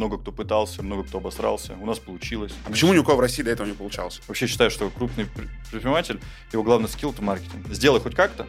много 0.00 0.16
кто 0.16 0.32
пытался, 0.32 0.82
много 0.82 1.04
кто 1.04 1.18
обосрался. 1.18 1.74
У 1.74 1.84
нас 1.84 1.98
получилось. 1.98 2.54
А 2.64 2.70
почему 2.70 2.94
ни 2.94 2.98
у 2.98 3.04
кого 3.04 3.18
в 3.18 3.20
России 3.20 3.42
до 3.42 3.50
этого 3.50 3.66
не 3.66 3.74
получалось? 3.74 4.22
Вообще 4.26 4.46
считаю, 4.46 4.70
что 4.70 4.88
крупный 4.88 5.26
предприниматель, 5.26 6.18
его 6.52 6.62
главный 6.62 6.88
скилл– 6.88 7.10
это 7.12 7.22
маркетинг. 7.22 7.66
Сделай 7.68 8.00
хоть 8.00 8.14
как-то, 8.14 8.46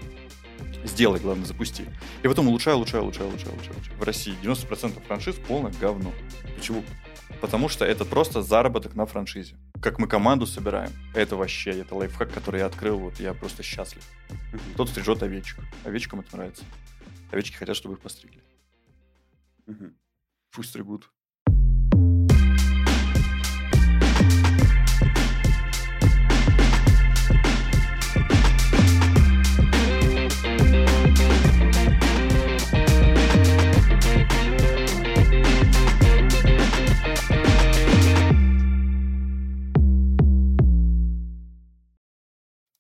сделай, 0.86 1.20
главное, 1.20 1.46
запусти. 1.46 1.86
И 2.24 2.28
потом 2.30 2.48
улучшай, 2.48 2.74
улучшай, 2.74 3.02
улучшай, 3.02 3.28
улучшай, 3.28 3.52
улучшай. 3.52 3.96
В 3.98 4.04
России 4.04 4.34
90% 4.42 5.06
франшиз 5.06 5.36
полное 5.36 5.74
говно. 5.74 6.14
Почему? 6.56 6.86
Потому 7.42 7.68
что 7.68 7.84
это 7.84 8.06
просто 8.06 8.42
заработок 8.42 8.96
на 8.96 9.06
франшизе. 9.06 9.58
Как 9.82 10.00
мы 10.00 10.08
команду 10.08 10.46
собираем, 10.46 10.92
это 11.14 11.36
вообще, 11.36 11.72
это 11.72 11.96
лайфхак, 11.96 12.32
который 12.32 12.62
я 12.62 12.68
открыл, 12.68 12.98
вот 12.98 13.20
я 13.20 13.34
просто 13.34 13.62
счастлив. 13.62 14.04
Кто-то 14.74 14.90
стрижет 14.92 15.22
овечек. 15.22 15.60
Овечкам 15.84 16.22
это 16.22 16.38
нравится. 16.38 16.64
Овечки 17.30 17.58
хотят, 17.58 17.76
чтобы 17.76 17.96
их 17.96 18.00
постригли. 18.00 18.42
Пусть 20.54 20.70
стригут. 20.70 21.10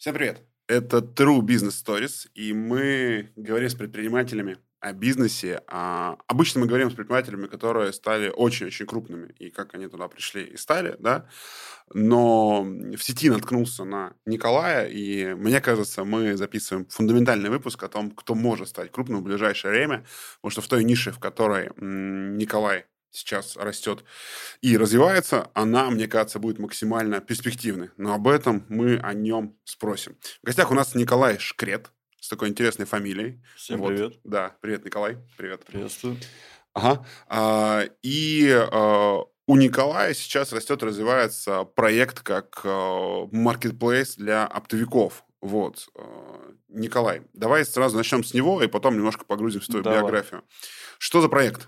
Всем 0.02 0.16
привет! 0.16 0.42
Это 0.68 0.98
True 0.98 1.42
Business 1.42 1.76
Stories, 1.86 2.28
и 2.34 2.54
мы 2.54 3.32
говорим 3.36 3.70
с 3.70 3.76
предпринимателями 3.76 4.58
о 4.80 4.94
бизнесе. 4.94 5.62
А 5.68 6.18
обычно 6.26 6.60
мы 6.60 6.66
говорим 6.66 6.90
с 6.90 6.96
предпринимателями, 6.96 7.46
которые 7.46 7.94
стали 7.94 8.30
очень-очень 8.36 8.88
крупными, 8.88 9.32
и 9.38 9.52
как 9.52 9.76
они 9.76 9.88
туда 9.88 10.08
пришли 10.08 10.44
и 10.44 10.58
стали, 10.58 10.96
да. 10.98 11.30
Но 11.94 12.64
в 12.64 12.98
сети 12.98 13.30
наткнулся 13.30 13.84
на 13.84 14.16
Николая, 14.26 14.88
и 14.88 15.36
мне 15.36 15.62
кажется, 15.62 16.04
мы 16.04 16.36
записываем 16.36 16.88
фундаментальный 16.88 17.52
выпуск 17.52 17.84
о 17.84 17.88
том, 17.88 18.10
кто 18.10 18.34
может 18.34 18.70
стать 18.70 18.92
крупным 18.92 19.20
в 19.20 19.24
ближайшее 19.24 19.70
время, 19.72 20.04
потому 20.38 20.50
что 20.50 20.62
в 20.62 20.68
той 20.68 20.84
нише, 20.84 21.12
в 21.12 21.20
которой 21.20 21.70
Николай 21.78 22.88
сейчас 23.12 23.58
растет 23.58 24.04
и 24.62 24.78
развивается, 24.78 25.50
она, 25.54 25.90
мне 25.90 26.08
кажется, 26.08 26.40
будет 26.40 26.60
максимально 26.60 27.20
перспективной. 27.20 27.90
Но 27.98 28.14
об 28.14 28.28
этом 28.28 28.66
мы 28.70 28.98
о 28.98 29.14
нем 29.14 29.58
спросим. 29.64 30.18
В 30.42 30.46
гостях 30.46 30.72
у 30.72 30.74
нас 30.74 30.96
Николай 30.96 31.38
Шкрет 31.38 31.92
с 32.20 32.30
такой 32.30 32.50
интересной 32.50 32.86
фамилией. 32.86 33.44
Всем 33.56 33.80
Вот. 33.80 33.90
привет. 33.90 34.14
Да, 34.24 34.56
привет, 34.62 34.86
Николай. 34.86 35.18
Привет. 35.38 35.66
Приветствую. 35.66 36.18
Ага. 36.74 37.06
А, 37.28 37.84
и 38.02 38.50
а, 38.50 39.24
у 39.48 39.56
Николая 39.58 40.14
сейчас 40.14 40.54
растет, 40.54 40.84
развивается 40.84 41.64
проект 41.64 42.22
как 42.22 42.62
marketplace 42.64 44.14
для 44.16 44.46
оптовиков. 44.46 45.26
Вот. 45.42 45.90
А, 45.96 46.54
Николай, 46.70 47.24
давай 47.34 47.66
сразу 47.66 47.98
начнем 47.98 48.24
с 48.24 48.34
него, 48.34 48.64
и 48.64 48.68
потом 48.68 48.96
немножко 48.96 49.26
погрузимся 49.26 49.68
в 49.68 49.72
твою 49.72 49.84
Давай. 49.84 50.02
биографию. 50.02 50.44
Что 51.00 51.22
за 51.22 51.28
проект? 51.28 51.68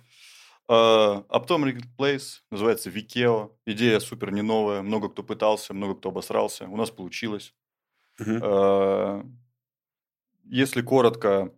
Optom 0.69 1.63
Marketplace 1.65 2.41
называется 2.51 2.89
Викео. 2.89 3.51
Идея 3.65 3.99
супер 3.99 4.31
не 4.31 4.41
новая. 4.41 4.81
Много 4.81 5.09
кто 5.09 5.23
пытался, 5.23 5.73
много 5.73 5.95
кто 5.95 6.09
обосрался. 6.09 6.67
У 6.67 6.77
нас 6.77 6.89
получилось. 6.91 7.53
Э, 8.19 9.23
Если 10.45 10.81
коротко, 10.81 11.51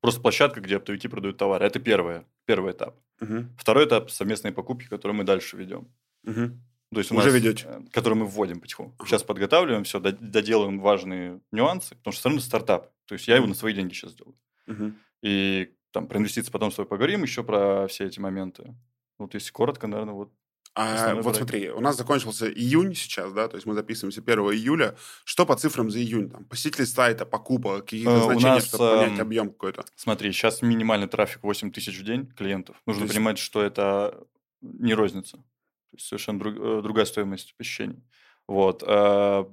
просто 0.00 0.20
площадка, 0.20 0.60
где 0.60 0.76
оптовики 0.76 1.08
продают 1.08 1.36
товары. 1.38 1.66
Это 1.66 1.78
первое, 1.80 2.24
первый 2.46 2.72
этап. 2.72 2.96
Мгм. 3.20 3.54
Второй 3.58 3.86
этап– 3.86 4.10
совместные 4.10 4.52
покупки, 4.52 4.86
которые 4.88 5.16
мы 5.16 5.24
дальше 5.24 5.56
ведем. 5.56 5.88
Мгм. 6.22 6.62
То 6.92 6.98
есть 7.00 7.10
у 7.10 7.16
Уже 7.16 7.26
нас, 7.26 7.34
ведете? 7.34 7.64
э, 7.68 7.80
Которые 7.92 8.18
мы 8.20 8.26
вводим 8.26 8.60
потихоньку. 8.60 9.06
Сейчас 9.06 9.22
подготавливаем 9.22 9.84
все, 9.84 9.98
доделаем 10.00 10.80
важные 10.80 11.40
нюансы, 11.52 11.94
потому 11.96 12.12
что 12.12 12.20
все 12.20 12.28
равно 12.28 12.40
стартап. 12.40 12.92
То 13.06 13.14
есть 13.14 13.28
я 13.28 13.36
его 13.36 13.46
на 13.46 13.54
свои 13.54 13.72
деньги 13.74 13.92
сейчас 13.92 14.14
делаю. 14.14 14.36
Мгм. 14.66 14.96
И 15.22 15.74
там 15.96 16.06
про 16.08 16.18
инвестиции 16.18 16.50
потом 16.50 16.70
с 16.70 16.74
тобой 16.74 16.88
поговорим 16.88 17.22
еще 17.22 17.42
про 17.42 17.86
все 17.88 18.04
эти 18.06 18.20
моменты. 18.20 18.74
Вот 19.18 19.32
если 19.34 19.50
коротко, 19.50 19.86
наверное, 19.86 20.12
вот 20.14 20.30
А, 20.74 21.14
вот 21.14 21.22
проект. 21.22 21.38
смотри, 21.38 21.70
у 21.70 21.80
нас 21.80 21.96
закончился 21.96 22.50
июнь 22.52 22.94
сейчас, 22.94 23.32
да, 23.32 23.48
то 23.48 23.56
есть 23.56 23.66
мы 23.66 23.72
записываемся 23.74 24.20
1 24.20 24.38
июля. 24.52 24.94
Что 25.24 25.46
по 25.46 25.56
цифрам 25.56 25.90
за 25.90 25.98
июнь? 26.00 26.28
Там, 26.28 26.44
посетители 26.44 26.84
сайта, 26.84 27.24
покупок, 27.24 27.84
какие-то 27.84 28.10
Э, 28.10 28.24
значения, 28.24 28.50
нас, 28.56 28.66
чтобы 28.66 28.88
понять 28.90 29.12
эм, 29.18 29.20
объем 29.22 29.48
какой-то. 29.48 29.84
Смотри, 29.94 30.32
сейчас 30.32 30.60
минимальный 30.60 31.08
трафик 31.08 31.42
8 31.42 31.70
тысяч 31.72 31.98
в 31.98 32.04
день 32.04 32.26
клиентов. 32.26 32.76
Нужно 32.86 33.04
есть- 33.04 33.14
понимать, 33.14 33.38
что 33.38 33.62
это 33.62 34.22
не 34.60 34.92
розница. 34.92 35.38
То 35.38 35.96
есть 35.96 36.06
совершенно 36.08 36.38
друг- 36.40 36.56
э, 36.58 36.80
другая 36.82 37.06
стоимость 37.06 37.56
посещений. 37.56 38.02
Вот. 38.46 38.82
э, 38.86 39.44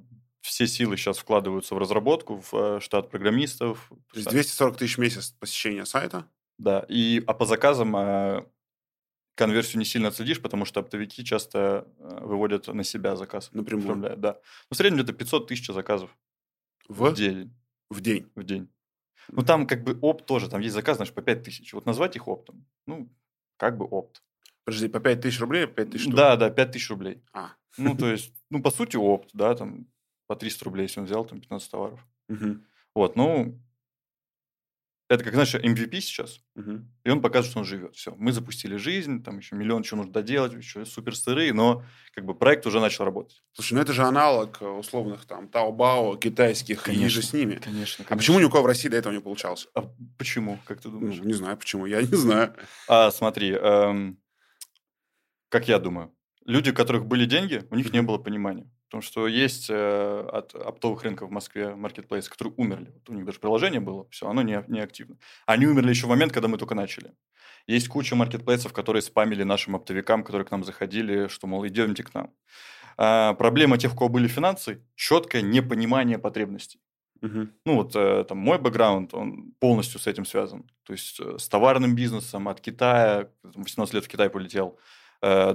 Все 0.42 0.66
силы 0.66 0.98
сейчас 0.98 1.16
вкладываются 1.16 1.74
в 1.74 1.78
разработку, 1.78 2.42
в 2.50 2.78
штат 2.82 3.08
программистов. 3.10 3.90
То 4.12 4.18
есть 4.18 4.28
240 4.28 4.76
тысяч 4.76 4.96
в 4.98 5.00
месяц 5.00 5.30
посещения 5.40 5.86
сайта. 5.86 6.26
Да, 6.58 6.84
и, 6.88 7.22
а 7.26 7.34
по 7.34 7.46
заказам 7.46 7.96
э, 7.96 8.46
конверсию 9.34 9.78
не 9.80 9.84
сильно 9.84 10.08
отследишь, 10.08 10.40
потому 10.40 10.64
что 10.64 10.80
оптовики 10.80 11.24
часто 11.24 11.88
э, 11.98 12.20
выводят 12.24 12.68
на 12.68 12.84
себя 12.84 13.16
заказ. 13.16 13.50
Напрямую. 13.52 14.16
да. 14.16 14.34
Ну, 14.70 14.74
в 14.74 14.76
среднем 14.76 14.98
где-то 15.02 15.12
500 15.18 15.48
тысяч 15.48 15.66
заказов 15.66 16.16
в, 16.88 17.10
В, 17.10 17.14
день. 17.14 17.52
в 17.90 18.00
день. 18.00 18.30
В 18.34 18.44
день. 18.44 18.68
Ну, 19.28 19.42
там 19.42 19.66
как 19.66 19.82
бы 19.82 19.98
опт 20.00 20.26
тоже, 20.26 20.48
там 20.50 20.60
есть 20.60 20.74
заказ, 20.74 20.96
знаешь, 20.96 21.12
по 21.12 21.22
5 21.22 21.42
тысяч. 21.42 21.72
Вот 21.72 21.86
назвать 21.86 22.14
их 22.14 22.28
оптом, 22.28 22.66
ну, 22.86 23.08
как 23.56 23.76
бы 23.76 23.86
опт. 23.86 24.22
Подожди, 24.64 24.88
по 24.88 25.00
5 25.00 25.20
тысяч 25.20 25.40
рублей, 25.40 25.66
5 25.66 25.90
тысяч 25.90 26.02
штук? 26.02 26.14
Да, 26.14 26.36
да, 26.36 26.50
5 26.50 26.72
тысяч 26.72 26.90
рублей. 26.90 27.22
А. 27.32 27.50
Ну, 27.78 27.96
то 27.96 28.06
есть, 28.10 28.32
ну, 28.50 28.62
по 28.62 28.70
сути, 28.70 28.96
опт, 28.96 29.30
да, 29.32 29.54
там, 29.54 29.86
по 30.26 30.36
300 30.36 30.64
рублей, 30.66 30.82
если 30.84 31.00
он 31.00 31.06
взял, 31.06 31.24
там, 31.24 31.40
15 31.40 31.70
товаров. 31.70 32.06
Мгм. 32.28 32.66
Вот, 32.94 33.16
ну, 33.16 33.58
это 35.14 35.24
как, 35.24 35.34
знаешь, 35.34 35.54
MVP 35.54 36.00
сейчас, 36.00 36.40
Мгм. 36.54 36.90
и 37.04 37.10
он 37.10 37.20
показывает, 37.22 37.50
что 37.50 37.58
он 37.60 37.64
живет. 37.64 37.94
Все, 37.96 38.14
мы 38.18 38.32
запустили 38.32 38.76
жизнь, 38.76 39.22
там 39.22 39.38
еще 39.38 39.56
миллион 39.56 39.82
чего 39.82 39.98
нужно 39.98 40.12
доделать, 40.12 40.52
еще 40.52 40.84
супер 40.84 41.16
сырые, 41.16 41.52
но 41.52 41.84
как 42.14 42.24
бы 42.24 42.34
проект 42.34 42.66
уже 42.66 42.80
начал 42.80 43.04
работать. 43.04 43.42
Слушай, 43.52 43.74
ну 43.74 43.80
это 43.80 43.92
же 43.92 44.02
аналог 44.02 44.58
э, 44.60 44.66
условных 44.66 45.24
там 45.26 45.48
Таобао, 45.48 46.16
китайских, 46.16 46.88
и 46.88 47.08
же 47.08 47.22
с 47.22 47.32
ними. 47.32 47.56
Конечно, 47.56 48.04
А 48.08 48.16
почему 48.16 48.40
ни 48.40 48.44
у 48.44 48.50
кого 48.50 48.64
в 48.64 48.66
России 48.66 48.88
до 48.88 48.96
этого 48.96 49.12
не 49.12 49.20
получалось? 49.20 49.68
А 49.74 49.82
почему, 50.18 50.58
как 50.66 50.80
ты 50.80 50.88
Ну, 50.88 50.98
думаешь? 51.00 51.20
не 51.20 51.32
знаю, 51.34 51.56
почему. 51.56 51.86
Я 51.86 52.00
не 52.02 52.16
знаю. 52.16 52.54
А, 52.88 53.10
смотри, 53.10 53.50
эм, 53.52 54.18
как 55.48 55.68
я 55.68 55.78
думаю, 55.78 56.12
люди, 56.44 56.70
у 56.70 56.74
которых 56.74 57.06
были 57.06 57.26
деньги, 57.26 57.64
у 57.70 57.76
них 57.76 57.92
не 57.92 58.02
было 58.02 58.18
понимания. 58.18 58.70
Потому 58.94 59.02
что 59.02 59.26
есть 59.26 59.66
э, 59.70 60.28
от 60.32 60.54
оптовых 60.54 61.02
рынков 61.02 61.28
в 61.28 61.32
Москве 61.32 61.74
маркетплейсы, 61.74 62.30
которые 62.30 62.54
умерли. 62.56 62.92
Вот 62.94 63.10
у 63.10 63.12
них 63.14 63.24
даже 63.24 63.40
приложение 63.40 63.80
было, 63.80 64.06
все, 64.10 64.28
оно 64.28 64.42
не, 64.42 64.62
не 64.68 64.78
активно. 64.78 65.16
Они 65.46 65.66
умерли 65.66 65.88
еще 65.88 66.06
в 66.06 66.10
момент, 66.10 66.32
когда 66.32 66.46
мы 66.46 66.58
только 66.58 66.76
начали. 66.76 67.12
Есть 67.66 67.88
куча 67.88 68.14
маркетплейсов, 68.14 68.72
которые 68.72 69.02
спамили 69.02 69.42
нашим 69.42 69.74
оптовикам, 69.74 70.22
которые 70.22 70.46
к 70.46 70.52
нам 70.52 70.62
заходили, 70.62 71.26
что, 71.26 71.48
мол, 71.48 71.66
идемте 71.66 72.04
к 72.04 72.14
нам. 72.14 72.30
А, 72.96 73.34
проблема 73.34 73.78
тех, 73.78 73.94
у 73.94 73.96
кого 73.96 74.10
были 74.10 74.28
финансы, 74.28 74.80
четкое 74.94 75.42
непонимание 75.42 76.18
потребностей. 76.18 76.78
Мгм. 77.20 77.52
Ну, 77.64 77.74
вот 77.74 77.96
э, 77.96 78.24
там 78.28 78.38
мой 78.38 78.58
бэкграунд, 78.58 79.12
он 79.12 79.54
полностью 79.58 79.98
с 79.98 80.06
этим 80.06 80.24
связан. 80.24 80.70
То 80.84 80.92
есть 80.92 81.18
э, 81.18 81.36
с 81.36 81.48
товарным 81.48 81.96
бизнесом 81.96 82.46
от 82.46 82.60
Китая, 82.60 83.28
там, 83.42 83.64
18 83.64 83.92
лет 83.92 84.04
в 84.04 84.08
Китай 84.08 84.30
полетел, 84.30 84.78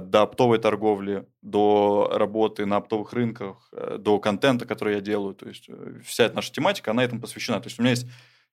до 0.00 0.22
оптовой 0.22 0.58
торговли, 0.58 1.26
до 1.42 2.10
работы 2.12 2.66
на 2.66 2.76
оптовых 2.76 3.12
рынках, 3.12 3.68
э, 3.72 3.98
до 3.98 4.18
контента, 4.18 4.66
который 4.66 4.94
я 4.94 5.00
делаю. 5.00 5.34
То 5.34 5.48
есть 5.48 5.68
э, 5.68 6.00
вся 6.04 6.24
эта 6.24 6.36
наша 6.36 6.52
тематика, 6.52 6.90
она 6.90 7.04
этому 7.04 7.20
посвящена. 7.20 7.60
То 7.60 7.68
есть 7.68 7.78
у 7.78 7.82
меня 7.82 7.90
есть 7.90 8.06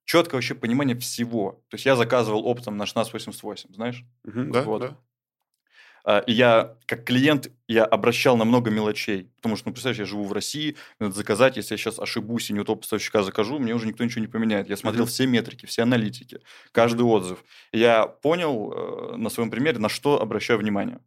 четкое 0.05 0.38
вообще 0.38 0.55
понимание 0.55 0.95
всего. 0.97 1.63
То 1.69 1.75
есть 1.75 1.85
я 1.85 1.95
заказывал 1.95 2.45
оптом 2.45 2.78
на 2.78 2.83
1688, 2.85 3.73
знаешь? 3.73 4.03
Мгм, 4.23 4.51
Да, 4.51 4.61
Вот. 4.63 4.79
да. 4.81 4.97
А, 6.09 6.23
я, 6.25 6.78
как 6.85 7.03
клиент, 7.03 7.52
я 7.67 7.84
обращал 7.84 8.37
на 8.37 8.46
много 8.46 8.72
мелочей. 8.72 9.29
Потому 9.35 9.58
что, 9.58 9.67
ну, 9.67 9.73
представляешь, 9.73 9.99
я 9.99 10.05
живу 10.05 10.23
в 10.23 10.32
России, 10.32 10.78
мне 10.99 11.08
надо 11.09 11.16
заказать, 11.16 11.58
если 11.58 11.73
я 11.73 11.78
сейчас 11.78 11.99
ошибусь 11.99 12.49
и 12.49 12.53
не 12.53 12.61
у 12.61 12.64
того 12.64 12.78
поставщика 12.78 13.23
закажу, 13.23 13.59
мне 13.59 13.76
уже 13.76 13.87
никто 13.87 14.05
ничего 14.05 14.22
не 14.22 14.28
поменяет. 14.28 14.70
Я 14.70 14.78
смотрел 14.78 15.03
Мгм. 15.03 15.11
все 15.11 15.28
метрики, 15.28 15.66
все 15.66 15.82
аналитики, 15.84 16.40
каждый 16.72 17.02
отзыв. 17.02 17.43
И 17.73 17.79
я 17.79 18.08
понял 18.08 18.72
э, 18.72 19.17
на 19.17 19.29
своем 19.29 19.52
примере, 19.52 19.79
на 19.79 19.90
что 19.90 20.22
обращаю 20.22 20.59
внимание. 20.59 20.99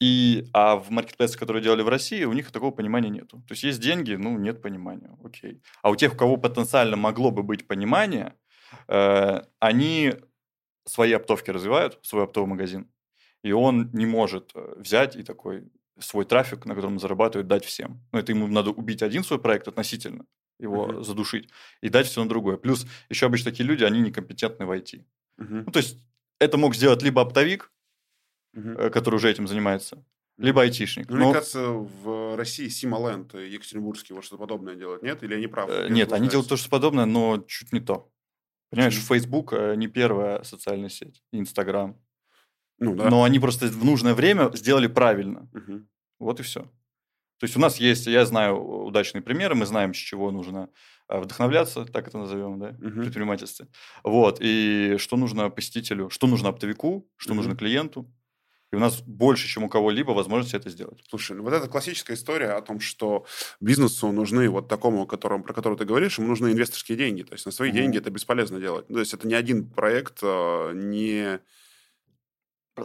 И, 0.00 0.46
а 0.52 0.76
в 0.76 0.90
маркетплейсах, 0.90 1.38
которые 1.38 1.62
делали 1.62 1.82
в 1.82 1.88
России, 1.88 2.24
у 2.24 2.32
них 2.32 2.50
такого 2.52 2.72
понимания 2.72 3.10
нету. 3.10 3.38
То 3.48 3.52
есть 3.52 3.64
есть 3.64 3.80
деньги, 3.80 4.14
ну, 4.14 4.36
нет 4.38 4.62
понимания, 4.62 5.10
окей. 5.24 5.60
А 5.82 5.90
у 5.90 5.96
тех, 5.96 6.14
у 6.14 6.16
кого 6.16 6.36
потенциально 6.36 6.96
могло 6.96 7.30
бы 7.30 7.42
быть 7.44 7.66
понимание, 7.68 8.34
э, 8.88 9.42
они 9.60 10.14
свои 10.86 11.12
оптовки 11.12 11.50
развивают, 11.50 11.98
свой 12.02 12.24
оптовый 12.24 12.48
магазин, 12.48 12.88
и 13.48 13.52
он 13.52 13.90
не 13.92 14.04
может 14.04 14.50
э, 14.54 14.74
взять 14.76 15.16
и 15.16 15.22
такой 15.22 15.64
свой 15.98 16.26
трафик, 16.26 16.66
на 16.66 16.74
котором 16.74 16.94
он 16.94 17.00
зарабатывает, 17.00 17.48
дать 17.48 17.64
всем. 17.64 18.00
Ну, 18.12 18.18
это 18.18 18.32
ему 18.32 18.46
надо 18.46 18.70
убить 18.70 19.02
один 19.02 19.24
свой 19.24 19.40
проект 19.40 19.68
относительно, 19.68 20.26
его 20.60 20.86
Мгм. 20.86 21.04
задушить, 21.04 21.48
и 21.80 21.88
дать 21.88 22.06
все 22.06 22.22
на 22.22 22.28
другое. 22.28 22.58
Плюс 22.58 22.86
еще 23.08 23.26
обычно 23.26 23.50
такие 23.50 23.66
люди, 23.66 23.84
они 23.84 24.00
некомпетентны 24.00 24.66
в 24.66 24.70
IT. 24.70 25.02
Мгм. 25.38 25.64
Ну, 25.64 25.72
то 25.72 25.78
есть 25.78 25.98
это 26.38 26.58
мог 26.58 26.74
сделать 26.74 27.02
либо 27.02 27.22
оптовик, 27.22 27.72
угу. 28.54 28.90
который 28.90 29.16
уже 29.16 29.30
этим 29.30 29.48
занимается, 29.48 30.04
либо 30.36 30.60
айтишник. 30.60 31.08
Ну, 31.08 31.16
Но... 31.16 31.24
Мне 31.24 31.32
кажется, 31.32 31.68
в 31.70 32.36
России 32.36 32.68
Симоленд 32.68 33.32
Екатеринбургский 33.34 34.14
вот 34.14 34.24
что-то 34.24 34.40
подобное 34.40 34.74
делает, 34.74 35.02
нет? 35.02 35.22
Или 35.22 35.34
они 35.34 35.46
правы? 35.46 35.72
Э, 35.72 35.88
нет, 35.88 36.12
они 36.12 36.28
делают 36.28 36.48
то, 36.48 36.56
что 36.56 36.68
подобное, 36.68 37.06
но 37.06 37.42
чуть 37.48 37.72
не 37.72 37.80
то. 37.80 38.12
Понимаешь, 38.70 38.98
Facebook 38.98 39.54
э, 39.54 39.74
не 39.76 39.88
первая 39.88 40.42
социальная 40.42 40.90
сеть, 40.90 41.22
Инстаграм. 41.32 41.96
Ну, 42.78 42.94
да. 42.94 43.10
Но 43.10 43.24
они 43.24 43.38
просто 43.38 43.66
в 43.66 43.84
нужное 43.84 44.14
время 44.14 44.50
сделали 44.54 44.86
правильно. 44.86 45.48
Угу. 45.52 45.86
Вот 46.20 46.40
и 46.40 46.42
все. 46.42 46.62
То 47.38 47.44
есть 47.44 47.56
у 47.56 47.60
нас 47.60 47.76
есть, 47.78 48.06
я 48.06 48.26
знаю 48.26 48.60
удачные 48.60 49.22
примеры, 49.22 49.54
мы 49.54 49.64
знаем, 49.64 49.94
с 49.94 49.96
чего 49.96 50.32
нужно 50.32 50.70
э, 51.08 51.20
вдохновляться, 51.20 51.84
так 51.84 52.08
это 52.08 52.18
назовем, 52.18 52.58
да, 52.58 52.70
в 52.70 53.00
предпринимательстве. 53.00 53.68
Вот, 54.02 54.38
и 54.40 54.96
что 54.98 55.16
нужно 55.16 55.48
посетителю, 55.48 56.10
что 56.10 56.26
нужно 56.26 56.48
оптовику, 56.48 57.08
что 57.16 57.32
угу. 57.32 57.36
нужно 57.38 57.56
клиенту. 57.56 58.12
И 58.70 58.76
у 58.76 58.80
нас 58.80 59.00
больше, 59.00 59.48
чем 59.48 59.64
у 59.64 59.68
кого-либо, 59.68 60.10
возможности 60.10 60.56
это 60.56 60.68
сделать. 60.68 61.02
Слушай, 61.08 61.36
ну 61.36 61.42
вот 61.42 61.54
это 61.54 61.68
классическая 61.68 62.14
история 62.14 62.50
о 62.50 62.60
том, 62.60 62.80
что 62.80 63.24
бизнесу 63.60 64.12
нужны 64.12 64.50
вот 64.50 64.68
такому, 64.68 65.06
которому, 65.06 65.42
про 65.42 65.54
который 65.54 65.78
ты 65.78 65.86
говоришь, 65.86 66.18
ему 66.18 66.28
нужны 66.28 66.52
инвесторские 66.52 66.98
деньги. 66.98 67.22
То 67.22 67.32
есть 67.32 67.46
на 67.46 67.52
свои 67.52 67.70
mm 67.70 67.74
деньги 67.74 67.98
это 67.98 68.10
бесполезно 68.10 68.60
делать. 68.60 68.84
Ну, 68.90 68.96
то 68.96 69.00
есть 69.00 69.14
это 69.14 69.26
не 69.26 69.34
один 69.34 69.70
проект, 69.70 70.18
а, 70.22 70.72
не... 70.72 71.40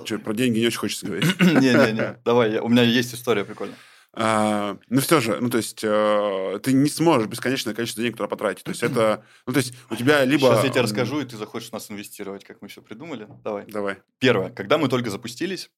Что, 0.06 0.20
про 0.20 0.34
деньги 0.34 0.60
не 0.60 0.68
очень 0.68 0.80
хочется 0.80 1.06
говорить. 1.06 1.40
Не-не-не, 1.40 2.20
давай, 2.26 2.60
у 2.60 2.70
меня 2.70 2.84
есть 2.84 3.14
история 3.14 3.46
прикольная. 3.46 3.78
А, 4.16 4.78
ну, 4.90 5.02
все 5.02 5.20
же, 5.22 5.40
ну, 5.42 5.50
то 5.50 5.58
есть, 5.58 5.84
э, 5.84 6.60
ты 6.62 6.72
не 6.72 6.90
сможешь 6.90 7.28
бесконечное 7.28 7.74
количество 7.74 8.04
денег 8.04 8.16
туда 8.16 8.28
потратить. 8.28 8.64
То 8.64 8.70
есть, 8.70 8.84
это, 8.84 9.26
ну, 9.48 9.54
то 9.54 9.58
есть, 9.58 9.74
у 9.90 9.96
тебя 9.96 10.24
либо... 10.24 10.50
Сейчас 10.50 10.64
я 10.66 10.70
тебе 10.70 10.82
расскажу, 10.82 11.20
и 11.22 11.26
ты 11.26 11.36
захочешь 11.36 11.72
нас 11.72 11.90
инвестировать, 11.90 12.46
как 12.46 12.62
мы 12.62 12.68
все 12.68 12.84
придумали. 12.84 13.28
Давай. 13.44 13.66
Давай. 13.66 13.98
Первое. 14.20 14.52
Когда 14.52 14.78
мы 14.78 14.88
только 14.88 15.10
запустились, 15.10 15.72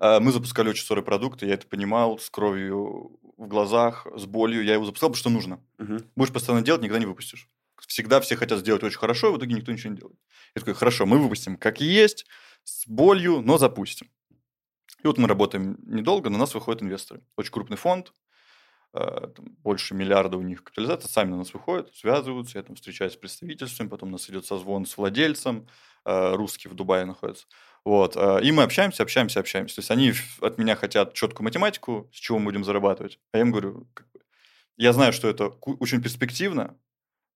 э, 0.00 0.20
мы 0.20 0.32
запускали 0.32 0.68
очень 0.68 0.84
сырой 0.84 1.02
продукт, 1.02 1.42
и 1.42 1.46
я 1.46 1.54
это 1.54 1.66
понимал, 1.66 2.18
с 2.18 2.28
кровью 2.28 3.18
в 3.38 3.48
глазах, 3.48 4.06
с 4.14 4.26
болью. 4.26 4.62
Я 4.62 4.74
его 4.74 4.84
запускал, 4.84 5.08
потому 5.08 5.20
что 5.20 5.30
нужно. 5.30 5.60
Угу. 5.78 6.04
Будешь 6.14 6.32
постоянно 6.32 6.62
делать, 6.62 6.82
никогда 6.82 7.00
не 7.00 7.06
выпустишь. 7.06 7.48
Всегда 7.86 8.20
все 8.20 8.36
хотят 8.36 8.60
сделать 8.60 8.82
очень 8.82 8.98
хорошо, 8.98 9.30
и 9.30 9.32
в 9.32 9.38
итоге 9.38 9.54
никто 9.54 9.72
ничего 9.72 9.90
не 9.92 9.98
делает. 9.98 10.18
Я 10.54 10.60
такой, 10.60 10.74
хорошо, 10.74 11.06
мы 11.06 11.18
выпустим 11.18 11.56
как 11.56 11.80
есть, 11.80 12.26
с 12.64 12.86
болью, 12.86 13.40
но 13.40 13.58
запустим. 13.58 14.10
И 15.02 15.06
вот 15.06 15.18
мы 15.18 15.28
работаем 15.28 15.78
недолго, 15.82 16.30
на 16.30 16.38
нас 16.38 16.54
выходят 16.54 16.82
инвесторы. 16.82 17.22
Очень 17.36 17.52
крупный 17.52 17.76
фонд, 17.76 18.12
э, 18.94 19.28
больше 19.64 19.94
миллиарда 19.94 20.36
у 20.36 20.42
них 20.42 20.62
капитализация, 20.62 21.08
сами 21.08 21.30
на 21.30 21.38
нас 21.38 21.52
выходят, 21.54 21.94
связываются, 21.94 22.58
я 22.58 22.62
там 22.62 22.76
встречаюсь 22.76 23.14
с 23.14 23.16
представительством, 23.16 23.88
потом 23.88 24.10
у 24.10 24.12
нас 24.12 24.30
идет 24.30 24.46
созвон 24.46 24.86
с 24.86 24.96
владельцем, 24.96 25.66
э, 26.04 26.34
русский 26.34 26.68
в 26.68 26.74
Дубае 26.74 27.04
находится. 27.04 27.46
Вот. 27.84 28.16
Э, 28.16 28.40
и 28.42 28.52
мы 28.52 28.62
общаемся, 28.62 29.02
общаемся, 29.02 29.40
общаемся. 29.40 29.76
То 29.76 29.80
есть 29.80 29.90
они 29.90 30.12
от 30.40 30.58
меня 30.58 30.76
хотят 30.76 31.14
четкую 31.14 31.44
математику, 31.44 32.08
с 32.12 32.16
чего 32.16 32.38
мы 32.38 32.46
будем 32.46 32.64
зарабатывать. 32.64 33.18
А 33.32 33.38
я 33.38 33.42
им 33.42 33.50
говорю, 33.50 33.88
я 34.76 34.92
знаю, 34.92 35.12
что 35.12 35.28
это 35.28 35.48
очень 35.48 36.00
перспективно, 36.00 36.78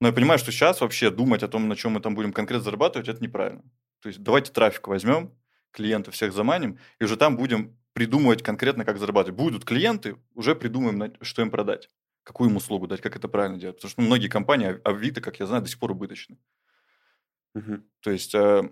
но 0.00 0.08
я 0.08 0.12
понимаю, 0.12 0.38
что 0.38 0.52
сейчас 0.52 0.80
вообще 0.80 1.10
думать 1.10 1.42
о 1.42 1.48
том, 1.48 1.68
на 1.68 1.76
чем 1.76 1.92
мы 1.92 2.00
там 2.00 2.14
будем 2.14 2.32
конкретно 2.32 2.64
зарабатывать, 2.64 3.08
это 3.08 3.22
неправильно. 3.22 3.62
То 4.00 4.08
есть 4.08 4.22
давайте 4.22 4.52
трафик 4.52 4.88
возьмем, 4.88 5.34
клиентов 5.70 6.14
всех 6.14 6.32
заманим, 6.32 6.78
и 6.98 7.04
уже 7.04 7.16
там 7.16 7.36
будем 7.36 7.76
придумывать 7.92 8.42
конкретно, 8.42 8.84
как 8.84 8.98
зарабатывать. 8.98 9.38
Будут 9.38 9.64
клиенты, 9.64 10.16
уже 10.34 10.54
придумаем, 10.54 11.14
что 11.22 11.42
им 11.42 11.50
продать, 11.50 11.90
какую 12.24 12.50
им 12.50 12.56
услугу 12.56 12.86
дать, 12.86 13.00
как 13.00 13.16
это 13.16 13.28
правильно 13.28 13.58
делать. 13.58 13.76
Потому 13.76 13.90
что 13.90 14.00
ну, 14.00 14.06
многие 14.06 14.28
компании, 14.28 14.80
а, 14.84 14.90
Авито, 14.90 15.20
как 15.20 15.40
я 15.40 15.46
знаю, 15.46 15.62
до 15.62 15.68
сих 15.68 15.78
пор 15.78 15.92
убыточны. 15.92 16.38
Угу. 17.54 17.82
То 18.00 18.10
есть 18.10 18.34
э, 18.34 18.70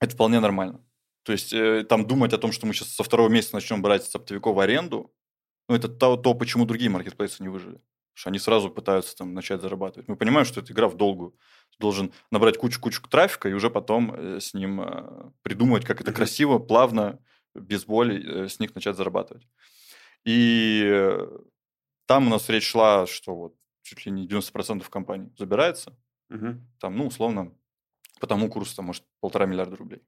это 0.00 0.14
вполне 0.14 0.40
нормально. 0.40 0.80
То 1.24 1.32
есть 1.32 1.52
э, 1.52 1.84
там 1.84 2.06
думать 2.06 2.32
о 2.32 2.38
том, 2.38 2.52
что 2.52 2.66
мы 2.66 2.72
сейчас 2.72 2.88
со 2.88 3.02
второго 3.02 3.28
месяца 3.28 3.54
начнем 3.54 3.82
брать 3.82 4.04
с 4.04 4.14
оптовиков 4.14 4.56
в 4.56 4.60
аренду, 4.60 5.14
ну, 5.68 5.74
это 5.74 5.88
то, 5.88 6.16
то, 6.16 6.34
почему 6.34 6.66
другие 6.66 6.90
маркетплейсы 6.90 7.42
не 7.42 7.48
выжили. 7.48 7.80
Что 8.14 8.30
они 8.30 8.38
сразу 8.38 8.70
пытаются 8.70 9.16
там 9.16 9.34
начать 9.34 9.60
зарабатывать. 9.60 10.08
Мы 10.08 10.16
понимаем, 10.16 10.46
что 10.46 10.60
это 10.60 10.72
игра 10.72 10.88
в 10.88 10.96
долгую. 10.96 11.32
Ты 11.70 11.78
должен 11.80 12.12
набрать 12.30 12.56
кучу-кучу 12.56 13.02
трафика 13.08 13.48
и 13.48 13.52
уже 13.52 13.70
потом 13.70 14.14
э, 14.14 14.40
с 14.40 14.54
ним 14.54 14.80
э, 14.80 15.30
придумывать, 15.42 15.84
как 15.84 16.00
это 16.00 16.12
красиво, 16.12 16.58
плавно, 16.58 17.18
без 17.54 17.84
боли 17.84 18.44
э, 18.44 18.48
с 18.48 18.60
них 18.60 18.74
начать 18.74 18.96
зарабатывать. 18.96 19.48
И 20.24 21.18
там 22.06 22.28
у 22.28 22.30
нас 22.30 22.48
речь 22.48 22.66
шла, 22.66 23.06
что 23.06 23.34
вот 23.34 23.54
чуть 23.82 24.06
ли 24.06 24.12
не 24.12 24.26
90% 24.26 24.88
компаний 24.88 25.30
забирается. 25.36 25.96
Угу. 26.30 26.60
Там, 26.78 26.96
ну, 26.96 27.06
условно, 27.06 27.52
по 28.20 28.26
тому 28.26 28.48
курсу, 28.48 28.76
там, 28.76 28.86
может, 28.86 29.04
полтора 29.20 29.46
миллиарда 29.46 29.76
рублей. 29.76 30.02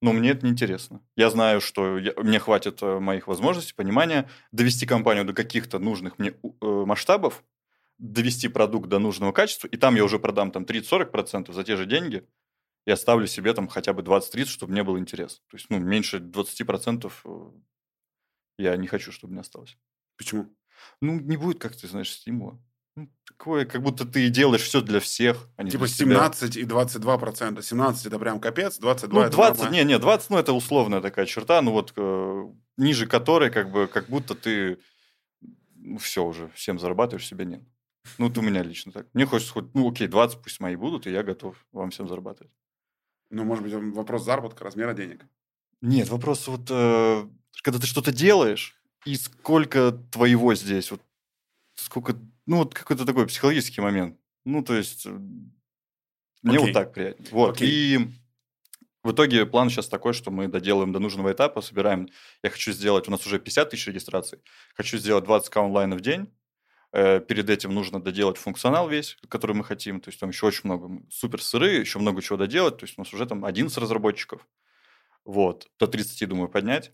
Но 0.00 0.12
мне 0.12 0.30
это 0.30 0.46
неинтересно. 0.46 1.00
Я 1.16 1.30
знаю, 1.30 1.60
что 1.60 1.98
я, 1.98 2.12
мне 2.16 2.38
хватит 2.38 2.82
э, 2.82 2.98
моих 2.98 3.26
возможностей, 3.26 3.74
понимания 3.74 4.28
довести 4.52 4.86
компанию 4.86 5.24
до 5.24 5.32
каких-то 5.32 5.78
нужных 5.78 6.18
мне 6.18 6.30
э, 6.30 6.66
масштабов, 6.66 7.44
довести 7.98 8.48
продукт 8.48 8.88
до 8.88 8.98
нужного 8.98 9.32
качества, 9.32 9.68
и 9.68 9.76
там 9.76 9.96
я 9.96 10.04
уже 10.04 10.18
продам 10.18 10.50
там 10.50 10.64
30-40% 10.64 11.52
за 11.52 11.64
те 11.64 11.76
же 11.76 11.86
деньги, 11.86 12.26
и 12.86 12.90
оставлю 12.90 13.26
себе 13.26 13.52
там 13.52 13.68
хотя 13.68 13.92
бы 13.92 14.02
20-30, 14.02 14.46
чтобы 14.46 14.72
мне 14.72 14.82
был 14.82 14.98
интерес. 14.98 15.42
То 15.48 15.56
есть, 15.56 15.66
ну, 15.68 15.78
меньше 15.78 16.18
20% 16.18 17.12
э, 17.24 17.50
я 18.58 18.76
не 18.76 18.86
хочу, 18.86 19.12
чтобы 19.12 19.32
мне 19.32 19.40
осталось. 19.40 19.76
Почему? 20.16 20.54
Ну, 21.00 21.20
не 21.20 21.36
будет, 21.36 21.60
как 21.60 21.76
ты 21.76 21.86
знаешь, 21.86 22.12
стимула. 22.12 22.58
Ну, 22.98 23.08
такое, 23.24 23.64
как 23.64 23.80
будто 23.82 24.04
ты 24.04 24.28
делаешь 24.28 24.62
все 24.62 24.80
для 24.80 24.98
всех. 24.98 25.48
А 25.56 25.62
не 25.62 25.70
типа 25.70 25.86
для 25.86 25.94
17 25.94 26.54
себя. 26.54 26.62
и 26.62 26.66
22 26.66 27.18
процента. 27.18 27.62
17 27.62 28.06
это 28.06 28.18
прям 28.18 28.40
капец, 28.40 28.78
22 28.78 29.24
ну, 29.24 29.30
20, 29.30 29.62
это 29.62 29.72
не, 29.72 29.84
не, 29.84 29.98
20, 30.00 30.30
ну, 30.30 30.36
это 30.36 30.52
условная 30.52 31.00
такая 31.00 31.26
черта, 31.26 31.62
ну, 31.62 31.70
вот 31.70 31.92
э, 31.94 32.44
ниже 32.76 33.06
которой, 33.06 33.50
как 33.52 33.70
бы, 33.70 33.86
как 33.86 34.08
будто 34.08 34.34
ты 34.34 34.78
ну, 35.76 35.98
все 35.98 36.24
уже, 36.24 36.50
всем 36.56 36.80
зарабатываешь, 36.80 37.26
себе 37.26 37.44
нет. 37.44 37.62
Ну, 38.18 38.26
вот 38.26 38.38
у 38.38 38.42
меня 38.42 38.64
лично 38.64 38.90
так. 38.90 39.06
Мне 39.12 39.26
хочется 39.26 39.52
хоть, 39.52 39.72
ну, 39.74 39.88
окей, 39.88 40.08
20 40.08 40.42
пусть 40.42 40.58
мои 40.58 40.74
будут, 40.74 41.06
и 41.06 41.12
я 41.12 41.22
готов 41.22 41.54
вам 41.70 41.90
всем 41.90 42.08
зарабатывать. 42.08 42.52
Ну, 43.30 43.44
может 43.44 43.62
быть, 43.62 43.74
вопрос 43.94 44.24
заработка, 44.24 44.64
размера 44.64 44.92
денег. 44.92 45.24
Нет, 45.80 46.08
вопрос 46.08 46.48
вот, 46.48 46.68
э, 46.68 47.28
когда 47.62 47.78
ты 47.78 47.86
что-то 47.86 48.10
делаешь, 48.10 48.74
и 49.04 49.14
сколько 49.14 49.92
твоего 49.92 50.56
здесь, 50.56 50.90
вот 50.90 51.00
сколько 51.76 52.16
ну, 52.48 52.56
вот 52.56 52.74
какой-то 52.74 53.04
такой 53.04 53.26
психологический 53.26 53.82
момент. 53.82 54.18
Ну, 54.46 54.62
то 54.62 54.74
есть, 54.74 55.04
э, 55.04 55.10
мне 56.42 56.56
okay. 56.56 56.60
вот 56.60 56.72
так 56.72 56.94
приятнее. 56.94 57.30
Вот, 57.30 57.60
okay. 57.60 57.66
и 57.66 58.08
в 59.04 59.12
итоге 59.12 59.44
план 59.44 59.68
сейчас 59.68 59.86
такой, 59.86 60.14
что 60.14 60.30
мы 60.30 60.48
доделаем 60.48 60.90
до 60.90 60.98
нужного 60.98 61.30
этапа, 61.30 61.60
собираем, 61.60 62.08
я 62.42 62.48
хочу 62.48 62.72
сделать, 62.72 63.06
у 63.06 63.10
нас 63.10 63.26
уже 63.26 63.38
50 63.38 63.68
тысяч 63.68 63.86
регистраций, 63.86 64.38
хочу 64.74 64.96
сделать 64.96 65.26
20к 65.26 65.62
онлайна 65.62 65.96
в 65.96 66.00
день, 66.00 66.32
э, 66.92 67.20
перед 67.20 67.50
этим 67.50 67.74
нужно 67.74 68.00
доделать 68.00 68.38
функционал 68.38 68.88
весь, 68.88 69.18
который 69.28 69.54
мы 69.54 69.62
хотим, 69.62 70.00
то 70.00 70.08
есть 70.08 70.18
там 70.18 70.30
еще 70.30 70.46
очень 70.46 70.62
много, 70.64 71.02
супер 71.10 71.42
сырые, 71.42 71.80
еще 71.80 71.98
много 71.98 72.22
чего 72.22 72.38
доделать, 72.38 72.78
то 72.78 72.86
есть 72.86 72.96
у 72.96 73.02
нас 73.02 73.12
уже 73.12 73.26
там 73.26 73.44
11 73.44 73.76
разработчиков, 73.76 74.48
вот, 75.26 75.68
до 75.78 75.86
30, 75.86 76.26
думаю, 76.26 76.48
поднять, 76.48 76.92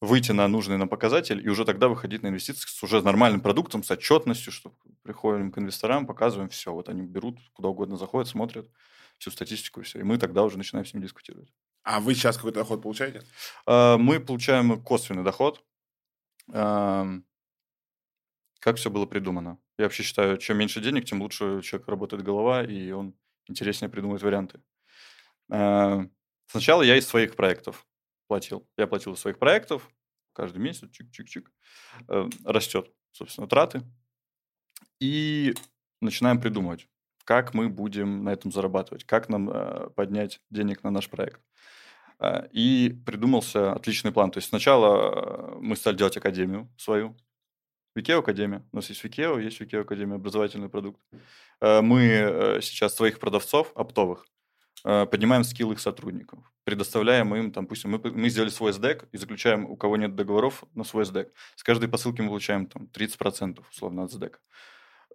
выйти 0.00 0.32
на 0.32 0.46
нужный 0.48 0.76
нам 0.76 0.88
показатель 0.88 1.44
и 1.44 1.48
уже 1.48 1.64
тогда 1.64 1.88
выходить 1.88 2.22
на 2.22 2.28
инвестиции 2.28 2.68
с 2.68 2.82
уже 2.82 3.02
нормальным 3.02 3.40
продуктом, 3.40 3.82
с 3.82 3.90
отчетностью, 3.90 4.52
что 4.52 4.72
приходим 5.02 5.50
к 5.50 5.58
инвесторам, 5.58 6.06
показываем 6.06 6.48
все. 6.50 6.72
Вот 6.72 6.88
они 6.88 7.02
берут, 7.02 7.38
куда 7.52 7.68
угодно 7.68 7.96
заходят, 7.96 8.28
смотрят 8.28 8.70
всю 9.18 9.30
статистику 9.30 9.80
и 9.80 9.82
все. 9.82 9.98
И 9.98 10.02
мы 10.04 10.18
тогда 10.18 10.44
уже 10.44 10.56
начинаем 10.56 10.86
с 10.86 10.94
ним 10.94 11.02
дискутировать. 11.02 11.52
А 11.82 11.98
вы 12.00 12.14
сейчас 12.14 12.36
какой-то 12.36 12.60
доход 12.60 12.82
получаете? 12.82 13.22
А, 13.66 13.96
мы 13.98 14.20
получаем 14.20 14.80
косвенный 14.82 15.24
доход. 15.24 15.64
Как 16.46 17.22
все 18.76 18.90
было 18.90 19.06
придумано? 19.06 19.58
Я 19.78 19.84
вообще 19.84 20.02
считаю, 20.02 20.38
чем 20.38 20.58
меньше 20.58 20.80
денег, 20.80 21.04
тем 21.04 21.22
лучше 21.22 21.44
у 21.44 21.62
человека 21.62 21.90
работает 21.90 22.22
голова, 22.22 22.64
и 22.64 22.90
он 22.90 23.14
интереснее 23.46 23.88
придумывает 23.88 24.22
варианты. 24.22 24.60
Сначала 25.48 26.82
я 26.82 26.96
из 26.96 27.06
своих 27.06 27.36
проектов 27.36 27.86
платил. 28.28 28.68
Я 28.76 28.86
платил 28.86 29.14
из 29.14 29.18
своих 29.18 29.38
проектов 29.38 29.90
каждый 30.32 30.58
месяц, 30.58 30.88
чик-чик-чик. 30.90 31.46
Э, 32.08 32.28
растет, 32.44 32.92
собственно, 33.10 33.48
траты. 33.48 33.82
И 35.00 35.54
начинаем 36.00 36.40
придумывать, 36.40 36.86
как 37.24 37.54
мы 37.54 37.68
будем 37.68 38.22
на 38.22 38.30
этом 38.30 38.52
зарабатывать, 38.52 39.04
как 39.04 39.28
нам 39.28 39.50
э, 39.50 39.90
поднять 39.90 40.40
денег 40.50 40.84
на 40.84 40.90
наш 40.90 41.10
проект. 41.10 41.40
Э, 42.20 42.46
и 42.52 42.96
придумался 43.04 43.72
отличный 43.72 44.12
план. 44.12 44.30
То 44.30 44.38
есть 44.38 44.50
сначала 44.50 45.58
мы 45.60 45.74
стали 45.74 45.96
делать 45.96 46.16
академию 46.16 46.72
свою, 46.76 47.16
Викео 47.96 48.20
Академия. 48.20 48.62
У 48.70 48.76
нас 48.76 48.88
есть 48.90 49.02
Викео, 49.02 49.40
есть 49.40 49.58
Викео 49.58 49.80
Академия, 49.80 50.16
образовательный 50.16 50.68
продукт. 50.68 51.00
Мы 51.60 52.60
сейчас 52.62 52.94
своих 52.94 53.18
продавцов 53.18 53.72
оптовых 53.74 54.24
Э, 54.24 54.37
поднимаем 54.82 55.44
скилл 55.44 55.72
их 55.72 55.80
сотрудников, 55.80 56.40
предоставляем 56.64 57.34
им, 57.34 57.52
там, 57.52 57.66
пусть 57.66 57.84
мы, 57.84 57.98
мы 57.98 58.28
сделали 58.28 58.50
свой 58.50 58.72
SDEC 58.72 59.08
и 59.12 59.16
заключаем, 59.16 59.64
у 59.64 59.76
кого 59.76 59.96
нет 59.96 60.14
договоров, 60.14 60.64
на 60.74 60.84
свой 60.84 61.04
SDEC. 61.04 61.30
С 61.56 61.62
каждой 61.62 61.88
посылки 61.88 62.20
мы 62.20 62.28
получаем 62.28 62.66
там, 62.66 62.88
30% 62.92 63.64
условно 63.70 64.04
от 64.04 64.12
SDEC. 64.12 64.34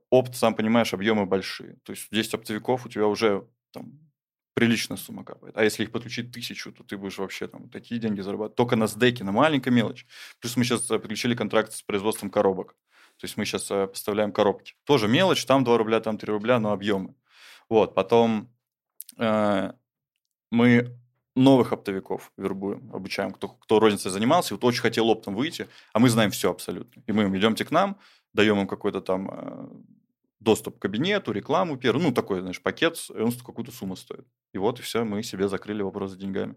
Опт, 0.10 0.36
сам 0.36 0.56
понимаешь, 0.56 0.94
объемы 0.94 1.26
большие. 1.26 1.78
То 1.84 1.94
есть 1.94 2.08
10 2.12 2.34
оптовиков 2.36 2.86
у 2.86 2.90
тебя 2.90 3.08
уже 3.08 3.48
там, 3.72 4.00
приличная 4.54 4.98
сумма 4.98 5.24
капает. 5.24 5.58
А 5.58 5.64
если 5.64 5.84
их 5.84 5.92
подключить 5.92 6.32
тысячу, 6.32 6.72
то 6.72 6.84
ты 6.84 6.98
будешь 6.98 7.18
вообще 7.18 7.48
там 7.48 7.70
такие 7.70 8.00
деньги 8.00 8.22
зарабатывать. 8.22 8.56
Только 8.56 8.76
на 8.76 8.88
сдеке, 8.88 9.24
на 9.24 9.32
маленькой 9.32 9.70
мелочь. 9.70 10.06
Плюс 10.40 10.56
мы 10.58 10.64
сейчас 10.64 10.90
э, 10.92 11.00
подключили 11.00 11.36
контракт 11.36 11.74
с 11.74 11.82
производством 11.82 12.30
коробок. 12.30 12.76
То 13.18 13.26
есть 13.26 13.38
мы 13.38 13.46
сейчас 13.46 13.70
э, 13.72 13.88
поставляем 13.88 14.32
коробки. 14.32 14.76
Тоже 14.84 15.08
мелочь, 15.08 15.46
там 15.46 15.64
2 15.64 15.78
рубля, 15.78 16.00
там 16.00 16.18
3 16.18 16.32
рубля, 16.32 16.60
но 16.60 16.72
объемы. 16.72 17.16
Вот, 17.70 17.96
потом 17.96 18.44
э, 18.44 18.53
мы 19.18 20.98
новых 21.36 21.74
оптовиков 21.74 22.32
вербуем, 22.38 22.92
обучаем, 22.94 23.32
кто, 23.32 23.50
кто 23.50 23.80
розницей 23.80 24.12
занимался, 24.12 24.54
вот 24.54 24.64
очень 24.64 24.82
хотел 24.82 25.10
оптом 25.10 25.36
выйти, 25.36 25.68
а 25.92 26.00
мы 26.00 26.10
знаем 26.10 26.32
все 26.32 26.52
абсолютно. 26.52 27.02
И 27.08 27.12
мы 27.12 27.24
им 27.24 27.38
идемте 27.38 27.66
к 27.66 27.72
нам, 27.72 28.00
даем 28.34 28.60
им 28.60 28.68
какой-то 28.68 29.02
там 29.02 29.30
э, 29.32 29.68
доступ 30.40 30.78
к 30.78 30.82
кабинету, 30.82 31.32
рекламу 31.32 31.78
первую, 31.78 32.08
ну, 32.08 32.14
такой, 32.14 32.42
знаешь, 32.42 32.62
пакет, 32.62 32.98
и 33.10 33.20
он 33.20 33.32
какую-то 33.32 33.72
сумму 33.72 33.96
стоит. 33.96 34.26
И 34.54 34.58
вот, 34.58 34.80
и 34.80 34.84
все, 34.84 35.04
мы 35.04 35.24
себе 35.24 35.48
закрыли 35.48 35.82
вопрос 35.82 36.12
с 36.12 36.18
деньгами. 36.18 36.56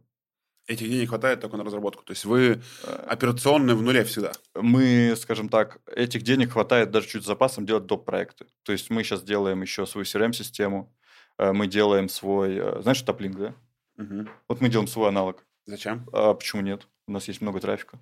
Этих 0.66 0.88
денег 0.88 1.10
хватает 1.10 1.40
только 1.40 1.56
на 1.56 1.64
разработку. 1.64 2.02
То 2.02 2.10
есть 2.10 2.24
вы 2.24 2.60
э, 2.82 3.06
операционные 3.06 3.76
в 3.76 3.82
нуле 3.82 4.04
всегда. 4.04 4.32
Мы, 4.54 5.14
скажем 5.16 5.48
так, 5.48 5.78
этих 5.86 6.22
денег 6.22 6.52
хватает 6.52 6.90
даже 6.90 7.06
чуть 7.06 7.22
с 7.22 7.26
запасом 7.26 7.64
делать 7.64 7.86
доп. 7.86 8.04
проекты. 8.04 8.46
То 8.64 8.72
есть 8.72 8.90
мы 8.90 9.04
сейчас 9.04 9.22
делаем 9.22 9.62
еще 9.62 9.86
свою 9.86 10.04
CRM-систему, 10.04 10.92
э, 10.92 11.05
мы 11.38 11.66
делаем 11.66 12.08
свой, 12.08 12.56
э, 12.56 12.82
знаешь, 12.82 13.02
топлинг, 13.02 13.36
да? 13.36 13.54
Угу. 13.98 14.28
Вот 14.48 14.60
мы 14.60 14.68
делаем 14.68 14.88
свой 14.88 15.08
аналог. 15.08 15.44
Зачем? 15.66 16.08
А 16.12 16.34
почему 16.34 16.62
нет? 16.62 16.88
У 17.06 17.12
нас 17.12 17.28
есть 17.28 17.40
много 17.40 17.60
трафика. 17.60 17.98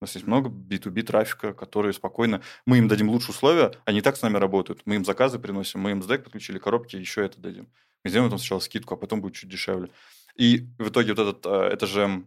У 0.00 0.04
нас 0.04 0.14
есть 0.14 0.26
много 0.26 0.50
B2B 0.50 1.02
трафика, 1.02 1.54
которые 1.54 1.92
спокойно... 1.94 2.42
Мы 2.66 2.78
им 2.78 2.88
дадим 2.88 3.08
лучшие 3.08 3.30
условия, 3.30 3.72
они 3.86 3.98
и 3.98 4.02
так 4.02 4.16
с 4.16 4.22
нами 4.22 4.36
работают. 4.36 4.82
Мы 4.84 4.96
им 4.96 5.04
заказы 5.04 5.38
приносим, 5.38 5.80
мы 5.80 5.92
им 5.92 6.02
сдек 6.02 6.24
подключили, 6.24 6.58
коробки, 6.58 6.96
еще 6.96 7.24
это 7.24 7.40
дадим. 7.40 7.68
Мы 8.04 8.10
сделаем 8.10 8.30
там 8.30 8.38
сначала 8.38 8.60
скидку, 8.60 8.94
а 8.94 8.96
потом 8.98 9.22
будет 9.22 9.34
чуть 9.34 9.48
дешевле. 9.48 9.90
И 10.36 10.68
в 10.78 10.90
итоге 10.90 11.14
вот 11.14 11.18
этот, 11.18 11.46
а, 11.46 11.66
это 11.68 11.86
же, 11.86 12.26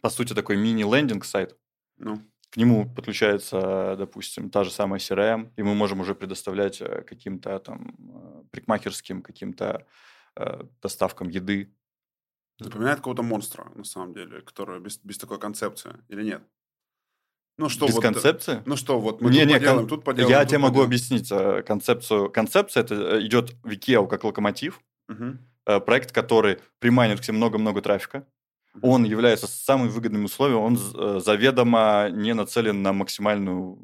по 0.00 0.08
сути, 0.08 0.32
такой 0.32 0.56
мини-лендинг 0.56 1.26
сайт. 1.26 1.56
Ну. 1.98 2.22
К 2.54 2.56
нему 2.56 2.88
подключается, 2.88 3.96
допустим, 3.98 4.48
та 4.48 4.62
же 4.62 4.70
самая 4.70 5.00
CRM, 5.00 5.50
и 5.56 5.62
мы 5.64 5.74
можем 5.74 5.98
уже 6.00 6.14
предоставлять 6.14 6.80
э, 6.80 7.02
каким-то 7.02 7.58
там 7.58 7.96
э, 7.98 8.44
прикмахерским, 8.52 9.22
каким-то 9.22 9.84
э, 10.36 10.62
доставкам 10.80 11.30
еды. 11.30 11.74
Напоминает 12.60 12.98
какого-то 12.98 13.24
монстра, 13.24 13.72
на 13.74 13.82
самом 13.82 14.14
деле, 14.14 14.40
который 14.40 14.78
без, 14.78 14.98
без 14.98 15.18
такой 15.18 15.40
концепции, 15.40 15.96
или 16.08 16.22
нет? 16.22 16.42
Ну 17.58 17.68
что 17.68 17.86
Без 17.86 17.94
вот, 17.94 18.02
концепции? 18.02 18.62
Ну 18.66 18.76
что, 18.76 19.00
вот 19.00 19.20
мы 19.20 19.30
не, 19.30 19.40
тут 19.40 19.48
не, 19.48 19.54
поделаем, 19.54 19.78
кон... 19.78 19.88
тут 19.88 20.04
поделаем. 20.04 20.30
Я 20.30 20.40
тут 20.40 20.48
тебе 20.48 20.58
поделаем. 20.58 20.74
могу 20.74 20.84
объяснить 20.84 21.28
концепцию. 21.66 22.30
Концепция 22.30 22.84
это 22.84 23.26
идет 23.26 23.54
в 23.64 23.68
IKEA 23.70 24.06
как 24.08 24.22
локомотив. 24.22 24.80
Угу. 25.08 25.38
Э, 25.66 25.80
проект, 25.80 26.12
который 26.12 26.58
приманит 26.78 27.20
к 27.20 27.24
себе 27.24 27.36
много-много 27.36 27.80
трафика. 27.80 28.26
Он 28.82 29.04
является 29.04 29.46
самым 29.46 29.88
выгодным 29.88 30.24
условием, 30.24 30.60
он 30.60 30.76
э, 30.76 31.20
заведомо 31.24 32.08
не 32.10 32.34
нацелен 32.34 32.82
на 32.82 32.92
максимальную 32.92 33.78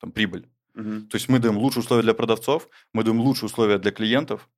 там, 0.00 0.12
прибыль. 0.12 0.48
Угу. 0.74 1.08
То 1.10 1.16
есть 1.16 1.28
мы 1.28 1.38
даем 1.38 1.58
лучшие 1.58 1.82
условия 1.82 2.02
для 2.02 2.14
продавцов, 2.14 2.68
мы 2.94 3.04
даем 3.04 3.20
лучшие 3.20 3.46
условия 3.46 3.78
для 3.78 3.90
клиентов. 3.90 4.48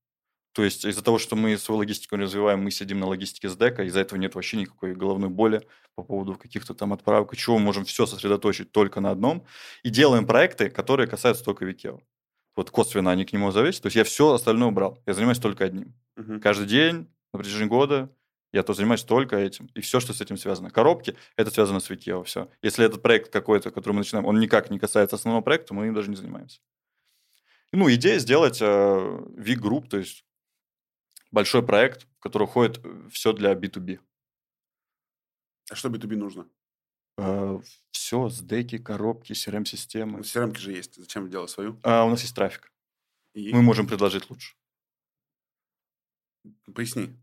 То 0.52 0.62
есть 0.62 0.85
из-за 0.85 1.02
того, 1.02 1.19
что 1.19 1.35
мы 1.35 1.59
свою 1.59 1.78
логистику 1.78 2.16
развиваем, 2.16 2.62
мы 2.62 2.71
сидим 2.71 3.00
на 3.00 3.07
логистике 3.07 3.49
с 3.49 3.57
дека, 3.57 3.83
из-за 3.83 4.00
этого 4.00 4.19
нет 4.19 4.37
вообще 4.37 4.57
никакой 4.59 4.95
головной 4.95 5.28
боли 5.28 5.66
по 5.97 6.04
поводу 6.04 6.37
каких-то 6.37 6.75
там 6.75 6.93
отправок, 6.93 7.37
чего 7.37 7.59
мы 7.59 7.64
можем 7.64 7.85
все 7.85 8.07
сосредоточить 8.07 8.71
только 8.71 9.00
на 9.00 9.11
одном. 9.11 9.45
И 9.83 9.90
делаем 9.90 10.26
проекты, 10.26 10.71
которые 10.71 11.09
касаются 11.09 11.45
только 11.45 11.64
Викео 11.64 12.00
вот 12.57 12.71
косвенно 12.71 13.11
они 13.11 13.25
к 13.25 13.33
нему 13.33 13.50
зависят. 13.50 13.83
То 13.83 13.87
есть 13.87 13.97
я 13.97 14.04
все 14.04 14.33
остальное 14.33 14.69
убрал. 14.69 14.99
Я 15.07 15.14
занимаюсь 15.14 15.38
только 15.38 15.64
одним. 15.64 15.95
Угу. 16.16 16.40
Каждый 16.40 16.66
день 16.66 17.09
на 17.33 17.38
протяжении 17.38 17.69
года 17.69 18.11
я 18.54 18.62
то 18.62 18.73
занимаюсь 18.73 19.02
только 19.02 19.34
этим. 19.37 19.66
И 19.75 19.80
все, 19.80 19.99
что 19.99 20.12
с 20.12 20.20
этим 20.20 20.37
связано. 20.37 20.70
Коробки, 20.70 21.16
это 21.34 21.50
связано 21.50 21.80
с 21.80 21.90
Викео, 21.90 22.23
все. 22.23 22.49
Если 22.62 22.87
этот 22.87 23.02
проект 23.02 23.32
какой-то, 23.32 23.73
который 23.73 23.94
мы 23.94 23.99
начинаем, 23.99 24.26
он 24.26 24.38
никак 24.38 24.70
не 24.70 24.78
касается 24.78 25.16
основного 25.16 25.42
проекта, 25.42 25.75
мы 25.75 25.88
им 25.88 25.94
даже 25.94 26.08
не 26.08 26.14
занимаемся. 26.14 26.61
Ну, 27.73 27.92
идея 27.92 28.20
сделать 28.20 28.62
э, 28.62 28.64
V-Group, 28.66 29.88
то 29.88 29.96
есть 29.96 30.25
большой 31.32 31.66
проект, 31.66 32.06
в 32.18 32.20
который 32.20 32.46
входит 32.46 32.80
все 33.11 33.32
для 33.32 33.54
B2B. 33.54 33.99
А 35.73 35.75
что 35.75 35.88
B2B 35.88 36.14
нужно? 36.14 36.49
Э, 37.18 37.58
все, 37.90 38.28
сдеки, 38.28 38.78
коробки, 38.78 39.32
CRM-системы. 39.32 40.18
Ну, 40.18 40.23
CRM 40.23 40.56
же 40.56 40.70
есть. 40.70 40.94
Зачем 40.94 41.28
делать 41.28 41.50
свою? 41.50 41.80
А, 41.82 42.04
у 42.04 42.11
нас 42.11 42.23
есть 42.23 42.37
трафик. 42.37 42.73
И? 43.32 43.52
Мы 43.52 43.62
можем 43.62 43.88
предложить 43.88 44.30
лучше. 44.30 44.54
Поясни 46.73 47.16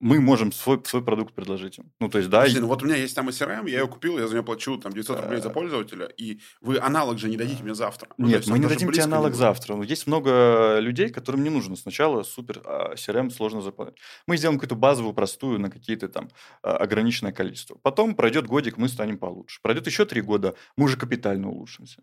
мы 0.00 0.20
можем 0.20 0.50
свой, 0.50 0.82
свой 0.84 1.04
продукт 1.04 1.32
предложить 1.34 1.78
им. 1.78 1.92
Ну, 2.00 2.08
то 2.08 2.18
есть, 2.18 2.28
да. 2.28 2.40
Подожди, 2.40 2.60
ну 2.60 2.66
вот 2.66 2.82
у 2.82 2.86
меня 2.86 2.96
есть 2.96 3.14
там 3.14 3.28
CRM, 3.28 3.70
я 3.70 3.80
ее 3.80 3.88
купил, 3.88 4.18
я 4.18 4.26
за 4.26 4.34
нее 4.34 4.42
плачу 4.42 4.76
там 4.76 4.92
900 4.92 5.20
рублей 5.20 5.40
за 5.40 5.50
пользователя, 5.50 6.06
и 6.06 6.40
вы 6.60 6.78
аналог 6.78 7.18
же 7.18 7.28
не 7.28 7.36
дадите 7.36 7.62
мне 7.62 7.74
завтра. 7.74 8.08
Ну, 8.18 8.26
Нет, 8.26 8.46
мы 8.48 8.58
не 8.58 8.66
дадим 8.66 8.90
тебе 8.90 9.04
аналог 9.04 9.34
завтра. 9.34 9.76
Но 9.76 9.84
есть 9.84 10.06
много 10.06 10.78
людей, 10.80 11.08
которым 11.08 11.44
не 11.44 11.50
нужно 11.50 11.76
сначала 11.76 12.22
супер 12.24 12.62
а 12.64 12.94
CRM 12.94 13.30
сложно 13.30 13.62
заполнять. 13.62 13.96
Мы 14.26 14.36
сделаем 14.36 14.58
какую-то 14.58 14.74
базовую, 14.74 15.14
простую 15.14 15.60
на 15.60 15.70
какие-то 15.70 16.08
там 16.08 16.30
а, 16.62 16.76
ограниченное 16.78 17.32
количество. 17.32 17.76
Потом 17.76 18.14
пройдет 18.14 18.46
годик, 18.46 18.78
мы 18.78 18.88
станем 18.88 19.18
получше. 19.18 19.60
Пройдет 19.62 19.86
еще 19.86 20.04
три 20.04 20.20
года, 20.20 20.54
мы 20.76 20.86
уже 20.86 20.96
капитально 20.96 21.48
улучшимся. 21.48 22.02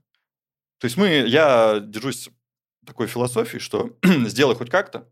То 0.80 0.86
есть 0.86 0.96
мы, 0.96 1.08
я 1.28 1.82
держусь 1.82 2.30
такой 2.86 3.08
философии, 3.08 3.58
что 3.58 3.98
сделай 4.04 4.56
хоть 4.56 4.70
как-то, 4.70 5.10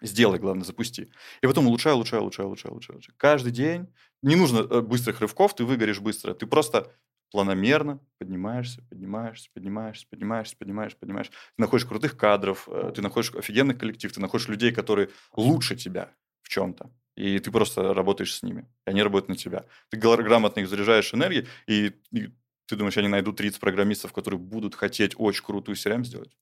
Сделай, 0.00 0.38
главное, 0.38 0.64
запусти. 0.64 1.10
И 1.42 1.46
потом 1.46 1.66
улучшай, 1.66 1.92
улучшай, 1.92 2.20
улучшай, 2.20 2.44
улучшай, 2.44 2.70
улучшай. 2.70 3.14
Каждый 3.16 3.52
день. 3.52 3.88
Не 4.22 4.36
нужно 4.36 4.60
э, 4.60 4.80
быстрых 4.80 5.20
рывков, 5.20 5.54
ты 5.54 5.64
выгоришь 5.64 6.00
быстро. 6.00 6.34
Ты 6.34 6.46
просто 6.46 6.90
планомерно 7.30 8.00
поднимаешься, 8.18 8.82
поднимаешься, 8.88 9.50
поднимаешься, 9.52 10.06
поднимаешься, 10.08 10.56
поднимаешься, 10.56 10.98
поднимаешься. 10.98 11.32
Ты 11.32 11.62
находишь 11.62 11.86
крутых 11.86 12.16
кадров, 12.16 12.68
э, 12.70 12.92
ты 12.94 13.02
находишь 13.02 13.34
офигенный 13.34 13.74
коллектив, 13.74 14.12
ты 14.12 14.20
находишь 14.20 14.48
людей, 14.48 14.72
которые 14.72 15.10
лучше 15.36 15.76
тебя 15.76 16.12
в 16.42 16.48
чем-то. 16.48 16.90
И 17.16 17.38
ты 17.38 17.50
просто 17.50 17.94
работаешь 17.94 18.34
с 18.34 18.42
ними. 18.42 18.68
И 18.86 18.90
они 18.90 19.02
работают 19.02 19.28
на 19.28 19.36
тебя. 19.36 19.64
Ты 19.90 19.98
грамотно 19.98 20.60
их 20.60 20.68
заряжаешь 20.68 21.12
энергией, 21.12 21.46
и, 21.66 21.92
и 22.12 22.30
ты 22.66 22.76
думаешь, 22.76 22.96
они 22.96 23.08
найдут 23.08 23.36
30 23.36 23.60
программистов, 23.60 24.12
которые 24.12 24.38
будут 24.40 24.74
хотеть 24.74 25.14
очень 25.16 25.44
крутую 25.44 25.76
CRM 25.76 26.04
сделать? 26.04 26.36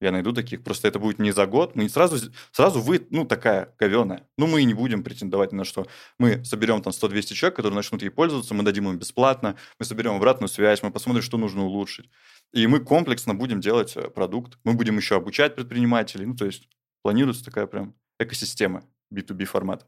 Я 0.00 0.12
найду 0.12 0.32
таких. 0.32 0.62
Просто 0.62 0.86
это 0.86 0.98
будет 0.98 1.18
не 1.18 1.32
за 1.32 1.46
год. 1.46 1.74
Мы 1.74 1.88
сразу, 1.88 2.30
сразу 2.52 2.80
вы, 2.80 3.06
ну, 3.10 3.24
такая 3.24 3.74
говеная. 3.78 4.28
Ну, 4.36 4.46
мы 4.46 4.62
и 4.62 4.64
не 4.64 4.74
будем 4.74 5.02
претендовать 5.02 5.52
на 5.52 5.64
что. 5.64 5.86
Мы 6.18 6.44
соберем 6.44 6.82
там 6.82 6.92
100-200 6.92 7.34
человек, 7.34 7.56
которые 7.56 7.74
начнут 7.74 8.02
ей 8.02 8.10
пользоваться, 8.10 8.54
мы 8.54 8.62
дадим 8.62 8.88
им 8.88 8.98
бесплатно, 8.98 9.56
мы 9.78 9.84
соберем 9.84 10.14
обратную 10.14 10.48
связь, 10.48 10.82
мы 10.82 10.92
посмотрим, 10.92 11.22
что 11.22 11.36
нужно 11.36 11.64
улучшить. 11.64 12.08
И 12.52 12.66
мы 12.68 12.78
комплексно 12.80 13.34
будем 13.34 13.60
делать 13.60 13.96
э, 13.96 14.08
продукт. 14.08 14.58
Мы 14.62 14.74
будем 14.74 14.96
еще 14.96 15.16
обучать 15.16 15.56
предпринимателей. 15.56 16.26
Ну, 16.26 16.36
то 16.36 16.46
есть 16.46 16.68
планируется 17.02 17.44
такая 17.44 17.66
прям 17.66 17.94
экосистема 18.20 18.84
B2B 19.12 19.46
формата. 19.46 19.86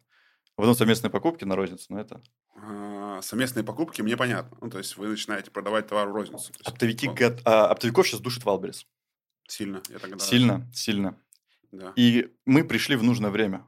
В 0.56 0.62
одном 0.62 0.74
совместные 0.74 1.10
покупки 1.10 1.44
на 1.44 1.56
розницу, 1.56 1.86
но 1.88 2.00
это... 2.00 2.20
А, 2.56 3.22
совместные 3.22 3.64
покупки, 3.64 4.02
мне 4.02 4.16
понятно. 4.16 4.58
Ну, 4.60 4.68
то 4.68 4.78
есть 4.78 4.96
вы 4.96 5.08
начинаете 5.08 5.50
продавать 5.50 5.86
товар 5.86 6.08
в 6.08 6.12
розницу. 6.12 6.52
Оптовики, 6.64 7.08
а, 7.44 7.66
оптовиков 7.68 8.06
сейчас 8.06 8.20
душит 8.20 8.44
Wildberries. 8.44 8.87
Сильно, 9.50 9.83
я 9.88 9.99
тогда... 9.99 10.19
Сильно, 10.19 10.71
сильно. 10.73 11.19
Да. 11.73 11.92
И 11.97 12.33
мы 12.47 12.64
пришли 12.64 12.95
в 12.95 13.02
нужное 13.02 13.30
время. 13.30 13.66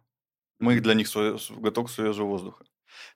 Мы 0.60 0.80
для 0.80 0.94
них 0.94 1.08
свой, 1.08 1.38
глоток 1.58 1.90
свежего 1.90 2.26
воздуха. 2.26 2.64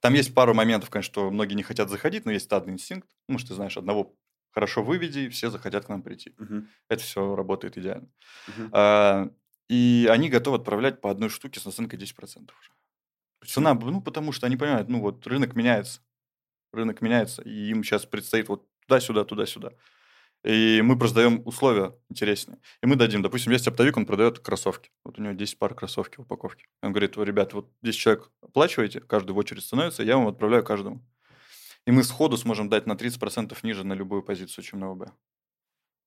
Там 0.00 0.14
есть 0.14 0.34
пару 0.34 0.52
моментов, 0.52 0.90
конечно, 0.90 1.12
что 1.12 1.30
многие 1.30 1.54
не 1.54 1.62
хотят 1.62 1.90
заходить, 1.90 2.24
но 2.24 2.32
есть 2.32 2.46
стадный 2.46 2.72
инстинкт. 2.72 3.08
Ну, 3.28 3.38
что 3.38 3.48
ты 3.48 3.54
знаешь, 3.54 3.76
одного 3.76 4.16
хорошо 4.50 4.82
выведи, 4.82 5.28
все 5.28 5.50
захотят 5.50 5.84
к 5.84 5.88
нам 5.88 6.02
прийти. 6.02 6.34
Угу. 6.38 6.64
Это 6.88 7.02
все 7.02 7.36
работает 7.36 7.78
идеально. 7.78 8.08
Угу. 8.48 8.70
А, 8.72 9.30
и 9.68 10.08
они 10.10 10.28
готовы 10.28 10.56
отправлять 10.56 11.00
по 11.00 11.10
одной 11.10 11.28
штуке 11.28 11.60
с 11.60 11.66
наценкой 11.66 12.00
10% 12.00 12.50
уже. 12.58 13.50
Цена, 13.52 13.74
ну, 13.74 14.00
потому 14.00 14.32
что 14.32 14.46
они 14.46 14.56
понимают, 14.56 14.88
ну, 14.88 15.00
вот 15.00 15.24
рынок 15.26 15.54
меняется. 15.54 16.00
Рынок 16.72 17.00
меняется, 17.00 17.42
и 17.42 17.68
им 17.70 17.84
сейчас 17.84 18.06
предстоит 18.06 18.48
вот 18.48 18.66
туда-сюда, 18.86 19.24
туда-сюда. 19.24 19.72
И 20.44 20.80
мы 20.82 20.96
просто 20.96 21.16
даем 21.16 21.42
условия 21.44 21.94
интереснее. 22.08 22.58
И 22.82 22.86
мы 22.86 22.96
дадим, 22.96 23.22
допустим, 23.22 23.52
есть 23.52 23.66
оптовик, 23.66 23.96
он 23.96 24.06
продает 24.06 24.38
кроссовки. 24.38 24.90
Вот 25.04 25.18
у 25.18 25.22
него 25.22 25.34
10 25.34 25.58
пар 25.58 25.74
кроссовки 25.74 26.18
в 26.18 26.20
упаковке. 26.20 26.66
Он 26.82 26.92
говорит, 26.92 27.16
ребят, 27.16 27.52
вот 27.52 27.70
10 27.82 27.98
человек 27.98 28.30
оплачиваете, 28.40 29.00
каждый 29.00 29.32
в 29.32 29.38
очередь 29.38 29.64
становится, 29.64 30.02
я 30.02 30.16
вам 30.16 30.28
отправляю 30.28 30.64
каждому. 30.64 31.04
И 31.86 31.90
мы 31.90 32.04
сходу 32.04 32.36
сможем 32.36 32.68
дать 32.68 32.86
на 32.86 32.92
30% 32.92 33.56
ниже 33.62 33.84
на 33.84 33.94
любую 33.94 34.22
позицию, 34.22 34.64
чем 34.64 34.80
на 34.80 34.90
ОБ. 34.90 35.08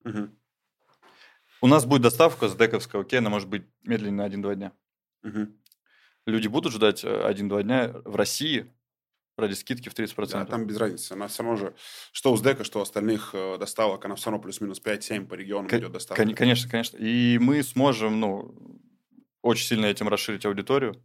Угу. 0.05 0.29
У 1.61 1.67
нас 1.67 1.85
будет 1.85 2.01
доставка 2.03 2.47
с 2.47 2.55
дековского, 2.55 3.01
окей, 3.01 3.19
она 3.19 3.29
может 3.29 3.49
быть 3.49 3.65
медленнее 3.83 4.27
на 4.27 4.27
1-2 4.27 4.55
дня. 4.55 4.71
Угу. 5.23 5.47
Люди 6.25 6.47
будут 6.47 6.73
ждать 6.73 7.03
1-2 7.03 7.59
э, 7.59 7.63
дня 7.63 7.91
в 8.05 8.15
России, 8.15 8.71
ради 9.39 9.53
скидки 9.53 9.89
в 9.89 9.93
30%. 9.93 10.27
Да, 10.31 10.45
там 10.45 10.65
без 10.65 10.77
разницы. 10.77 11.13
Она 11.13 11.27
все 11.27 11.43
равно 11.43 11.57
же, 11.57 11.75
что 12.11 12.31
у 12.31 12.37
СДЭКа, 12.37 12.63
что 12.63 12.79
у 12.79 12.81
остальных 12.81 13.31
э, 13.33 13.57
доставок, 13.57 14.05
она 14.05 14.15
все 14.15 14.29
равно 14.29 14.41
плюс-минус 14.41 14.81
5-7 14.81 15.27
по 15.27 15.33
регионам 15.33 15.67
К- 15.67 15.73
идет 15.73 15.91
доставка. 15.91 16.25
Конечно, 16.33 16.69
конечно. 16.69 16.97
И 16.97 17.37
мы 17.39 17.63
сможем, 17.63 18.19
ну, 18.19 18.53
очень 19.41 19.65
сильно 19.65 19.85
этим 19.85 20.07
расширить 20.07 20.45
аудиторию. 20.45 21.03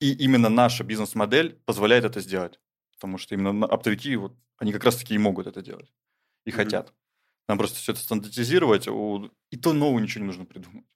И 0.00 0.12
именно 0.12 0.48
наша 0.48 0.84
бизнес-модель 0.84 1.60
позволяет 1.64 2.04
это 2.04 2.20
сделать. 2.20 2.60
Потому 2.92 3.18
что 3.18 3.34
именно 3.34 3.66
оптовики, 3.66 4.16
вот, 4.16 4.36
они 4.58 4.72
как 4.72 4.84
раз-таки 4.84 5.14
и 5.14 5.18
могут 5.18 5.46
это 5.46 5.62
делать. 5.62 5.92
И 6.44 6.50
mm-hmm. 6.50 6.52
хотят. 6.52 6.92
Нам 7.48 7.58
просто 7.58 7.78
все 7.78 7.92
это 7.92 8.00
стандартизировать, 8.00 8.86
и 8.86 9.56
то 9.56 9.72
нового 9.72 9.98
ничего 9.98 10.22
не 10.22 10.28
нужно 10.28 10.44
придумать. 10.46 10.86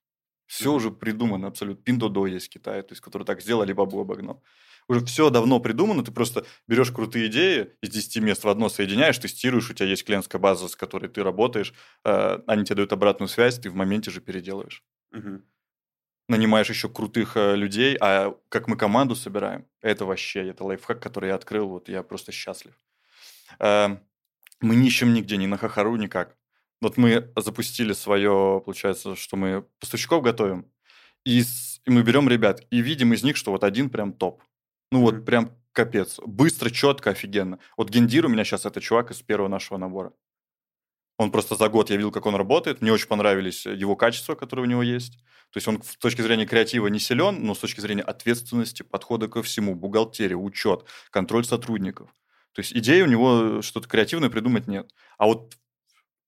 Все 0.46 0.70
mm-hmm. 0.70 0.76
уже 0.76 0.90
придумано 0.90 1.48
абсолютно. 1.48 1.82
Пиндодо 1.82 2.26
есть 2.26 2.46
в 2.46 2.50
Китае, 2.50 2.82
то 2.82 2.92
есть, 2.92 3.02
который 3.02 3.24
так 3.24 3.42
сделал, 3.42 3.62
Алибабу 3.62 4.00
обогнал. 4.00 4.42
Уже 4.88 5.04
все 5.04 5.30
давно 5.30 5.60
придумано, 5.60 6.04
ты 6.04 6.12
просто 6.12 6.46
берешь 6.66 6.90
крутые 6.90 7.26
идеи 7.26 7.74
из 7.82 7.90
10 7.90 8.22
мест 8.22 8.44
в 8.44 8.48
одно 8.48 8.68
соединяешь, 8.68 9.18
тестируешь, 9.18 9.70
у 9.70 9.74
тебя 9.74 9.88
есть 9.88 10.04
клиентская 10.04 10.40
база, 10.40 10.68
с 10.68 10.76
которой 10.76 11.08
ты 11.08 11.22
работаешь, 11.22 11.74
э, 12.04 12.38
они 12.46 12.64
тебе 12.64 12.76
дают 12.76 12.92
обратную 12.92 13.28
связь, 13.28 13.58
ты 13.58 13.68
в 13.70 13.74
моменте 13.74 14.10
же 14.10 14.20
переделаешь. 14.20 14.82
Mm-hmm 15.14 15.42
нанимаешь 16.28 16.68
еще 16.68 16.88
крутых 16.88 17.36
э, 17.36 17.56
людей, 17.56 17.96
а 18.00 18.36
как 18.48 18.68
мы 18.68 18.76
команду 18.76 19.16
собираем, 19.16 19.66
это 19.80 20.04
вообще, 20.04 20.48
это 20.48 20.64
лайфхак, 20.64 21.02
который 21.02 21.30
я 21.30 21.34
открыл, 21.34 21.68
вот 21.68 21.88
я 21.88 22.02
просто 22.02 22.32
счастлив. 22.32 22.74
Э, 23.58 23.96
мы 24.60 24.76
не 24.76 24.88
ищем 24.88 25.14
нигде, 25.14 25.36
ни 25.36 25.46
на 25.46 25.56
Хахару, 25.56 25.96
никак. 25.96 26.36
Вот 26.80 26.96
мы 26.96 27.32
запустили 27.36 27.92
свое, 27.92 28.62
получается, 28.64 29.16
что 29.16 29.36
мы 29.36 29.64
поставщиков 29.80 30.22
готовим, 30.22 30.70
и, 31.24 31.42
с, 31.42 31.80
и 31.84 31.90
мы 31.90 32.02
берем 32.02 32.28
ребят, 32.28 32.64
и 32.70 32.80
видим 32.82 33.12
из 33.12 33.22
них, 33.22 33.36
что 33.36 33.50
вот 33.50 33.64
один 33.64 33.90
прям 33.90 34.12
топ. 34.12 34.42
Ну 34.90 35.02
вот 35.02 35.24
прям 35.24 35.50
капец. 35.72 36.18
Быстро, 36.24 36.70
четко, 36.70 37.10
офигенно. 37.10 37.58
Вот 37.76 37.90
Гендир 37.90 38.26
у 38.26 38.28
меня 38.28 38.44
сейчас 38.44 38.66
это 38.66 38.80
чувак 38.80 39.10
из 39.10 39.22
первого 39.22 39.48
нашего 39.48 39.78
набора. 39.78 40.12
Он 41.18 41.32
просто 41.32 41.56
за 41.56 41.68
год 41.68 41.90
я 41.90 41.96
видел, 41.96 42.12
как 42.12 42.26
он 42.26 42.36
работает. 42.36 42.80
Мне 42.80 42.92
очень 42.92 43.08
понравились 43.08 43.66
его 43.66 43.96
качества, 43.96 44.34
которые 44.36 44.66
у 44.66 44.68
него 44.68 44.82
есть. 44.82 45.18
То 45.50 45.56
есть 45.56 45.66
он 45.66 45.82
с 45.82 45.96
точки 45.96 46.22
зрения 46.22 46.46
креатива 46.46 46.86
не 46.86 47.00
силен, 47.00 47.44
но 47.44 47.54
с 47.54 47.58
точки 47.58 47.80
зрения 47.80 48.02
ответственности, 48.02 48.82
подхода 48.82 49.28
ко 49.28 49.42
всему, 49.42 49.74
бухгалтерия, 49.74 50.36
учет, 50.36 50.84
контроль 51.10 51.44
сотрудников. 51.44 52.14
То 52.52 52.60
есть 52.60 52.72
идеи 52.72 53.02
у 53.02 53.06
него 53.06 53.62
что-то 53.62 53.88
креативное 53.88 54.30
придумать 54.30 54.68
нет. 54.68 54.92
А 55.16 55.26
вот 55.26 55.54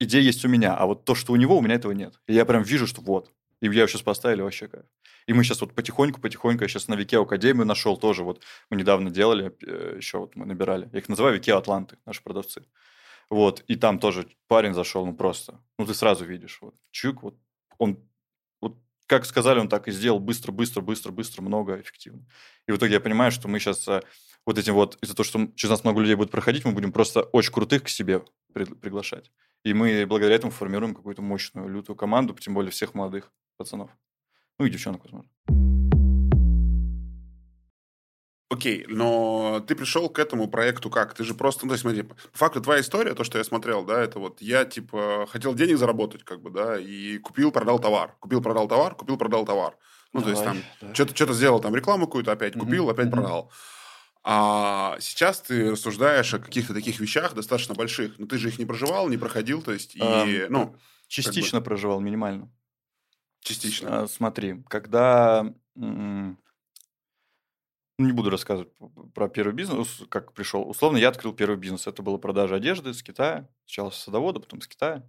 идея 0.00 0.22
есть 0.22 0.44
у 0.44 0.48
меня, 0.48 0.74
а 0.74 0.86
вот 0.86 1.04
то, 1.04 1.14
что 1.14 1.32
у 1.32 1.36
него, 1.36 1.58
у 1.58 1.62
меня 1.62 1.76
этого 1.76 1.92
нет. 1.92 2.20
И 2.26 2.34
я 2.34 2.44
прям 2.44 2.62
вижу, 2.62 2.86
что 2.86 3.00
вот. 3.02 3.30
И 3.60 3.66
я 3.66 3.86
сейчас 3.86 4.02
поставили 4.02 4.42
вообще 4.42 4.68
кайф. 4.68 4.86
И 5.26 5.32
мы 5.32 5.44
сейчас 5.44 5.60
вот 5.60 5.74
потихоньку-потихоньку, 5.74 6.64
я 6.64 6.68
сейчас 6.68 6.88
на 6.88 6.94
Викео 6.94 7.22
Академию 7.22 7.66
нашел 7.66 7.96
тоже. 7.96 8.24
Вот 8.24 8.42
мы 8.70 8.76
недавно 8.76 9.10
делали, 9.10 9.54
э, 9.66 9.96
еще 9.96 10.18
вот 10.18 10.36
мы 10.36 10.46
набирали. 10.46 10.88
Я 10.92 10.98
их 10.98 11.08
называю 11.08 11.36
Викео 11.36 11.58
Атланты, 11.58 11.98
наши 12.06 12.22
продавцы. 12.22 12.64
Вот, 13.30 13.62
и 13.68 13.76
там 13.76 14.00
тоже 14.00 14.26
парень 14.48 14.74
зашел, 14.74 15.06
ну 15.06 15.14
просто, 15.14 15.60
ну 15.78 15.86
ты 15.86 15.94
сразу 15.94 16.24
видишь, 16.24 16.58
вот, 16.60 16.74
чук, 16.90 17.22
вот, 17.22 17.38
он, 17.78 18.04
вот, 18.60 18.76
как 19.06 19.24
сказали, 19.24 19.60
он 19.60 19.68
так 19.68 19.86
и 19.86 19.92
сделал, 19.92 20.18
быстро, 20.18 20.50
быстро, 20.50 20.80
быстро, 20.80 21.12
быстро, 21.12 21.40
много, 21.40 21.80
эффективно. 21.80 22.26
И 22.66 22.72
в 22.72 22.76
итоге 22.76 22.94
я 22.94 23.00
понимаю, 23.00 23.30
что 23.30 23.46
мы 23.46 23.60
сейчас 23.60 23.86
э, 23.86 24.02
вот 24.44 24.58
этим 24.58 24.74
вот, 24.74 24.98
из-за 25.00 25.14
того, 25.14 25.24
что 25.24 25.46
через 25.54 25.70
нас 25.70 25.84
много 25.84 26.00
людей 26.00 26.16
будет 26.16 26.32
проходить, 26.32 26.64
мы 26.64 26.72
будем 26.72 26.90
просто 26.90 27.22
очень 27.22 27.52
крутых 27.52 27.84
к 27.84 27.88
себе 27.88 28.24
при, 28.52 28.64
приглашать. 28.64 29.30
И 29.62 29.74
мы 29.74 30.06
благодаря 30.06 30.34
этому 30.34 30.50
формируем 30.50 30.92
какую-то 30.92 31.22
мощную, 31.22 31.68
лютую 31.68 31.94
команду, 31.94 32.34
тем 32.34 32.54
более 32.54 32.72
всех 32.72 32.94
молодых 32.94 33.30
пацанов. 33.56 33.90
Ну 34.60 34.66
и 34.66 34.70
девчонок, 34.70 35.00
возможно. 35.04 35.30
Окей, 38.50 38.84
но 38.88 39.64
ты 39.66 39.74
пришел 39.74 40.10
к 40.10 40.18
этому 40.18 40.48
проекту 40.48 40.90
как? 40.90 41.14
Ты 41.14 41.24
же 41.24 41.32
просто, 41.32 41.64
ну, 41.64 41.70
то 41.70 41.74
есть, 41.74 41.80
смотри, 41.80 42.02
по 42.02 42.14
факту 42.34 42.60
твоя 42.60 42.82
история, 42.82 43.14
то, 43.14 43.24
что 43.24 43.38
я 43.38 43.44
смотрел, 43.44 43.86
да, 43.86 43.98
это 43.98 44.18
вот 44.18 44.42
я, 44.42 44.66
типа, 44.66 45.26
хотел 45.30 45.54
денег 45.54 45.78
заработать, 45.78 46.24
как 46.24 46.42
бы, 46.42 46.50
да, 46.50 46.78
и 46.78 47.16
купил, 47.16 47.52
продал 47.52 47.78
товар. 47.78 48.16
Купил, 48.20 48.42
продал 48.42 48.68
товар, 48.68 48.94
купил, 48.94 49.16
продал 49.16 49.46
товар. 49.46 49.78
Ну, 50.12 50.20
Давай, 50.20 50.34
то 50.34 50.52
есть, 50.52 50.62
там, 50.78 50.94
что-то, 50.94 51.16
что-то 51.16 51.32
сделал, 51.32 51.60
там, 51.60 51.74
рекламу 51.74 52.04
какую-то 52.04 52.32
опять 52.32 52.52
купил, 52.52 52.84
угу, 52.84 52.90
опять 52.90 53.06
угу. 53.06 53.16
продал. 53.16 53.52
А 54.24 54.98
сейчас 55.00 55.40
ты 55.40 55.70
рассуждаешь 55.70 56.34
о 56.34 56.38
каких-то 56.38 56.74
таких 56.74 57.00
вещах 57.00 57.32
достаточно 57.32 57.74
больших, 57.74 58.18
но 58.18 58.26
ты 58.26 58.36
же 58.36 58.48
их 58.48 58.58
не 58.58 58.66
проживал, 58.66 59.08
не 59.08 59.16
проходил, 59.16 59.62
то 59.62 59.72
есть, 59.72 59.96
и, 59.96 60.02
а, 60.02 60.26
ну... 60.50 60.76
Частично 61.08 61.58
как 61.58 61.64
бы... 61.64 61.70
проживал, 61.70 62.00
минимально. 62.00 62.52
Частично. 63.40 64.02
А, 64.02 64.08
смотри, 64.08 64.62
когда 64.68 65.54
ну, 65.74 66.36
не 67.98 68.12
буду 68.12 68.30
рассказывать 68.30 68.70
про 69.14 69.28
первый 69.28 69.52
бизнес, 69.52 70.02
как 70.08 70.32
пришел. 70.32 70.68
Условно, 70.68 70.96
я 70.96 71.08
открыл 71.08 71.34
первый 71.34 71.56
бизнес. 71.56 71.86
Это 71.86 72.02
была 72.02 72.18
продажа 72.18 72.54
одежды 72.54 72.94
с 72.94 73.02
Китая. 73.02 73.48
Сначала 73.66 73.90
с 73.90 73.96
садовода, 73.96 74.40
потом 74.40 74.60
с 74.60 74.68
Китая. 74.68 75.04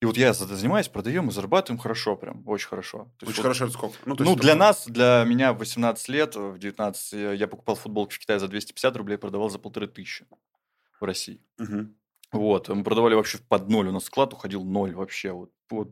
И 0.00 0.04
вот 0.04 0.18
я 0.18 0.34
занимаюсь, 0.34 0.88
продаем 0.88 1.28
и 1.28 1.32
зарабатываем 1.32 1.80
хорошо 1.80 2.16
прям, 2.16 2.42
очень 2.46 2.68
хорошо. 2.68 3.10
То 3.18 3.26
очень 3.26 3.36
вот, 3.36 3.42
хорошо, 3.42 3.64
это 3.64 3.72
сколько? 3.72 3.96
Ну, 4.04 4.14
ну 4.18 4.36
для 4.36 4.54
нас, 4.54 4.86
для 4.86 5.24
меня 5.26 5.54
в 5.54 5.58
18 5.58 6.08
лет, 6.08 6.36
в 6.36 6.58
19 6.58 7.38
я 7.38 7.48
покупал 7.48 7.76
футболки 7.76 8.14
в 8.14 8.18
Китае 8.18 8.38
за 8.38 8.48
250 8.48 8.94
рублей, 8.96 9.16
продавал 9.16 9.48
за 9.48 9.58
полторы 9.58 9.86
тысячи 9.86 10.26
в 11.00 11.04
России. 11.04 11.40
Угу. 11.58 11.86
Вот, 12.32 12.68
мы 12.68 12.84
продавали 12.84 13.14
вообще 13.14 13.38
под 13.38 13.70
ноль, 13.70 13.88
у 13.88 13.92
нас 13.92 14.04
склад 14.04 14.34
уходил 14.34 14.64
ноль 14.64 14.94
вообще. 14.94 15.32
Вот, 15.32 15.50
вот 15.70 15.90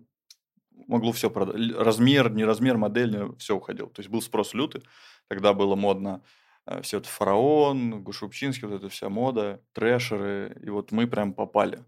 могло 0.87 1.13
все 1.13 1.31
продать. 1.31 1.57
Размер, 1.77 2.31
не 2.31 2.45
размер, 2.45 2.77
модель, 2.77 3.35
все 3.39 3.57
уходил. 3.57 3.89
То 3.89 4.01
есть 4.01 4.11
был 4.11 4.23
спрос 4.23 4.55
лютый. 4.55 4.83
Тогда 5.29 5.55
было 5.55 5.75
модно 5.75 6.23
э, 6.67 6.83
все 6.83 6.99
это 6.99 7.09
фараон, 7.09 8.03
Гушупчинский, 8.03 8.67
вот 8.69 8.77
эта 8.77 8.89
вся 8.89 9.09
мода, 9.09 9.63
трэшеры, 9.73 10.59
и 10.63 10.71
вот 10.71 10.93
мы 10.93 11.07
прям 11.07 11.33
попали. 11.33 11.85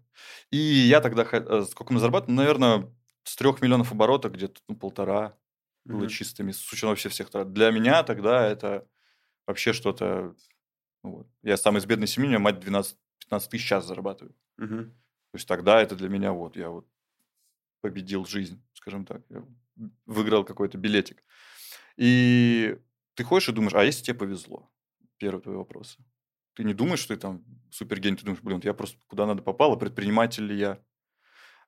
И 0.51 0.57
я 0.57 1.01
тогда, 1.01 1.25
э, 1.31 1.65
сколько 1.69 1.93
мы 1.93 1.99
зарабатывали, 1.99 2.35
наверное, 2.35 2.91
с 3.23 3.35
трех 3.35 3.61
миллионов 3.61 3.91
оборотов 3.91 4.31
где-то 4.31 4.61
ну, 4.67 4.75
полтора 4.75 5.35
mm-hmm. 5.85 5.91
было 5.91 6.09
чистыми, 6.09 6.51
с 6.51 6.71
учетом 6.71 6.89
вообще 6.89 7.09
всех. 7.09 7.29
Для 7.51 7.71
меня 7.71 8.03
тогда 8.03 8.45
это 8.45 8.87
вообще 9.45 9.73
что-то... 9.73 10.35
Ну, 11.03 11.17
вот. 11.17 11.27
Я 11.43 11.57
сам 11.57 11.77
из 11.77 11.85
бедной 11.85 12.07
семьи, 12.07 12.27
у 12.27 12.29
меня 12.29 12.39
мать 12.39 12.59
12, 12.59 12.97
15 13.19 13.49
тысяч 13.49 13.65
сейчас 13.65 13.85
зарабатывает. 13.85 14.35
Mm-hmm. 14.59 14.85
То 14.85 15.35
есть 15.35 15.47
тогда 15.47 15.81
это 15.81 15.95
для 15.95 16.09
меня 16.09 16.31
вот, 16.31 16.55
я 16.55 16.69
вот 16.69 16.87
победил 17.81 18.25
жизнь, 18.25 18.61
скажем 18.73 19.05
так. 19.05 19.21
Выиграл 20.05 20.43
какой-то 20.43 20.77
билетик. 20.77 21.23
И 21.97 22.77
ты 23.15 23.23
ходишь 23.23 23.49
и 23.49 23.51
думаешь, 23.51 23.73
а 23.73 23.83
если 23.83 24.03
тебе 24.03 24.17
повезло? 24.17 24.71
Первый 25.17 25.41
твой 25.41 25.57
вопрос. 25.57 25.97
Ты 26.53 26.63
не 26.63 26.73
думаешь, 26.73 26.99
что 26.99 27.15
ты 27.15 27.21
там 27.21 27.43
супергений, 27.71 28.17
ты 28.17 28.23
думаешь, 28.23 28.41
блин, 28.41 28.61
я 28.63 28.73
просто 28.73 28.99
куда 29.07 29.25
надо 29.25 29.43
попал, 29.43 29.73
а 29.73 29.77
предприниматель 29.77 30.45
ли 30.45 30.57
я? 30.57 30.79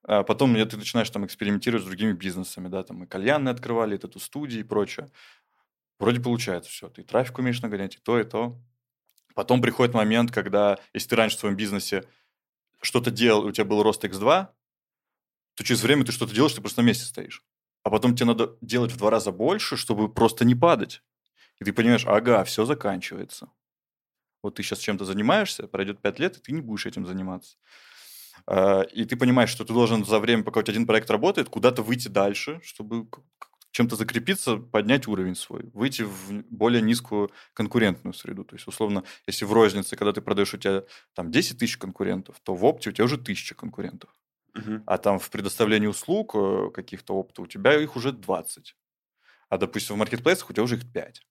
А 0.04 0.24
потом 0.24 0.54
ты 0.56 0.78
начинаешь 0.78 1.10
там 1.10 1.26
экспериментировать 1.26 1.84
с 1.84 1.88
другими 1.88 2.14
бизнесами, 2.14 2.68
да, 2.70 2.84
там 2.84 3.04
и 3.04 3.08
кальянные 3.08 3.52
открывали, 3.52 3.96
и 3.96 3.98
эту 3.98 4.20
студии 4.20 4.60
и 4.60 4.64
прочее. 4.64 5.12
Вроде 6.00 6.22
получается 6.22 6.72
все, 6.72 6.90
ты 6.90 7.04
трафик 7.04 7.38
умеешь 7.38 7.62
нагонять, 7.62 7.96
и 7.96 8.00
то, 8.00 8.20
и 8.20 8.24
то. 8.24 8.60
Потом 9.36 9.62
приходит 9.62 9.94
момент, 9.94 10.32
когда, 10.32 10.80
если 10.94 11.10
ты 11.10 11.16
раньше 11.16 11.38
в 11.38 11.40
своем 11.40 11.56
бизнесе 11.56 12.04
что-то 12.82 13.12
делал, 13.12 13.46
у 13.46 13.52
тебя 13.52 13.66
был 13.66 13.84
рост 13.84 14.04
X2, 14.04 14.48
то 15.60 15.66
через 15.66 15.84
время 15.84 16.06
ты 16.06 16.14
что-то 16.14 16.34
делаешь, 16.34 16.54
ты 16.54 16.62
просто 16.62 16.82
на 16.82 16.86
месте 16.86 17.04
стоишь. 17.04 17.44
А 17.84 17.90
потом 17.90 18.16
тебе 18.16 18.28
надо 18.28 18.56
делать 18.62 18.94
в 18.94 18.98
два 18.98 19.10
раза 19.10 19.34
больше, 19.34 19.76
чтобы 19.76 20.08
просто 20.08 20.46
не 20.46 20.56
падать. 20.56 21.04
И 21.60 21.66
ты 21.66 21.74
понимаешь, 21.74 22.06
ага, 22.06 22.46
все 22.46 22.64
заканчивается. 22.64 23.52
Вот 24.42 24.56
ты 24.56 24.64
сейчас 24.64 24.80
чем-то 24.80 25.04
занимаешься, 25.04 25.68
пройдет 25.68 26.02
пять 26.02 26.18
лет, 26.18 26.38
и 26.38 26.40
ты 26.40 26.54
не 26.54 26.62
будешь 26.62 26.86
этим 26.86 27.06
заниматься. 27.06 27.58
А, 28.48 28.84
и 28.84 29.04
ты 29.04 29.18
понимаешь, 29.18 29.50
что 29.50 29.66
ты 29.66 29.74
должен 29.74 30.06
за 30.06 30.20
время, 30.20 30.44
пока 30.44 30.62
у 30.62 30.64
тебя 30.64 30.72
один 30.72 30.88
проект 30.88 31.10
работает, 31.10 31.50
куда-то 31.50 31.82
выйти 31.84 32.08
дальше, 32.08 32.62
чтобы 32.64 33.10
чем-то 33.72 33.98
закрепиться, 33.98 34.56
поднять 34.56 35.10
уровень 35.10 35.36
свой, 35.36 35.70
выйти 35.74 36.04
в 36.04 36.46
более 36.50 36.82
низкую 36.82 37.32
конкурентную 37.54 38.14
среду. 38.14 38.46
То 38.46 38.56
есть, 38.56 38.66
условно, 38.66 39.04
если 39.28 39.44
в 39.44 39.52
рознице, 39.52 39.98
когда 39.98 40.14
ты 40.14 40.22
продаешь, 40.22 40.54
у 40.54 40.58
тебя 40.58 40.86
там 41.16 41.32
10 41.32 41.58
тысяч 41.58 41.76
конкурентов, 41.76 42.40
то 42.44 42.56
в 42.56 42.64
опте 42.64 42.92
у 42.92 42.94
тебя 42.94 43.04
уже 43.04 43.18
тысяча 43.18 43.56
конкурентов. 43.56 44.10
А 44.86 44.98
там 44.98 45.20
в 45.20 45.30
предоставлении 45.30 45.88
услуг 45.88 46.36
э, 46.36 46.72
каких-то 46.74 47.14
опыта 47.14 47.42
у 47.42 47.48
тебя 47.48 47.80
их 47.82 47.96
уже 47.96 48.12
20. 48.12 48.76
А, 49.50 49.58
допустим, 49.58 49.96
в 49.96 50.00
маркетплейсах 50.00 50.50
у 50.50 50.54
тебя 50.54 50.64
уже 50.64 50.78
их 50.78 50.92
5. 50.92 51.22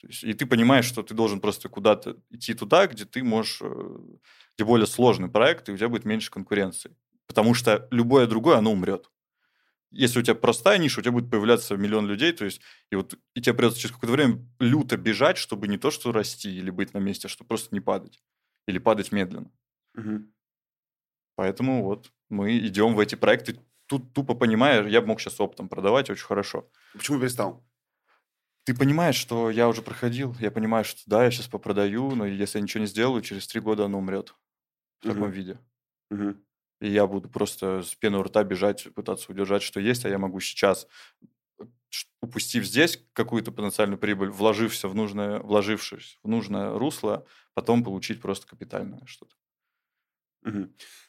То 0.00 0.06
есть, 0.08 0.24
и 0.24 0.32
ты 0.34 0.46
понимаешь, 0.46 0.84
что 0.86 1.02
ты 1.02 1.14
должен 1.14 1.40
просто 1.40 1.68
куда-то 1.68 2.18
идти 2.30 2.54
туда, 2.54 2.86
где 2.86 3.04
ты 3.04 3.24
можешь, 3.24 3.60
э, 3.62 3.98
где 4.56 4.64
более 4.64 4.86
сложный 4.86 5.28
проект, 5.30 5.68
и 5.68 5.72
у 5.72 5.76
тебя 5.76 5.88
будет 5.88 6.04
меньше 6.04 6.30
конкуренции. 6.30 6.96
Потому 7.26 7.54
что 7.54 7.88
любое 7.90 8.26
другое, 8.26 8.58
оно 8.58 8.72
умрет. 8.72 9.10
Если 9.90 10.18
у 10.20 10.22
тебя 10.22 10.34
простая 10.34 10.78
ниша, 10.78 11.00
у 11.00 11.02
тебя 11.02 11.12
будет 11.12 11.30
появляться 11.30 11.76
миллион 11.76 12.06
людей, 12.06 12.32
то 12.32 12.44
есть, 12.44 12.60
и 12.90 12.96
вот 12.96 13.14
и 13.34 13.40
тебе 13.40 13.54
придется 13.54 13.80
через 13.80 13.94
какое-то 13.94 14.12
время 14.12 14.46
люто 14.58 14.96
бежать, 14.98 15.38
чтобы 15.38 15.66
не 15.66 15.78
то, 15.78 15.90
что 15.90 16.12
расти 16.12 16.50
или 16.54 16.70
быть 16.70 16.92
на 16.92 16.98
месте, 16.98 17.26
а 17.28 17.30
чтобы 17.30 17.48
просто 17.48 17.74
не 17.74 17.80
падать. 17.80 18.20
Или 18.66 18.78
падать 18.78 19.12
медленно. 19.12 19.50
Угу. 19.96 20.24
Поэтому 21.38 21.84
вот 21.84 22.10
мы 22.30 22.58
идем 22.58 22.96
в 22.96 22.98
эти 22.98 23.14
проекты, 23.14 23.60
тут 23.86 24.12
тупо 24.12 24.34
понимая, 24.34 24.84
я 24.88 25.00
бы 25.00 25.06
мог 25.06 25.20
сейчас 25.20 25.38
оптом 25.38 25.68
продавать 25.68 26.10
очень 26.10 26.24
хорошо. 26.24 26.68
Почему 26.94 27.20
перестал? 27.20 27.64
ты 28.64 28.74
понимаешь, 28.74 29.14
что 29.14 29.48
я 29.48 29.66
уже 29.66 29.80
проходил, 29.80 30.36
я 30.40 30.50
понимаю, 30.50 30.84
что 30.84 31.00
да, 31.06 31.24
я 31.24 31.30
сейчас 31.30 31.46
попродаю, 31.46 32.10
но 32.10 32.26
если 32.26 32.58
я 32.58 32.62
ничего 32.62 32.82
не 32.82 32.86
сделаю, 32.86 33.22
через 33.22 33.46
три 33.46 33.62
года 33.62 33.86
оно 33.86 33.96
умрет 33.96 34.34
в 35.00 35.06
угу. 35.06 35.14
таком 35.14 35.30
виде. 35.30 35.58
Угу. 36.10 36.34
И 36.82 36.90
я 36.90 37.06
буду 37.06 37.30
просто 37.30 37.82
с 37.82 37.94
пеной 37.94 38.20
у 38.20 38.24
рта 38.24 38.44
бежать, 38.44 38.92
пытаться 38.94 39.32
удержать, 39.32 39.62
что 39.62 39.80
есть, 39.80 40.04
а 40.04 40.10
я 40.10 40.18
могу 40.18 40.38
сейчас 40.40 40.86
упустив 42.20 42.66
здесь 42.66 43.02
какую-то 43.14 43.52
потенциальную 43.52 43.98
прибыль, 43.98 44.28
вложившись 44.28 44.84
в 44.84 44.94
нужное, 44.94 45.38
вложившись 45.38 46.18
в 46.22 46.28
нужное 46.28 46.78
русло, 46.78 47.26
потом 47.54 47.82
получить 47.82 48.20
просто 48.20 48.46
капитальное 48.46 49.00
что-то. 49.06 49.34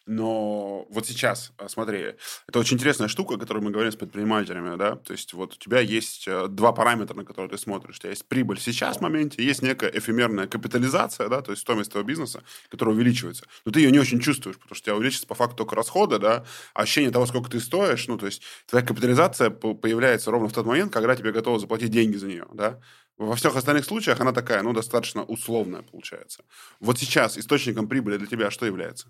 Но 0.06 0.86
вот 0.90 1.06
сейчас, 1.06 1.52
а, 1.58 1.70
смотри, 1.70 2.16
это 2.48 2.60
очень 2.60 2.78
интересная 2.78 3.08
штука, 3.08 3.36
о 3.36 3.38
которой 3.38 3.60
мы 3.64 3.70
говорим 3.70 3.92
с 3.92 3.96
предпринимателями, 3.96 4.76
да, 4.76 4.96
то 4.96 5.12
есть 5.14 5.34
вот 5.34 5.54
у 5.54 5.58
тебя 5.58 5.80
есть 5.82 6.28
э, 6.28 6.48
два 6.48 6.72
параметра, 6.72 7.14
на 7.16 7.24
которые 7.26 7.50
ты 7.52 7.58
смотришь. 7.60 7.98
У 7.98 8.00
тебя 8.00 8.10
есть 8.10 8.28
прибыль 8.28 8.60
сейчас 8.60 8.98
в 8.98 9.02
моменте, 9.02 9.44
есть 9.44 9.62
некая 9.62 9.90
эфемерная 9.92 10.48
капитализация, 10.48 11.30
да, 11.30 11.42
то 11.42 11.52
есть 11.52 11.62
стоимость 11.62 11.92
твоего 11.92 12.08
бизнеса, 12.08 12.44
которая 12.70 12.96
увеличивается. 12.96 13.46
Но 13.66 13.72
ты 13.72 13.82
ее 13.82 13.92
не 13.92 14.00
очень 14.00 14.20
чувствуешь, 14.20 14.58
потому 14.58 14.76
что 14.76 14.84
у 14.84 14.86
тебя 14.88 14.96
увеличится 14.96 15.28
по 15.28 15.36
факту 15.36 15.58
только 15.58 15.76
расходы, 15.76 16.18
да, 16.18 16.44
а 16.74 16.82
ощущение 16.82 17.12
того, 17.12 17.28
сколько 17.28 17.52
ты 17.52 17.60
стоишь, 17.60 18.08
ну, 18.08 18.18
то 18.18 18.26
есть 18.26 18.42
твоя 18.66 18.84
капитализация 18.84 19.52
по- 19.52 19.76
появляется 19.76 20.32
ровно 20.32 20.48
в 20.50 20.54
тот 20.54 20.66
момент, 20.66 20.92
когда 20.92 21.16
тебе 21.16 21.32
готовы 21.32 21.60
заплатить 21.60 21.92
деньги 21.92 22.16
за 22.18 22.28
нее, 22.28 22.48
да. 22.54 22.80
Во 23.20 23.36
всех 23.36 23.56
остальных 23.56 23.86
случаях 23.86 24.20
она 24.20 24.32
такая, 24.32 24.64
ну, 24.64 24.74
достаточно 24.74 25.24
условная 25.24 25.84
получается. 25.84 26.44
Вот 26.80 26.98
сейчас 26.98 27.38
источником 27.38 27.88
прибыли 27.88 28.18
для 28.18 28.28
тебя 28.28 28.50
что 28.50 28.66
является? 28.66 29.10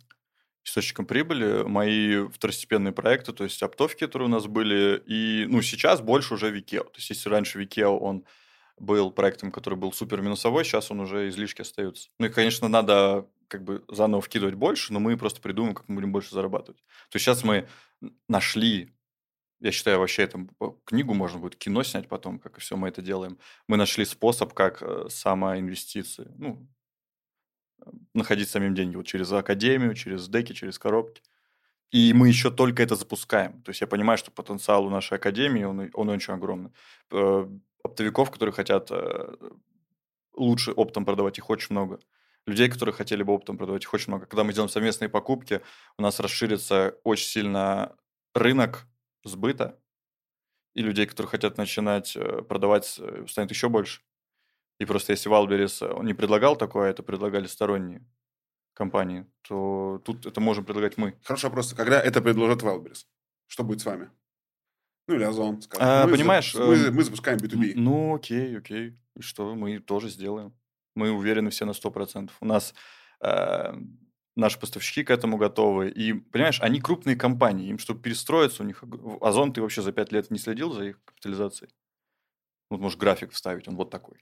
источником 0.66 1.06
прибыли 1.06 1.64
мои 1.64 2.28
второстепенные 2.28 2.92
проекты, 2.92 3.34
то 3.34 3.44
есть 3.44 3.64
оптовки, 3.64 4.06
которые 4.06 4.28
у 4.28 4.32
нас 4.32 4.46
были, 4.46 5.02
и, 5.06 5.46
ну, 5.48 5.62
сейчас 5.62 6.02
больше 6.02 6.34
уже 6.34 6.52
Викео. 6.52 6.84
То 6.84 6.98
есть, 6.98 7.10
если 7.10 7.30
раньше 7.30 7.60
Викео, 7.60 7.98
он 7.98 8.26
был 8.78 9.12
проектом, 9.12 9.52
который 9.52 9.76
был 9.76 9.92
супер 9.92 10.22
минусовой, 10.22 10.64
сейчас 10.64 10.92
он 10.92 11.00
уже 11.02 11.28
излишки 11.30 11.62
остаются. 11.62 12.10
Ну 12.20 12.28
и, 12.28 12.30
конечно, 12.30 12.68
надо 12.68 13.28
как 13.48 13.64
бы 13.64 13.84
заново 13.88 14.22
вкидывать 14.22 14.56
больше, 14.56 14.94
но 14.94 15.00
мы 15.00 15.18
просто 15.18 15.42
придумаем, 15.42 15.76
как 15.76 15.90
мы 15.90 15.96
будем 15.96 16.12
больше 16.12 16.32
зарабатывать. 16.32 16.80
То 17.10 17.16
есть 17.16 17.26
сейчас 17.26 17.44
мы 17.44 17.68
нашли, 18.28 18.94
я 19.60 19.72
считаю, 19.72 20.00
вообще 20.00 20.24
это 20.24 20.48
книгу 20.86 21.14
можно 21.14 21.40
будет, 21.40 21.56
кино 21.56 21.84
снять 21.84 22.08
потом, 22.08 22.40
как 22.40 22.58
и 22.58 22.62
все 22.62 22.78
мы 22.78 22.88
это 22.88 23.02
делаем. 23.02 23.38
Мы 23.68 23.78
нашли 23.78 24.06
способ, 24.06 24.54
как 24.54 24.82
э, 24.82 25.08
самоинвестиции, 25.10 26.32
ну, 26.38 26.68
находить 28.14 28.50
самим 28.50 28.76
деньги 28.76 28.96
вот 28.96 29.06
через 29.06 29.32
академию, 29.32 29.94
через 29.96 30.28
деки, 30.28 30.54
через 30.54 30.80
коробки. 30.80 31.22
И 31.92 32.14
мы 32.14 32.28
еще 32.28 32.52
только 32.52 32.84
это 32.84 32.96
запускаем. 32.96 33.62
То 33.64 33.72
есть 33.72 33.82
я 33.82 33.88
понимаю, 33.88 34.18
что 34.18 34.32
потенциал 34.32 34.86
у 34.86 34.90
нашей 34.90 35.18
академии, 35.18 35.64
он, 35.64 35.90
он 35.94 36.10
очень 36.10 36.34
огромный. 36.34 36.72
Э, 37.12 37.50
оптовиков, 37.84 38.32
которые 38.32 38.54
хотят 38.54 38.90
э, 38.92 39.36
лучше 40.36 40.72
оптом 40.72 41.06
продавать, 41.06 41.38
их 41.38 41.50
очень 41.50 41.70
много. 41.72 42.00
Людей, 42.46 42.70
которые 42.70 42.94
хотели 42.94 43.24
бы 43.24 43.34
оптом 43.34 43.58
продавать, 43.58 43.84
их 43.84 43.94
очень 43.94 44.12
много. 44.12 44.26
Когда 44.26 44.44
мы 44.44 44.54
делаем 44.54 44.70
совместные 44.70 45.10
покупки, 45.10 45.62
у 45.98 46.02
нас 46.02 46.20
расширится 46.20 46.96
очень 47.04 47.28
сильно 47.28 47.96
рынок 48.34 48.88
сбыта, 49.24 49.80
и 50.76 50.82
людей, 50.82 51.06
которые 51.06 51.30
хотят 51.30 51.58
начинать 51.58 52.16
э, 52.16 52.42
продавать, 52.44 53.00
станет 53.28 53.52
еще 53.52 53.70
больше. 53.70 54.02
И 54.80 54.86
просто 54.86 55.12
если 55.12 55.30
Wildberries 55.30 55.82
он 55.82 56.06
не 56.06 56.14
предлагал 56.14 56.56
такое, 56.56 56.90
это 56.90 57.04
предлагали 57.04 57.48
сторонние 57.48 58.06
компании, 58.74 59.26
то 59.42 60.02
тут 60.06 60.26
это 60.26 60.40
можем 60.40 60.64
предлагать 60.64 60.98
мы. 60.98 61.20
Хорошо, 61.24 61.50
просто 61.50 61.76
когда 61.76 62.00
это 62.00 62.22
предложит 62.22 62.62
Wildberries, 62.62 63.08
что 63.48 63.64
будет 63.64 63.82
с 63.82 63.86
вами? 63.86 64.10
Ну, 65.10 65.16
или 65.16 65.24
Озон, 65.24 65.62
скажем. 65.62 65.88
А, 65.88 66.06
мы 66.06 66.12
понимаешь... 66.12 66.54
За, 66.54 66.64
мы, 66.64 66.76
э, 66.76 66.92
мы 66.92 67.04
запускаем 67.04 67.40
B2B. 67.40 67.74
Ну, 67.76 68.16
окей, 68.16 68.56
окей. 68.56 68.96
И 69.16 69.22
что? 69.22 69.56
Мы 69.56 69.80
тоже 69.80 70.08
сделаем. 70.08 70.54
Мы 70.96 71.12
уверены 71.12 71.50
все 71.50 71.66
на 71.66 71.72
100%. 71.72 72.30
У 72.40 72.46
нас 72.46 72.76
э, 73.22 73.74
наши 74.36 74.60
поставщики 74.60 75.04
к 75.04 75.12
этому 75.12 75.38
готовы. 75.38 75.90
И, 75.90 76.14
понимаешь, 76.14 76.62
они 76.62 76.80
крупные 76.80 77.16
компании. 77.16 77.70
Им, 77.70 77.80
чтобы 77.80 78.02
перестроиться, 78.02 78.64
у 78.64 78.66
них... 78.66 78.84
Озон, 79.22 79.54
ты 79.54 79.62
вообще 79.62 79.82
за 79.82 79.92
5 79.92 80.12
лет 80.12 80.32
не 80.32 80.40
следил 80.40 80.72
за 80.72 80.86
их 80.86 81.04
капитализацией? 81.06 81.72
Вот 82.70 82.80
можешь 82.80 82.98
график 82.98 83.32
вставить, 83.32 83.68
он 83.68 83.76
вот 83.76 83.90
такой. 83.90 84.18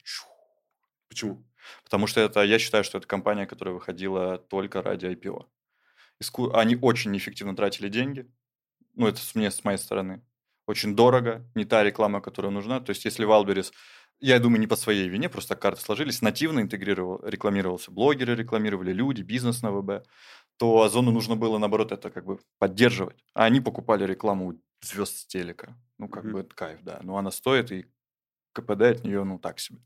Почему? 1.08 1.44
Потому 1.84 2.06
что 2.06 2.20
это, 2.20 2.42
я 2.42 2.58
считаю, 2.58 2.84
что 2.84 2.98
это 2.98 3.06
компания, 3.06 3.46
которая 3.46 3.74
выходила 3.74 4.38
только 4.38 4.82
ради 4.82 5.06
IPO. 5.06 5.46
Иску... 6.20 6.54
Они 6.54 6.76
очень 6.76 7.10
неэффективно 7.10 7.54
тратили 7.54 7.88
деньги. 7.88 8.30
Ну, 8.94 9.06
это 9.06 9.20
с, 9.20 9.34
мне, 9.34 9.50
с 9.50 9.64
моей 9.64 9.78
стороны. 9.78 10.22
Очень 10.66 10.96
дорого, 10.96 11.48
не 11.54 11.64
та 11.64 11.82
реклама, 11.82 12.20
которая 12.20 12.52
нужна. 12.52 12.80
То 12.80 12.90
есть, 12.90 13.04
если 13.04 13.24
Валберис, 13.24 13.72
я 14.20 14.38
думаю, 14.40 14.60
не 14.60 14.66
по 14.66 14.76
своей 14.76 15.08
вине, 15.08 15.28
просто 15.28 15.56
карты 15.56 15.80
сложились, 15.80 16.22
нативно 16.22 16.60
интегрировал, 16.60 17.20
рекламировался, 17.24 17.90
блогеры 17.90 18.34
рекламировали, 18.34 18.92
люди, 18.92 19.22
бизнес 19.22 19.62
на 19.62 19.70
ВБ, 19.70 20.06
то 20.56 20.82
Озону 20.82 21.12
нужно 21.12 21.36
было, 21.36 21.58
наоборот, 21.58 21.92
это 21.92 22.10
как 22.10 22.24
бы 22.24 22.40
поддерживать. 22.58 23.24
А 23.34 23.44
они 23.44 23.60
покупали 23.60 24.04
рекламу 24.04 24.48
у 24.48 24.60
звезд 24.82 25.16
с 25.18 25.26
телека. 25.26 25.76
Ну, 25.98 26.08
как 26.08 26.24
mm-hmm. 26.24 26.32
бы 26.32 26.40
это 26.40 26.54
кайф, 26.54 26.80
да. 26.82 27.00
Но 27.02 27.16
она 27.16 27.30
стоит, 27.30 27.70
и 27.72 27.86
КПД 28.52 28.82
от 28.82 29.04
нее, 29.04 29.24
ну, 29.24 29.38
так 29.38 29.60
себе. 29.60 29.78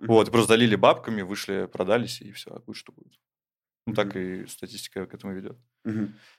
Вот, 0.00 0.28
и 0.28 0.30
просто 0.30 0.54
залили 0.54 0.76
бабками, 0.76 1.22
вышли, 1.22 1.68
продались, 1.70 2.22
и 2.22 2.32
все, 2.32 2.50
а 2.50 2.60
будет 2.60 2.76
что 2.76 2.92
будет. 2.92 3.20
Ну, 3.86 3.94
так 3.94 4.16
и 4.16 4.46
статистика 4.46 5.06
к 5.06 5.14
этому 5.14 5.34
ведет. 5.34 5.58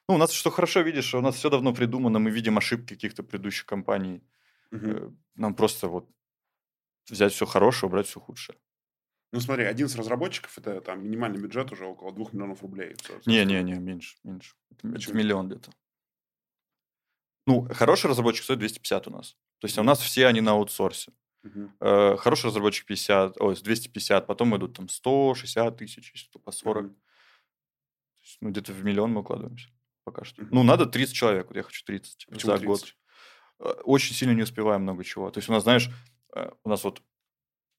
Ну, 0.08 0.15
у 0.15 0.17
нас 0.17 0.32
что 0.32 0.50
хорошо 0.52 0.82
видишь, 0.82 1.13
у 1.13 1.22
нас 1.22 1.36
все 1.36 1.50
давно 1.50 1.74
придумано, 1.74 2.20
мы 2.20 2.32
видим 2.32 2.58
ошибки 2.58 2.96
каких-то 2.96 3.24
предыдущих 3.24 3.65
компаний. 3.65 4.24
Э, 4.72 5.10
нам 5.36 5.54
просто 5.54 5.88
вот 5.88 6.10
взять 7.09 7.33
все 7.33 7.45
хорошее, 7.45 7.89
убрать 7.89 8.07
все 8.07 8.19
худшее. 8.19 8.57
Ну, 9.33 9.39
смотри, 9.39 9.63
один 9.63 9.87
из 9.87 9.95
разработчиков, 9.95 10.57
это 10.57 10.81
там 10.81 11.03
минимальный 11.03 11.39
бюджет 11.39 11.71
уже 11.71 11.85
около 11.85 12.11
двух 12.11 12.33
миллионов 12.33 12.61
рублей. 12.61 12.95
Не-не-не, 13.25 13.75
меньше, 13.75 14.17
меньше. 14.23 14.55
Это 14.71 14.87
миллион 14.87 15.47
где-то. 15.47 15.71
Ну, 17.47 17.67
хороший 17.73 18.09
разработчик 18.09 18.43
стоит 18.43 18.59
250 18.59 19.07
у 19.07 19.11
нас. 19.11 19.37
То 19.59 19.65
есть 19.65 19.77
у 19.77 19.83
нас 19.83 19.99
все 19.99 20.27
они 20.27 20.41
на 20.41 20.51
аутсорсе. 20.51 21.11
Угу. 21.43 22.17
хороший 22.17 22.47
разработчик 22.47 22.85
50, 22.85 23.41
ой, 23.41 23.55
250, 23.55 24.27
потом 24.27 24.55
идут 24.57 24.75
там 24.75 24.87
160 24.87 25.75
тысяч, 25.75 26.29
по 26.43 26.51
40. 26.51 26.85
Угу. 26.85 26.95
Есть, 28.21 28.37
ну, 28.41 28.49
где-то 28.51 28.73
в 28.73 28.83
миллион 28.85 29.11
мы 29.11 29.21
укладываемся 29.21 29.69
пока 30.03 30.25
что. 30.25 30.41
Угу. 30.41 30.49
Ну, 30.53 30.63
надо 30.63 30.85
30 30.85 31.15
человек, 31.15 31.47
вот 31.47 31.55
я 31.55 31.63
хочу 31.63 31.83
30 31.85 32.27
Почему 32.29 32.51
за 32.51 32.59
30? 32.59 32.67
год. 32.67 32.95
Э, 33.59 33.81
очень 33.83 34.15
сильно 34.15 34.33
не 34.33 34.43
успеваем 34.43 34.81
много 34.81 35.03
чего. 35.03 35.29
То 35.31 35.39
есть 35.39 35.49
у 35.49 35.51
нас, 35.51 35.63
знаешь, 35.63 35.87
э, 35.87 35.91
у 36.63 36.70
нас 36.70 36.84
вот 36.84 37.02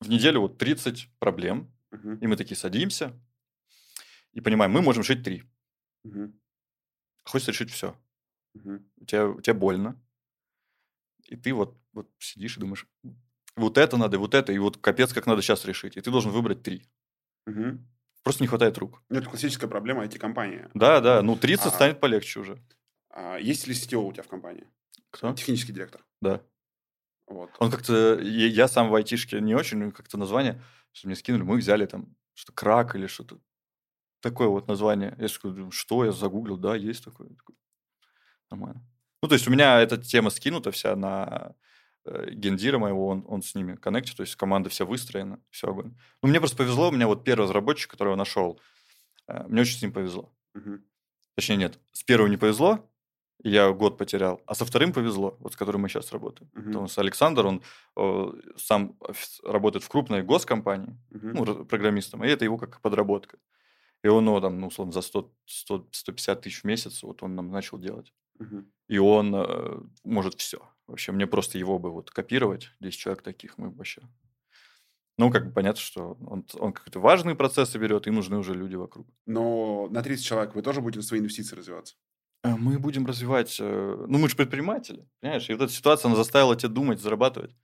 в 0.01 0.09
неделю 0.09 0.41
вот 0.41 0.59
30 0.59 1.11
проблем, 1.19 1.73
угу. 1.91 2.13
и 2.15 2.27
мы 2.27 2.37
такие 2.37 2.57
садимся 2.57 3.19
и 4.33 4.41
понимаем, 4.41 4.73
мы 4.73 4.83
можем 4.83 5.03
решить 5.03 5.23
3. 5.23 5.43
Угу. 6.05 6.33
Хочется 7.25 7.53
решить 7.53 7.71
все. 7.71 7.97
Угу. 8.55 8.83
У, 8.97 9.05
тебя, 9.05 9.29
у 9.29 9.41
тебя 9.41 9.55
больно, 9.55 10.01
и 11.29 11.37
ты 11.37 11.53
вот, 11.55 11.79
вот 11.93 12.11
сидишь 12.19 12.57
и 12.57 12.61
думаешь, 12.61 12.87
вот 13.57 13.79
это 13.79 13.97
надо, 13.97 14.19
вот 14.19 14.35
это, 14.35 14.53
и 14.53 14.59
вот 14.59 14.79
капец, 14.79 15.13
как 15.13 15.27
надо 15.27 15.43
сейчас 15.43 15.65
решить. 15.65 15.97
И 15.97 16.01
ты 16.01 16.11
должен 16.11 16.31
выбрать 16.31 16.63
три. 16.63 16.87
Угу. 17.47 17.79
Просто 18.23 18.43
не 18.43 18.49
хватает 18.49 18.79
рук. 18.79 19.03
Ну, 19.09 19.19
это 19.19 19.29
классическая 19.29 19.69
проблема 19.69 20.05
IT-компании. 20.05 20.69
Да, 20.75 21.01
да, 21.01 21.23
ну 21.23 21.37
30 21.37 21.67
а, 21.67 21.71
станет 21.71 22.01
полегче 22.01 22.41
уже. 22.41 22.63
А, 23.11 23.37
есть 23.37 23.67
ли 23.67 23.75
CTO 23.75 24.09
у 24.09 24.13
тебя 24.13 24.23
в 24.23 24.29
компании? 24.29 24.67
Кто? 25.11 25.35
Технический 25.35 25.73
директор. 25.73 26.05
Да. 26.21 26.43
Вот. 27.33 27.51
Он 27.59 27.71
как-то, 27.71 28.19
я 28.21 28.69
сам 28.69 28.89
в 28.89 28.95
айтишке 28.95 29.41
не 29.41 29.55
очень, 29.55 29.93
как-то 29.93 30.19
название, 30.19 30.63
что 30.93 31.09
мне 31.09 31.17
скинули, 31.17 31.43
мы 31.43 31.57
взяли 31.57 31.87
там 31.87 32.15
что 32.35 32.53
крак 32.53 32.95
или 32.95 33.07
что-то. 33.07 33.39
Такое 34.21 34.49
вот 34.49 34.69
название. 34.69 35.15
Я 35.19 35.29
сказал, 35.29 35.71
что, 35.71 36.05
я 36.05 36.13
загуглил, 36.13 36.57
да, 36.57 36.77
есть 36.77 37.05
такое. 37.05 37.31
Нормально. 38.51 38.87
Ну, 39.23 39.29
то 39.29 39.35
есть 39.35 39.49
у 39.49 39.51
меня 39.51 39.81
эта 39.81 39.97
тема 39.99 40.31
скинута 40.31 40.71
вся 40.71 40.97
на 40.97 41.55
Э, 42.05 42.31
гендира 42.31 42.79
моего, 42.79 43.07
он, 43.07 43.25
он 43.29 43.43
с 43.43 43.55
ними 43.55 43.77
коннектит, 43.77 44.17
то 44.17 44.23
есть 44.23 44.35
команда 44.35 44.69
вся 44.69 44.85
выстроена, 44.85 45.41
все 45.51 45.69
огонь. 45.69 45.95
Ну, 46.21 46.29
мне 46.29 46.41
просто 46.41 46.57
повезло, 46.57 46.89
у 46.89 46.93
меня 46.93 47.07
вот 47.07 47.23
первый 47.23 47.45
разработчик, 47.45 47.91
которого 47.91 48.17
нашел, 48.17 48.61
э, 49.29 49.45
мне 49.47 49.61
очень 49.61 49.79
с 49.79 49.83
ним 49.83 49.93
повезло. 49.93 50.35
Угу. 50.55 50.81
Точнее, 51.37 51.57
нет, 51.57 51.79
с 51.93 52.03
первым 52.03 52.31
не 52.31 52.37
повезло, 52.37 52.91
я 53.43 53.73
год 53.73 53.99
потерял, 53.99 54.41
а 54.47 54.55
со 54.55 54.65
вторым 54.65 54.93
повезло, 54.93 55.37
вот 55.41 55.53
с 55.53 55.57
которым 55.57 55.83
мы 55.83 55.89
сейчас 55.89 56.13
работаем. 56.13 56.51
Угу. 56.55 56.65
Потому 56.65 56.89
что 56.89 57.01
Александр, 57.01 57.47
он 57.47 57.63
о, 57.97 58.35
сам 58.57 58.97
работает 59.45 59.85
в 59.85 59.89
крупной 59.89 60.23
госкомпании, 60.23 60.97
угу. 61.11 61.29
ну, 61.29 61.65
программистом, 61.65 62.25
и 62.25 62.29
это 62.29 62.45
его 62.45 62.57
как 62.57 62.81
подработка. 62.81 63.39
И 64.05 64.09
он, 64.09 64.25
ну, 64.25 64.41
там, 64.41 64.59
ну, 64.59 64.67
условно, 64.69 64.93
за 64.93 65.01
100, 65.01 65.33
100, 65.47 65.89
150 65.93 66.41
тысяч 66.41 66.63
в 66.63 66.65
месяц 66.65 67.03
вот 67.03 67.23
он 67.23 67.35
нам 67.35 67.51
начал 67.51 67.79
делать. 67.79 68.13
Угу. 68.39 68.65
И 68.89 68.99
он 68.99 69.35
э, 69.35 69.81
может 70.05 70.35
все. 70.35 70.61
Вообще, 70.87 71.13
мне 71.13 71.27
просто 71.27 71.59
его 71.59 71.79
бы 71.79 71.91
вот 71.91 72.11
копировать, 72.11 72.71
10 72.81 72.99
человек 72.99 73.23
таких, 73.23 73.59
мы 73.59 73.71
вообще... 73.71 74.03
Ну, 75.19 75.31
как 75.31 75.47
бы 75.47 75.53
понятно, 75.53 75.81
что 75.81 76.17
он, 76.27 76.47
он 76.55 76.73
какие-то 76.73 76.99
важные 76.99 77.37
процессы 77.37 77.79
берет, 77.79 78.07
и 78.07 78.11
нужны 78.11 78.39
уже 78.39 78.55
люди 78.55 78.77
вокруг. 78.77 79.07
Но 79.27 79.89
на 79.91 80.03
30 80.03 80.25
человек 80.25 80.55
вы 80.55 80.63
тоже 80.63 80.81
будете 80.81 81.07
свои 81.07 81.21
инвестиции 81.21 81.55
развиваться? 81.55 81.97
Э, 82.43 82.57
мы 82.57 82.79
будем 82.79 83.07
развивать... 83.07 83.59
Э, 83.61 84.05
ну, 84.09 84.19
мы 84.19 84.29
же 84.29 84.37
предприниматели, 84.37 85.07
понимаешь? 85.21 85.49
И 85.49 85.53
вот 85.53 85.63
эта 85.63 85.73
ситуация, 85.73 86.09
она 86.09 86.17
заставила 86.17 86.57
тебя 86.57 86.69
думать, 86.69 87.01
зарабатывать. 87.01 87.55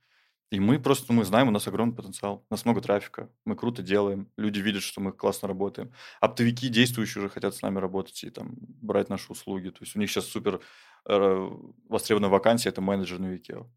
И 0.51 0.59
мы 0.59 0.79
просто, 0.79 1.13
мы 1.13 1.25
знаем, 1.25 1.49
у 1.49 1.51
нас 1.51 1.67
огромный 1.67 1.95
потенциал. 1.95 2.43
У 2.49 2.53
нас 2.53 2.65
много 2.65 2.81
трафика, 2.81 3.29
мы 3.45 3.55
круто 3.55 3.83
делаем, 3.83 4.31
люди 4.35 4.59
видят, 4.59 4.81
что 4.81 4.99
мы 4.99 5.11
классно 5.11 5.47
работаем. 5.47 5.93
Оптовики 6.21 6.69
действующие 6.69 7.23
уже 7.23 7.29
хотят 7.29 7.53
с 7.53 7.61
нами 7.61 7.77
работать 7.77 8.23
и 8.23 8.31
там 8.31 8.55
брать 8.57 9.09
наши 9.09 9.31
услуги. 9.31 9.69
То 9.69 9.79
есть 9.81 9.95
у 9.95 9.99
них 9.99 10.09
сейчас 10.09 10.25
супер 10.25 10.59
э, 11.05 11.49
востребованная 11.87 12.31
вакансия– 12.31 12.69
это 12.69 12.81
менеджер 12.81 13.19
на 13.19 13.27
Викео. 13.27 13.67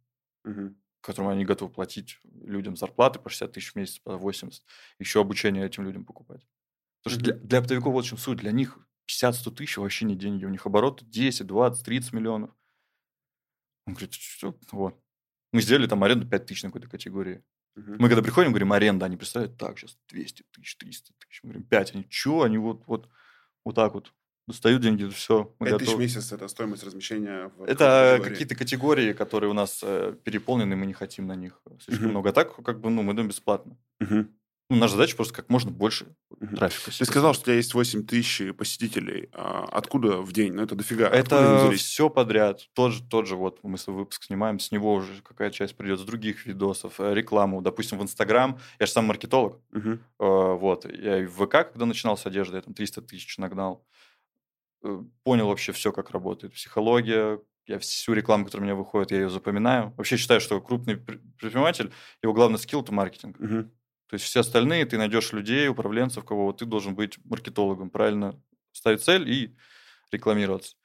Угу. 0.44 0.74
которым 1.02 1.30
они 1.30 1.44
готовы 1.44 1.70
платить 1.70 2.18
людям 2.24 2.74
зарплаты 2.74 3.20
по 3.20 3.30
60 3.30 3.52
тысяч 3.52 3.72
в 3.72 3.76
месяц, 3.76 4.00
по 4.00 4.16
80, 4.16 4.60
еще 4.98 5.20
обучение 5.20 5.64
этим 5.64 5.84
людям 5.84 6.04
покупать. 6.04 6.44
Потому 7.02 7.20
что 7.20 7.24
для, 7.24 7.34
для 7.34 7.58
оптовиков 7.58 7.92
вот 7.92 8.04
в 8.04 8.08
чем 8.08 8.18
суть. 8.18 8.38
Для 8.38 8.50
них 8.50 8.78
50-100 9.12 9.50
тысяч 9.52 9.76
вообще 9.76 10.04
не 10.04 10.16
деньги. 10.16 10.44
У 10.44 10.48
них 10.48 10.66
оборот 10.66 11.02
10, 11.08 11.46
20, 11.46 11.84
30 11.84 12.12
миллионов. 12.12 12.50
Он 13.86 13.94
говорит, 13.94 14.14
что? 14.14 14.56
Вот. 14.70 14.98
Мы 15.52 15.60
сделали 15.60 15.86
там 15.86 16.02
аренду 16.02 16.26
5 16.26 16.46
тысяч 16.46 16.62
на 16.62 16.70
какой-то 16.70 16.88
категории. 16.88 17.42
Мгм. 17.74 17.96
Мы 17.98 18.08
когда 18.08 18.22
приходим, 18.22 18.50
говорим, 18.50 18.72
аренда, 18.72 19.06
они 19.06 19.16
представляют, 19.16 19.58
так, 19.58 19.78
сейчас 19.78 19.98
200 20.08 20.44
тысяч, 20.50 20.76
300 20.76 21.12
тысяч. 21.18 21.40
Мы 21.42 21.50
говорим, 21.50 21.68
5. 21.68 21.94
Они, 21.94 22.06
что? 22.08 22.42
Они 22.42 22.58
вот, 22.58 22.82
вот, 22.86 23.08
вот 23.64 23.74
так 23.74 23.94
вот 23.94 24.12
достают 24.46 24.82
деньги, 24.82 25.08
все, 25.08 25.54
мы 25.58 25.68
Пять 25.68 25.78
тысяч 25.78 25.92
в 25.92 25.98
месяц– 25.98 26.32
это 26.32 26.48
стоимость 26.48 26.82
размещения 26.82 27.48
в 27.56 27.62
Это 27.62 28.16
категории. 28.18 28.30
какие-то 28.32 28.54
категории, 28.56 29.12
которые 29.12 29.50
у 29.50 29.54
нас 29.54 29.80
э, 29.82 30.16
переполнены, 30.24 30.74
мы 30.74 30.86
не 30.86 30.92
хотим 30.92 31.26
на 31.26 31.36
них 31.36 31.60
слишком 31.80 32.06
Мгм. 32.06 32.10
много. 32.10 32.30
А 32.30 32.32
так, 32.32 32.56
как 32.56 32.80
бы, 32.80 32.90
ну, 32.90 33.02
мы 33.02 33.14
даем 33.14 33.28
бесплатно. 33.28 33.78
Мгм. 34.00 34.36
Ну, 34.72 34.78
наша 34.78 34.92
задача 34.94 35.16
просто 35.16 35.34
как 35.34 35.50
можно 35.50 35.70
больше 35.70 36.06
Мгм. 36.40 36.56
трафика. 36.56 36.90
Ты 36.96 37.04
сказал, 37.04 37.34
что 37.34 37.42
у 37.42 37.44
тебя 37.46 37.54
есть 37.56 37.74
8 37.74 38.04
тысяч 38.06 38.54
посетителей. 38.56 39.28
А 39.34 39.68
Откуда 39.70 40.22
в 40.22 40.32
день? 40.32 40.54
Ну, 40.54 40.62
это 40.62 40.74
дофига. 40.74 41.08
Это 41.08 41.70
все 41.76 42.08
подряд. 42.08 42.68
Тот 42.72 42.92
же, 42.92 43.02
тот 43.02 43.26
же 43.26 43.36
вот 43.36 43.58
мы 43.62 43.76
свой 43.76 43.96
выпуск 43.96 44.24
снимаем, 44.24 44.58
с 44.58 44.70
него 44.72 44.94
уже 44.94 45.20
какая 45.22 45.50
часть 45.50 45.76
придет, 45.76 46.00
с 46.00 46.04
других 46.04 46.46
видосов, 46.46 46.98
э, 47.00 47.12
рекламу. 47.14 47.60
Допустим, 47.60 47.98
в 47.98 48.02
Инстаграм. 48.02 48.58
Я 48.80 48.86
же 48.86 48.92
сам 48.92 49.04
маркетолог. 49.06 49.60
Э, 49.74 49.98
Вот. 50.18 50.86
Я 50.90 51.18
и 51.18 51.26
в 51.26 51.34
ВК, 51.44 51.50
когда 51.70 51.84
начинал 51.84 52.16
с 52.16 52.24
одежды, 52.26 52.56
я 52.56 52.62
там 52.62 52.72
300 52.72 53.02
тысяч 53.02 53.36
нагнал. 53.38 53.84
Э, 54.82 55.02
Понял 55.22 55.48
вообще 55.48 55.72
все, 55.72 55.92
как 55.92 56.10
работает 56.10 56.54
психология. 56.54 57.40
Я 57.66 57.78
всю 57.78 58.12
рекламу, 58.14 58.44
которая 58.46 58.62
у 58.62 58.66
меня 58.70 58.74
выходит, 58.74 59.12
я 59.12 59.18
ее 59.18 59.30
запоминаю. 59.30 59.92
Вообще 59.96 60.16
считаю, 60.16 60.40
что 60.40 60.60
крупный 60.60 60.96
пр- 60.96 61.20
предприниматель, 61.38 61.92
его 62.22 62.32
главный 62.32 62.58
скилл– 62.58 62.80
это 62.82 62.92
маркетинг. 62.92 63.38
Мгм. 63.38 63.70
То 64.12 64.16
есть 64.16 64.26
все 64.26 64.40
остальные, 64.40 64.84
ты 64.84 64.98
найдешь 64.98 65.32
людей, 65.32 65.68
управленцев, 65.68 66.22
кого 66.26 66.44
вот 66.44 66.58
ты 66.58 66.66
должен 66.66 66.94
быть 66.94 67.16
маркетологом, 67.24 67.88
правильно 67.88 68.38
ставить 68.70 69.02
цель 69.02 69.26
и 69.26 69.56
рекламироваться. 70.10 70.76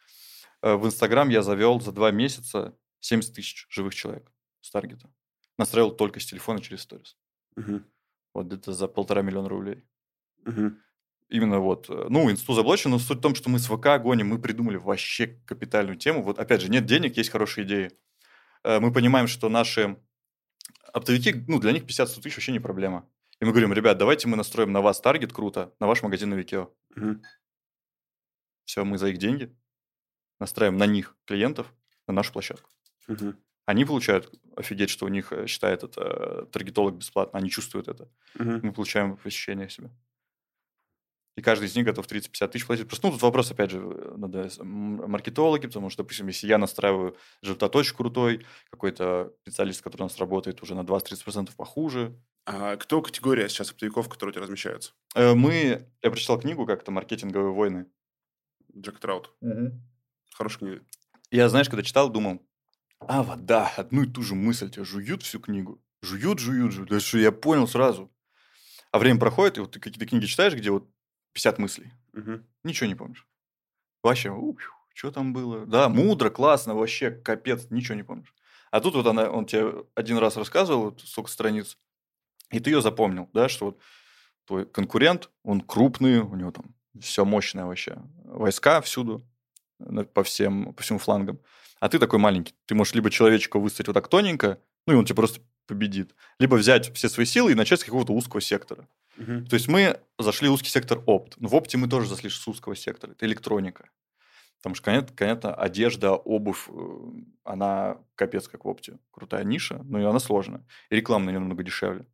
Э, 0.62 0.76
В 0.76 0.86
Инстаграм 0.86 1.28
я 1.28 1.42
завел 1.42 1.82
за 1.82 1.92
два 1.92 2.12
месяца 2.12 2.78
70 3.02 3.34
тысяч 3.36 3.68
живых 3.70 3.94
человек 3.94 4.32
с 4.62 4.72
таргета. 4.72 5.10
Настроил 5.58 5.92
только 5.92 6.22
с 6.22 6.26
телефона 6.26 6.62
через 6.62 6.84
сторис. 6.84 7.18
Мгм. 7.58 7.86
Вот 8.34 8.46
где-то 8.46 8.72
за 8.72 8.88
полтора 8.88 9.24
миллиона 9.24 9.50
рублей. 9.50 9.84
Мгм. 10.46 10.82
Именно 11.28 11.60
вот, 11.60 11.90
э, 11.90 12.06
ну, 12.08 12.32
инсту 12.32 12.54
заблочен, 12.54 12.92
но 12.92 12.98
суть 12.98 13.18
в 13.18 13.22
том, 13.22 13.36
что 13.36 13.50
мы 13.50 13.60
с 13.60 13.68
ВК 13.68 14.02
гоним, 14.02 14.28
мы 14.28 14.40
придумали 14.40 14.78
вообще 14.78 15.28
капитальную 15.46 15.98
тему. 15.98 16.24
Вот 16.24 16.40
опять 16.40 16.62
же, 16.62 16.70
нет 16.72 16.86
денег, 16.86 17.18
есть 17.18 17.30
хорошие 17.30 17.68
идеи. 17.68 17.92
Э, 18.64 18.80
Мы 18.80 18.94
понимаем, 18.94 19.28
что 19.28 19.50
наши 19.50 19.98
оптовики, 20.94 21.34
ну, 21.50 21.60
для 21.60 21.74
них 21.74 21.84
50-100 21.84 22.22
тысяч 22.22 22.38
вообще 22.38 22.54
не 22.54 22.62
проблема. 22.62 23.10
И 23.40 23.46
мы 23.46 23.52
говорим, 23.52 23.74
ребят, 23.74 23.98
давайте 23.98 24.28
мы 24.28 24.36
настроим 24.36 24.72
на 24.72 24.82
вас 24.82 25.00
таргет 25.00 25.32
круто, 25.32 25.74
на 25.80 25.88
ваш 25.88 26.02
магазин 26.02 26.30
на 26.30 26.36
Викео. 26.36 26.74
Мгм. 26.96 27.22
Все, 28.66 28.84
мы 28.84 28.98
за 28.98 29.10
их 29.10 29.18
деньги 29.18 29.56
настраиваем 30.40 30.78
на 30.78 30.86
них 30.86 31.16
клиентов 31.26 31.74
на 32.08 32.14
нашу 32.14 32.34
площадку. 32.34 32.70
Мгм. 33.08 33.38
Они 33.66 33.86
получают 33.86 34.34
офигеть, 34.56 34.90
что 34.90 35.06
у 35.06 35.10
них 35.10 35.32
э, 35.34 35.46
считает 35.48 35.84
это 35.84 36.02
э, 36.02 36.46
таргетолог 36.52 36.96
бесплатно, 36.96 37.40
они 37.40 37.50
чувствуют 37.50 37.88
это. 37.88 38.10
Мгм. 38.36 38.62
мы 38.64 38.74
получаем 38.74 39.18
посещение 39.18 39.70
себе. 39.70 39.90
И 41.36 41.42
каждый 41.42 41.66
из 41.66 41.76
них 41.76 41.86
готов 41.86 42.08
30-50 42.08 42.48
тысяч 42.48 42.66
платить. 42.66 42.88
Просто 42.88 43.08
ну, 43.08 43.14
тут 43.14 43.22
вопрос, 43.22 43.52
опять 43.52 43.70
же, 43.70 43.80
э, 43.80 44.14
надо 44.18 44.50
маркетологи, 44.64 45.68
потому 45.68 45.90
что, 45.92 46.02
допустим, 46.04 46.28
если 46.28 46.48
я 46.48 46.58
настраиваю 46.58 47.16
результат 47.44 47.76
очень 47.76 47.96
крутой, 47.96 48.46
какой-то 48.72 49.34
специалист, 49.42 49.82
который 49.84 50.04
у 50.04 50.06
нас 50.06 50.18
работает 50.18 50.64
уже 50.64 50.74
на 50.74 50.82
20-30% 50.82 51.56
похуже. 51.56 52.20
А 52.50 52.78
кто 52.78 53.02
категория 53.02 53.50
сейчас 53.50 53.72
оптовиков, 53.72 54.08
которые 54.08 54.32
у 54.32 54.34
тебя 54.34 54.44
размещаются? 54.44 54.94
Э, 55.16 55.34
Мы, 55.34 55.86
я 56.02 56.10
прочитал 56.10 56.40
книгу 56.40 56.66
как-то 56.66 56.92
«Маркетинговые 56.92 57.52
войны». 57.52 57.88
Джек 58.74 59.00
Траут. 59.00 59.34
Хорошая 60.34 60.60
книга. 60.60 60.82
Я, 61.30 61.50
знаешь, 61.50 61.68
когда 61.68 61.84
читал, 61.84 62.10
думал, 62.10 62.42
а, 63.00 63.22
вот 63.22 63.46
да, 63.46 63.74
одну 63.76 64.04
и 64.04 64.08
ту 64.08 64.24
же 64.24 64.34
мысль 64.34 64.70
тебя 64.70 64.86
жуют 64.86 65.24
всю 65.24 65.42
книгу. 65.42 65.84
Жуют, 66.02 66.40
жуют, 66.40 66.72
жуют. 66.72 66.90
Да 66.90 67.02
что, 67.02 67.18
я 67.18 67.34
понял 67.34 67.68
сразу. 67.68 68.10
А 68.92 69.00
время 69.00 69.20
проходит, 69.20 69.58
и 69.58 69.62
вот 69.62 69.72
ты 69.72 69.82
какие-то 69.82 70.06
книги 70.06 70.26
читаешь, 70.26 70.54
где 70.54 70.72
вот 70.72 70.90
50 71.34 71.60
мыслей. 71.60 71.92
Мгм. 72.14 72.48
Ничего 72.64 72.88
не 72.88 72.96
помнишь. 72.96 73.28
Вообще, 74.04 74.34
что 74.94 75.12
там 75.12 75.34
было? 75.34 75.66
Да, 75.66 75.90
мудро, 75.90 76.30
классно, 76.30 76.76
вообще 76.76 77.12
капец, 77.12 77.68
ничего 77.72 77.96
не 77.96 78.04
помнишь. 78.04 78.34
А 78.72 78.80
тут 78.80 78.96
вот 78.96 79.06
она, 79.06 79.30
он 79.30 79.46
тебе 79.46 79.86
один 79.96 80.18
раз 80.18 80.38
рассказывал, 80.38 80.86
вот 80.86 81.02
сколько 81.02 81.30
страниц, 81.30 81.78
и 82.52 82.60
ты 82.60 82.70
ее 82.70 82.82
запомнил, 82.82 83.30
да, 83.34 83.50
что 83.50 83.66
вот 83.68 83.80
твой 84.46 84.66
конкурент, 84.66 85.30
он 85.44 85.62
крупный, 85.62 86.20
у 86.20 86.36
него 86.36 86.52
там 86.52 86.76
все 87.00 87.26
мощное 87.26 87.66
вообще, 87.66 87.98
войска 88.24 88.82
всюду, 88.82 89.26
по 90.14 90.24
всем, 90.24 90.74
по 90.74 90.84
всем 90.84 91.00
флангам. 91.00 91.40
А 91.80 91.90
ты 91.90 92.00
такой 92.00 92.20
маленький. 92.20 92.56
Ты 92.66 92.76
можешь 92.76 92.96
либо 92.96 93.12
человечка 93.12 93.60
выставить 93.60 93.88
вот 93.88 93.94
так 93.94 94.08
тоненько, 94.08 94.60
ну 94.88 94.94
и 94.94 94.96
он 94.96 95.06
тебе 95.06 95.16
просто 95.16 95.42
победит. 95.68 96.16
Либо 96.40 96.56
взять 96.56 96.94
все 96.96 97.10
свои 97.10 97.26
силы 97.26 97.52
и 97.52 97.56
начать 97.56 97.82
с 97.82 97.84
какого-то 97.84 98.14
узкого 98.14 98.42
сектора. 98.42 98.88
Мгм. 99.18 99.46
То 99.46 99.56
есть 99.56 99.68
мы 99.68 100.00
зашли 100.18 100.48
в 100.48 100.54
узкий 100.54 100.70
сектор 100.70 101.04
опт. 101.06 101.36
Но 101.38 101.50
в 101.50 101.56
опте 101.56 101.78
мы 101.78 101.88
тоже 101.88 102.08
зашли 102.08 102.30
с 102.30 102.48
узкого 102.48 102.76
сектора. 102.76 103.12
Это 103.12 103.26
электроника. 103.26 103.90
Потому 104.58 104.76
что, 104.76 104.86
конечно, 104.86 105.16
конечно, 105.16 105.54
одежда, 105.54 106.14
обувь, 106.14 106.68
э, 106.70 107.00
она 107.44 107.98
капец 108.16 108.48
как 108.48 108.66
в 108.66 108.68
опте. 108.68 108.98
Крутая 109.12 109.44
ниша, 109.44 109.82
но 109.84 110.00
и 110.00 110.04
она 110.04 110.20
сложная. 110.20 110.66
И 110.90 110.96
реклама 110.96 111.26
на 111.26 111.30
нее 111.30 111.40
намного 111.40 111.64
дешевле. 111.64 112.08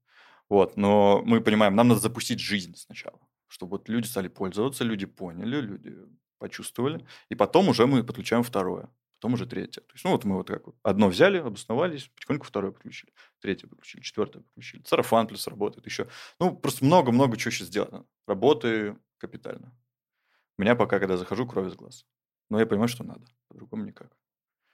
Вот. 0.53 0.77
Но 0.77 1.23
мы 1.25 1.41
понимаем, 1.41 1.75
нам 1.75 1.87
надо 1.87 1.99
запустить 1.99 2.39
жизнь 2.39 2.75
сначала. 2.75 3.19
Чтобы 3.47 3.71
вот 3.71 3.89
люди 3.89 4.05
стали 4.05 4.27
пользоваться, 4.27 4.83
люди 4.83 5.07
поняли, 5.07 5.59
люди 5.61 5.97
почувствовали. 6.37 7.03
И 7.29 7.33
потом 7.33 7.69
уже 7.69 7.87
мы 7.87 8.03
подключаем 8.03 8.43
второе. 8.43 8.87
Потом 9.15 9.33
уже 9.33 9.47
третье. 9.47 9.81
То 9.81 9.93
есть, 9.95 10.05
ну, 10.05 10.11
вот 10.11 10.25
мы 10.25 10.35
вот 10.35 10.49
как 10.49 10.61
одно 10.83 11.07
взяли, 11.07 11.39
обосновались, 11.39 12.07
потихоньку 12.09 12.45
второе 12.45 12.71
подключили, 12.71 13.11
третье 13.39 13.67
подключили, 13.67 14.03
четвертое 14.03 14.41
подключили. 14.41 14.83
Сарафан 14.85 15.25
плюс 15.25 15.47
работает 15.47 15.87
еще. 15.87 16.07
Ну, 16.39 16.55
просто 16.55 16.85
много-много 16.85 17.35
чего 17.35 17.49
сейчас 17.49 17.69
сделано. 17.69 18.05
Работы 18.27 18.95
капитально. 19.17 19.75
У 20.59 20.61
меня 20.61 20.75
пока, 20.75 20.99
когда 20.99 21.17
захожу, 21.17 21.47
кровь 21.47 21.69
из 21.69 21.75
глаз. 21.75 22.05
Но 22.51 22.59
я 22.59 22.67
понимаю, 22.67 22.89
что 22.89 23.03
надо. 23.03 23.25
По-другому 23.47 23.85
никак. 23.85 24.15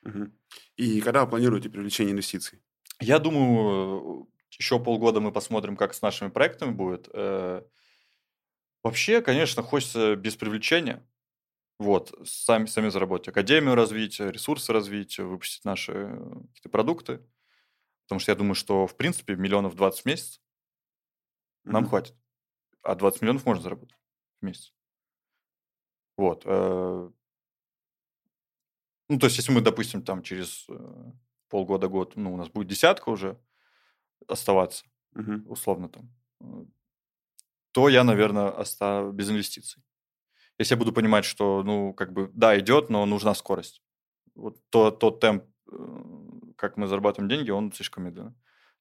Мгм. 0.02 0.34
И 0.76 1.00
когда 1.00 1.24
вы 1.24 1.30
планируете 1.30 1.70
привлечение 1.70 2.12
инвестиций? 2.12 2.60
Я 3.00 3.20
думаю, 3.20 4.28
еще 4.58 4.80
полгода 4.80 5.20
мы 5.20 5.32
посмотрим, 5.32 5.76
как 5.78 5.94
с 5.94 6.02
нашими 6.02 6.30
проектами 6.30 6.72
будет. 6.72 7.10
Э, 7.14 7.64
Вообще, 8.84 9.22
конечно, 9.22 9.62
хочется 9.62 10.16
без 10.16 10.36
привлечения. 10.36 11.06
Вот, 11.80 12.14
сами, 12.26 12.68
сами 12.68 12.90
заработать 12.90 13.30
академию 13.30 13.76
развить, 13.76 14.20
ресурсы 14.20 14.74
развить, 14.74 15.20
выпустить 15.20 15.66
наши 15.66 15.94
э, 15.94 16.18
какие-то 16.50 16.70
продукты. 16.70 17.22
Потому 18.06 18.20
что 18.20 18.32
я 18.32 18.38
думаю, 18.38 18.56
что, 18.56 18.88
в 18.88 18.98
принципе, 18.98 19.36
миллионов 19.36 19.76
20 19.76 20.04
в 20.04 20.06
месяц 20.06 20.42
нам 21.72 21.84
Мгм. 21.84 21.86
хватит. 21.86 22.16
А 22.84 22.96
20 22.96 23.22
миллионов 23.24 23.46
можно 23.46 23.64
заработать 23.64 23.98
в 24.42 24.46
месяц. 24.46 24.74
Вот. 26.18 26.44
э, 26.46 27.10
Ну, 29.10 29.18
то 29.18 29.26
есть, 29.28 29.38
если 29.38 29.52
мы, 29.52 29.62
допустим, 29.62 30.04
там 30.04 30.22
через 30.22 30.68
полгода-год, 31.50 32.16
ну, 32.16 32.34
у 32.34 32.38
нас 32.38 32.50
будет 32.50 32.68
десятка 32.68 33.10
уже 33.10 33.40
оставаться, 34.28 34.86
Мгм. 35.14 35.46
условно 35.48 35.90
там, 35.90 36.10
э, 36.42 36.66
то 37.72 37.90
я, 37.90 38.04
наверное, 38.04 38.50
оставлю 38.50 39.12
без 39.12 39.30
инвестиций. 39.30 39.84
Если 40.60 40.76
я 40.76 40.80
буду 40.80 40.94
понимать, 40.94 41.26
что, 41.26 41.64
ну, 41.64 41.94
как 41.94 42.14
бы, 42.14 42.32
да, 42.34 42.58
идет, 42.60 42.90
но 42.90 43.06
нужна 43.06 43.34
скорость. 43.36 43.84
Вот 44.36 44.58
то, 44.70 44.92
тот 44.92 45.20
темп, 45.22 45.46
э, 45.72 45.76
как 46.58 46.78
мы 46.78 46.88
зарабатываем 46.88 47.30
деньги, 47.30 47.52
он 47.52 47.72
слишком 47.74 48.06
медленно. 48.06 48.36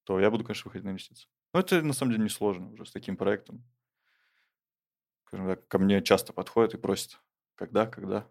То 0.05 0.21
я 0.21 0.31
буду, 0.31 0.45
конечно, 0.45 0.69
выходить 0.69 0.85
на 0.87 0.91
инвестиции. 0.91 1.29
Но 1.55 1.61
это, 1.61 1.83
на 1.83 1.93
самом 1.95 2.13
деле, 2.13 2.25
несложно 2.25 2.71
уже 2.73 2.87
с 2.87 2.93
таким 2.93 3.17
проектом. 3.17 3.65
Скажем 5.27 5.47
так, 5.47 5.69
ко 5.69 5.79
мне 5.79 6.03
часто 6.03 6.33
подходят 6.33 6.75
и 6.75 6.79
просят, 6.79 7.21
когда, 7.55 7.87
когда. 7.87 8.27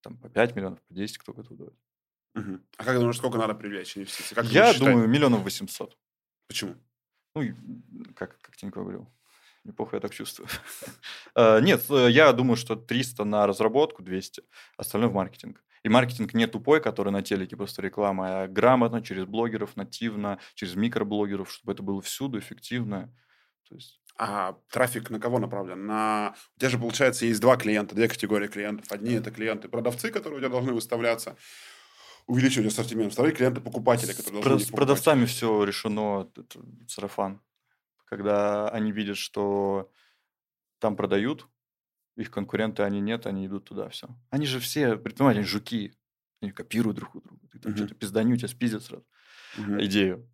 Там 0.00 0.16
по 0.18 0.28
5 0.28 0.54
миллионов, 0.54 0.82
по 0.82 0.94
10 0.94 1.18
кто 1.18 1.32
готов 1.32 1.56
давать. 1.56 1.74
А 2.76 2.84
как 2.84 2.98
думаешь, 2.98 3.16
сколько 3.16 3.38
надо 3.38 3.54
привлечь 3.54 3.96
инвестиций? 3.96 4.34
Как 4.34 4.44
Я 4.46 4.72
думаю, 4.72 5.08
миллионов 5.08 5.42
800. 5.42 5.96
Почему? 6.46 6.74
Ну, 7.34 7.42
как, 8.14 8.38
как 8.40 8.56
Тинько 8.56 8.80
говорил, 8.80 9.08
неплохо 9.64 9.96
я 9.96 10.00
так 10.00 10.12
чувствую. 10.12 10.48
Э, 11.34 11.60
Нет, 11.62 11.84
э, 11.90 12.08
я 12.10 12.32
думаю, 12.32 12.56
что 12.56 12.74
300 12.74 13.24
на 13.24 13.46
разработку, 13.46 14.02
200, 14.02 14.42
остальное 14.76 15.10
в 15.10 15.14
маркетинг. 15.14 15.62
И 15.84 15.88
маркетинг 15.88 16.34
не 16.34 16.46
тупой, 16.46 16.80
который 16.80 17.12
на 17.12 17.22
телеке 17.22 17.56
просто 17.56 17.82
реклама, 17.82 18.42
а 18.42 18.48
грамотно, 18.48 19.02
через 19.02 19.24
блогеров, 19.26 19.76
нативно, 19.76 20.38
через 20.54 20.74
микроблогеров, 20.74 21.52
чтобы 21.52 21.72
это 21.72 21.82
было 21.82 22.02
всюду 22.02 22.38
эффективно. 22.38 23.14
То 23.68 23.74
есть, 23.74 24.00
А 24.16 24.56
трафик 24.70 25.10
на 25.10 25.20
кого 25.20 25.38
направлен? 25.38 25.86
На... 25.86 26.34
У 26.56 26.60
тебя 26.60 26.70
же, 26.70 26.78
получается, 26.78 27.26
есть 27.26 27.40
два 27.40 27.56
клиента, 27.56 27.94
две 27.94 28.08
категории 28.08 28.48
клиентов. 28.48 28.90
Одни 28.90 29.14
это 29.14 29.30
клиенты-продавцы, 29.30 30.10
которые 30.10 30.38
у 30.38 30.40
тебя 30.40 30.50
должны 30.50 30.72
выставляться. 30.72 31.36
Увеличивать 32.28 32.68
ассортимент, 32.68 33.10
вставать 33.10 33.36
клиенты 33.36 33.60
покупателя, 33.60 34.14
которые 34.14 34.42
Про- 34.42 34.58
с 34.58 34.66
продавцами 34.66 35.24
все 35.24 35.64
решено, 35.64 36.30
это 36.36 36.60
сарафан. 36.86 37.40
Когда 38.04 38.68
они 38.68 38.92
видят, 38.92 39.16
что 39.16 39.90
там 40.78 40.96
продают, 40.96 41.48
их 42.16 42.30
конкуренты, 42.30 42.82
они 42.82 43.00
нет, 43.00 43.26
они 43.26 43.46
идут 43.46 43.64
туда, 43.64 43.88
все. 43.88 44.08
Они 44.30 44.46
же 44.46 44.60
все, 44.60 44.96
предприниматели, 44.96 45.40
они 45.40 45.48
жуки. 45.48 45.94
Они 46.40 46.52
копируют 46.52 46.96
друг 46.96 47.16
у 47.16 47.20
друга. 47.20 47.48
Ты 47.50 47.58
там 47.58 47.72
Мгм. 47.72 47.78
что-то 47.78 47.94
пизданю, 47.94 48.36
тебя 48.36 48.48
спиздят 48.48 48.84
сразу. 48.84 49.04
Мгм. 49.56 49.82
Идею. 49.84 50.30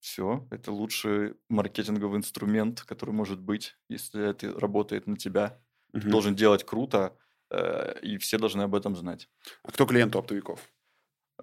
Все, 0.00 0.46
это 0.50 0.72
лучший 0.72 1.34
маркетинговый 1.48 2.18
инструмент, 2.18 2.82
который 2.82 3.12
может 3.14 3.40
быть, 3.40 3.76
если 3.88 4.30
это 4.30 4.58
работает 4.58 5.06
на 5.06 5.16
тебя. 5.16 5.60
Ты 5.92 5.98
Мгм. 6.00 6.10
должен 6.10 6.34
делать 6.34 6.64
круто, 6.64 7.16
э, 7.50 8.00
и 8.02 8.18
все 8.18 8.38
должны 8.38 8.62
об 8.62 8.74
этом 8.74 8.96
знать. 8.96 9.28
А 9.62 9.70
кто 9.70 9.86
клиент 9.86 10.16
у 10.16 10.18
оптовиков? 10.18 10.68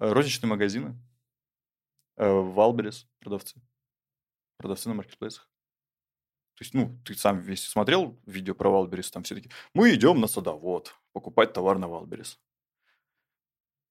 Э, 0.00 0.12
Розничные 0.12 0.48
магазины, 0.50 0.96
Wildberries, 2.16 3.06
продавцы. 3.20 3.60
Продавцы 4.56 4.88
на 4.88 4.94
маркетплейсах. 4.94 5.48
То 6.54 6.64
есть, 6.64 6.74
ну, 6.74 6.98
ты 7.04 7.14
сам 7.14 7.40
весь 7.40 7.66
смотрел 7.66 8.20
видео 8.26 8.54
про 8.54 8.68
Wildberries, 8.70 9.10
там 9.10 9.22
все 9.22 9.34
такие, 9.34 9.50
мы 9.72 9.94
идем 9.94 10.20
на 10.20 10.26
садовод 10.26 10.94
покупать 11.12 11.54
товар 11.54 11.78
на 11.78 11.88
Wildberries. 11.88 12.38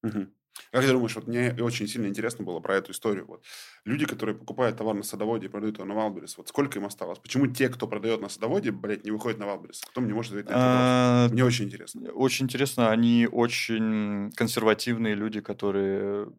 Мгм. 0.04 0.34
Как 0.72 0.84
ты 0.84 0.91
думаешь, 0.91 1.15
вот 1.15 1.28
мне 1.28 1.56
очень 1.62 1.88
сильно 1.88 2.08
интересно 2.08 2.45
было 2.45 2.60
про 2.60 2.76
эту 2.76 2.91
историю. 2.91 3.26
Вот. 3.28 3.43
Люди, 3.86 4.06
которые 4.06 4.36
покупают 4.36 4.78
товар 4.78 4.95
на 4.95 5.04
садоводе 5.04 5.48
и 5.48 5.50
продают 5.50 5.78
его 5.78 5.86
на 5.86 5.95
Wildberries, 5.95 6.38
вот 6.38 6.48
сколько 6.50 6.80
им 6.80 6.86
осталось? 6.86 7.19
Почему 7.19 7.48
те, 7.48 7.69
кто 7.69 7.88
продает 7.88 8.22
на 8.22 8.30
садоводе, 8.30 8.72
блядь, 8.72 9.04
не 9.04 9.12
выходят 9.12 9.39
на 9.39 9.45
Wildberries? 9.45 9.82
Кто 9.82 10.02
мне 10.02 10.13
может 10.13 10.32
ответить 10.32 10.50
на 10.50 10.54
этот 10.56 10.63
вопрос? 10.65 10.82
А, 10.86 11.30
Мне 11.30 11.43
очень 11.45 11.65
интересно. 11.65 12.12
Очень 12.12 12.45
интересно, 12.45 12.91
они 12.91 13.28
очень 13.32 14.32
консервативные 14.32 15.15
люди, 15.15 15.41
которые 15.41 16.32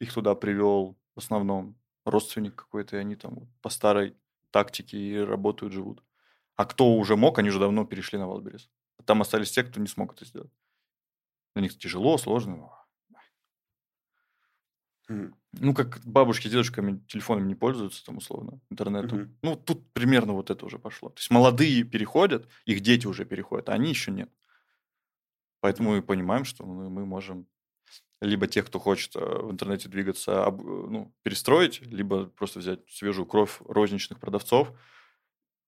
их 0.00 0.12
туда 0.12 0.34
привел 0.34 0.98
в 1.14 1.18
основном 1.18 1.76
родственник 2.04 2.54
какой-то, 2.56 2.96
и 2.96 3.00
они 3.00 3.16
там 3.16 3.48
по 3.60 3.68
старой 3.68 4.16
тактике 4.50 4.98
и 4.98 5.18
работают, 5.18 5.72
живут. 5.72 6.02
А 6.56 6.64
кто 6.64 6.94
уже 6.94 7.16
мог, 7.16 7.38
они 7.38 7.48
уже 7.48 7.58
давно 7.58 7.84
перешли 7.84 8.18
на 8.18 8.24
Wildberries. 8.24 8.68
Там 9.04 9.22
остались 9.22 9.50
те, 9.50 9.62
кто 9.62 9.80
не 9.80 9.86
смог 9.86 10.14
это 10.14 10.24
сделать. 10.24 10.52
Для 11.54 11.62
них 11.62 11.78
тяжело, 11.78 12.18
сложно. 12.18 12.70
Ну, 15.08 15.74
как 15.74 16.00
бабушки 16.04 16.48
с 16.48 16.50
дедушками 16.50 17.00
телефонами 17.08 17.48
не 17.48 17.54
пользуются, 17.54 18.04
там, 18.04 18.18
условно, 18.18 18.60
интернетом. 18.70 19.18
Мгм. 19.18 19.38
Ну, 19.42 19.56
тут 19.56 19.92
примерно 19.92 20.32
вот 20.32 20.50
это 20.50 20.64
уже 20.64 20.78
пошло. 20.78 21.10
То 21.10 21.18
есть 21.18 21.30
молодые 21.30 21.84
переходят, 21.84 22.48
их 22.64 22.80
дети 22.80 23.06
уже 23.06 23.24
переходят, 23.24 23.68
а 23.68 23.72
они 23.74 23.90
еще 23.90 24.10
нет. 24.10 24.30
Поэтому 25.60 25.90
мы 25.90 26.02
понимаем, 26.02 26.44
что 26.44 26.64
мы, 26.64 27.06
можем 27.06 27.46
либо 28.20 28.46
тех, 28.46 28.66
кто 28.66 28.78
хочет 28.78 29.14
э, 29.16 29.20
в 29.20 29.50
интернете 29.50 29.88
двигаться, 29.88 30.32
э, 30.32 30.50
ну, 30.50 31.14
перестроить, 31.22 31.82
либо 31.82 32.26
просто 32.26 32.58
взять 32.60 32.80
свежую 32.88 33.26
кровь 33.26 33.58
розничных 33.66 34.18
продавцов, 34.18 34.72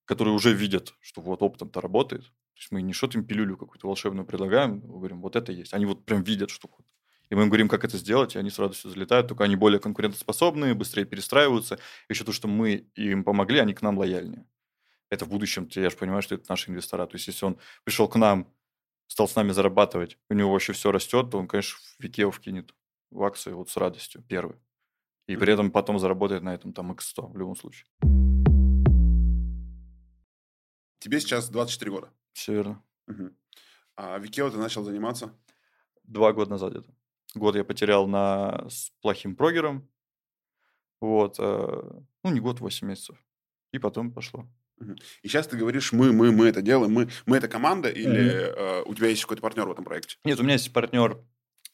которые 0.04 0.34
уже 0.34 0.52
видят, 0.52 0.94
что 1.00 1.20
вот 1.20 1.42
оптом-то 1.42 1.80
работает. 1.80 2.22
То 2.24 2.60
есть 2.60 2.70
мы 2.72 2.82
не 2.82 2.92
что-то 2.92 3.18
им 3.18 3.24
пилюлю 3.24 3.56
какую-то 3.56 3.86
волшебную 3.86 4.26
предлагаем, 4.26 4.80
говорим, 4.80 5.20
вот 5.20 5.36
это 5.36 5.52
есть. 5.52 5.74
Они 5.74 5.86
вот 5.86 6.04
прям 6.04 6.22
видят, 6.22 6.50
что 6.50 6.68
вот. 6.68 6.86
И 7.30 7.34
мы 7.34 7.42
им 7.42 7.48
говорим, 7.48 7.68
как 7.68 7.84
это 7.84 7.96
сделать, 7.96 8.36
и 8.36 8.38
они 8.38 8.50
с 8.50 8.58
радостью 8.58 8.90
залетают, 8.90 9.28
только 9.28 9.44
они 9.44 9.56
более 9.56 9.80
конкурентоспособные, 9.80 10.74
быстрее 10.74 11.04
перестраиваются. 11.04 11.78
Еще 12.08 12.24
то, 12.24 12.32
что 12.32 12.48
мы 12.48 12.86
им 12.94 13.24
помогли, 13.24 13.58
они 13.58 13.74
к 13.74 13.82
нам 13.82 13.98
лояльнее. 13.98 14.46
Это 15.10 15.24
в 15.24 15.28
будущем, 15.28 15.68
я 15.70 15.90
же 15.90 15.96
понимаю, 15.96 16.22
что 16.22 16.34
это 16.34 16.44
наши 16.48 16.70
инвестора. 16.70 17.06
То 17.06 17.16
есть 17.16 17.26
если 17.26 17.44
он 17.46 17.58
пришел 17.84 18.08
к 18.08 18.16
нам, 18.16 18.52
стал 19.06 19.28
с 19.28 19.36
нами 19.36 19.52
зарабатывать, 19.52 20.18
у 20.28 20.34
него 20.34 20.52
вообще 20.52 20.72
все 20.72 20.90
растет, 20.92 21.30
то 21.30 21.38
он, 21.38 21.46
конечно, 21.46 21.78
в 21.98 22.04
Икеу 22.04 22.30
вкинет 22.30 22.74
в 23.10 23.22
акции 23.22 23.52
вот 23.52 23.70
с 23.70 23.76
радостью, 23.76 24.22
первый. 24.22 24.56
И 25.26 25.36
при 25.36 25.52
этом 25.52 25.70
потом 25.70 25.98
заработает 25.98 26.42
на 26.42 26.54
этом 26.54 26.72
там 26.72 26.92
X100 26.92 27.32
в 27.32 27.36
любом 27.38 27.56
случае. 27.56 27.86
Тебе 30.98 31.20
сейчас 31.20 31.48
24 31.48 31.90
года. 31.90 32.10
Все 32.32 32.54
верно. 32.54 32.82
Мгм. 33.06 33.36
А 33.96 34.18
в 34.18 34.26
Икео 34.26 34.50
ты 34.50 34.56
начал 34.56 34.82
заниматься? 34.82 35.32
Два 36.02 36.32
года 36.32 36.50
назад 36.50 36.72
где-то. 36.72 36.92
Год 37.34 37.56
я 37.56 37.64
потерял 37.64 38.06
на 38.06 38.68
с 38.68 38.90
плохим 39.00 39.36
прогером. 39.36 39.88
Вот. 41.00 41.36
э, 41.38 41.82
Ну, 42.22 42.30
не 42.30 42.40
год, 42.40 42.60
8 42.60 42.88
месяцев. 42.88 43.16
И 43.72 43.78
потом 43.78 44.12
пошло. 44.12 44.46
И 45.22 45.28
сейчас 45.28 45.46
ты 45.46 45.56
говоришь, 45.56 45.92
мы, 45.92 46.12
мы, 46.12 46.32
мы 46.32 46.46
это 46.46 46.62
делаем, 46.62 46.92
мы, 46.92 47.08
мы 47.26 47.36
это 47.36 47.48
команда, 47.48 47.88
или 47.88 48.30
э, 48.30 48.82
у 48.86 48.94
тебя 48.94 49.08
есть 49.08 49.22
какой-то 49.22 49.42
партнер 49.42 49.66
в 49.66 49.72
этом 49.72 49.84
проекте? 49.84 50.16
Нет, 50.24 50.38
у 50.40 50.42
меня 50.42 50.54
есть 50.54 50.72
партнер, 50.72 51.18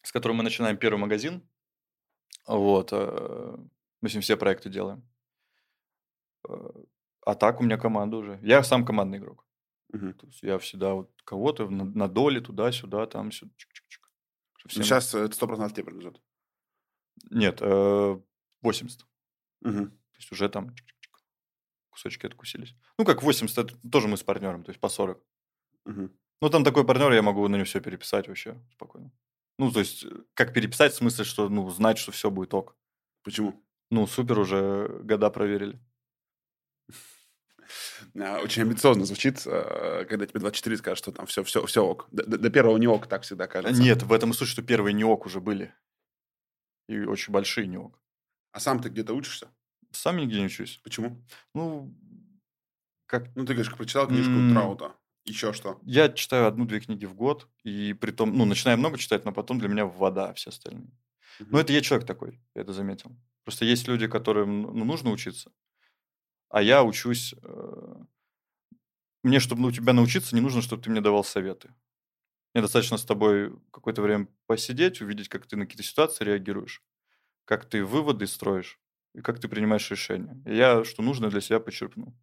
с 0.02 0.12
которым 0.12 0.36
мы 0.38 0.42
начинаем 0.44 0.76
первый 0.76 0.98
магазин. 0.98 1.42
Вот. 2.46 2.90
э, 2.92 3.56
Мы 4.02 4.08
с 4.08 4.12
ним 4.14 4.22
все 4.22 4.36
проекты 4.36 4.70
делаем. 4.70 5.02
Э, 6.48 6.70
А 7.26 7.34
так 7.34 7.60
у 7.60 7.64
меня 7.64 7.76
команда 7.78 8.16
уже. 8.16 8.38
Я 8.42 8.62
сам 8.62 8.84
командный 8.84 9.18
игрок. 9.18 9.44
Есть 10.26 10.42
я 10.42 10.58
всегда 10.58 10.94
вот 10.94 11.10
кого-то 11.24 11.68
на, 11.68 11.84
на 11.84 12.08
доле 12.08 12.40
туда-сюда, 12.40 13.06
там 13.06 13.32
сюда. 13.32 13.52
Всем- 14.68 14.82
сейчас 14.82 15.14
это 15.14 15.34
100% 15.34 15.72
тебе 15.72 15.84
принадлежит. 15.84 16.20
Нет, 17.30 17.58
э, 17.60 18.20
80. 18.62 19.06
Мгм. 19.60 19.90
То 19.90 20.16
есть 20.18 20.32
уже 20.32 20.48
там 20.48 20.74
кусочки 21.90 22.26
откусились. 22.26 22.74
Ну, 22.98 23.04
как 23.04 23.22
80, 23.22 23.58
это 23.58 23.90
тоже 23.90 24.08
мы 24.08 24.16
с 24.16 24.22
партнером, 24.22 24.62
то 24.64 24.70
есть 24.70 24.80
по 24.80 24.88
40. 24.88 25.22
Мгм. 25.84 26.12
Ну, 26.42 26.48
там 26.50 26.64
такой 26.64 26.86
партнер, 26.86 27.12
я 27.12 27.22
могу 27.22 27.46
на 27.48 27.56
него 27.56 27.64
все 27.66 27.80
переписать 27.80 28.28
вообще 28.28 28.56
спокойно. 28.72 29.10
Ну, 29.58 29.70
то 29.70 29.80
есть, 29.80 30.04
э, 30.04 30.08
как 30.34 30.54
переписать, 30.54 30.92
в 30.92 30.96
смысле, 30.96 31.24
что, 31.24 31.48
ну, 31.48 31.68
знать, 31.70 31.98
что 31.98 32.12
все 32.12 32.30
будет 32.30 32.54
ок. 32.54 32.76
Почему? 33.22 33.62
Ну, 33.90 34.06
супер, 34.06 34.38
уже 34.38 35.00
года 35.02 35.30
проверили. 35.30 35.78
А, 38.18 38.40
Очень 38.40 38.62
амбициозно 38.62 39.04
звучит, 39.04 39.42
э, 39.46 40.04
когда 40.08 40.26
тебе 40.26 40.40
24 40.40 40.76
скажут, 40.76 40.98
что 40.98 41.12
там 41.12 41.26
все, 41.26 41.42
все, 41.44 41.64
все 41.66 41.84
ок. 41.84 42.08
До, 42.10 42.24
до 42.24 42.50
первого 42.50 42.76
не 42.76 42.86
ок, 42.88 43.06
так 43.06 43.22
всегда 43.22 43.46
кажется. 43.46 43.80
Нет, 43.80 44.02
в 44.02 44.12
этом 44.12 44.30
и 44.30 44.34
суть, 44.34 44.48
что 44.48 44.62
первые 44.62 44.92
не 44.92 45.04
ок 45.04 45.26
уже 45.26 45.40
были. 45.40 45.74
И 46.88 46.98
очень 47.00 47.32
большие 47.32 47.66
не 47.66 47.78
ок. 47.78 48.00
А 48.52 48.60
сам 48.60 48.80
ты 48.80 48.88
где-то 48.88 49.14
учишься? 49.14 49.48
Сам 49.92 50.16
нигде 50.16 50.38
не 50.40 50.46
учусь. 50.46 50.80
Почему? 50.82 51.24
Ну, 51.54 51.94
как 53.06 53.34
Ну, 53.36 53.44
ты 53.44 53.54
говоришь, 53.54 53.74
прочитал 53.74 54.06
книжку 54.08 54.32
М. 54.32 54.50
Траута. 54.52 54.94
Еще 55.24 55.52
что? 55.52 55.78
Я 55.82 56.08
читаю 56.08 56.46
одну-две 56.46 56.80
книги 56.80 57.04
в 57.04 57.14
год, 57.14 57.48
и 57.62 57.92
при 57.92 58.10
том, 58.10 58.36
ну, 58.36 58.44
начинаю 58.44 58.78
много 58.78 58.98
читать, 58.98 59.24
но 59.24 59.32
потом 59.32 59.58
для 59.58 59.68
меня 59.68 59.84
вода 59.84 60.32
все 60.34 60.50
остальные. 60.50 60.90
Мгм. 61.38 61.50
Ну, 61.52 61.58
это 61.58 61.72
я 61.72 61.80
человек 61.82 62.06
такой, 62.06 62.40
я 62.54 62.62
это 62.62 62.72
заметил. 62.72 63.16
Просто 63.44 63.64
есть 63.64 63.86
люди, 63.86 64.06
которым 64.06 64.62
ну, 64.62 64.84
нужно 64.84 65.10
учиться, 65.10 65.52
а 66.50 66.62
я 66.62 66.84
учусь... 66.84 67.34
э, 67.42 67.94
Мне, 69.22 69.40
чтобы 69.40 69.66
у 69.68 69.72
тебя 69.72 69.92
научиться, 69.92 70.34
не 70.34 70.40
нужно, 70.40 70.62
чтобы 70.62 70.82
ты 70.82 70.90
мне 70.90 71.00
давал 71.00 71.24
советы. 71.24 71.74
Мне 72.54 72.62
достаточно 72.62 72.98
с 72.98 73.04
тобой 73.04 73.54
какое-то 73.72 74.02
время 74.02 74.28
посидеть, 74.46 75.00
увидеть, 75.02 75.28
как 75.28 75.46
ты 75.46 75.56
на 75.56 75.66
какие-то 75.66 75.84
ситуации 75.84 76.24
реагируешь, 76.24 76.82
как 77.46 77.66
ты 77.66 77.84
выводы 77.84 78.26
строишь 78.26 78.80
и 79.14 79.22
как 79.22 79.40
ты 79.40 79.48
принимаешь 79.48 79.90
решения. 79.90 80.42
И 80.46 80.56
я, 80.56 80.84
что 80.84 81.02
нужно, 81.02 81.30
для 81.30 81.40
себя 81.40 81.60
почерпну. 81.60 82.16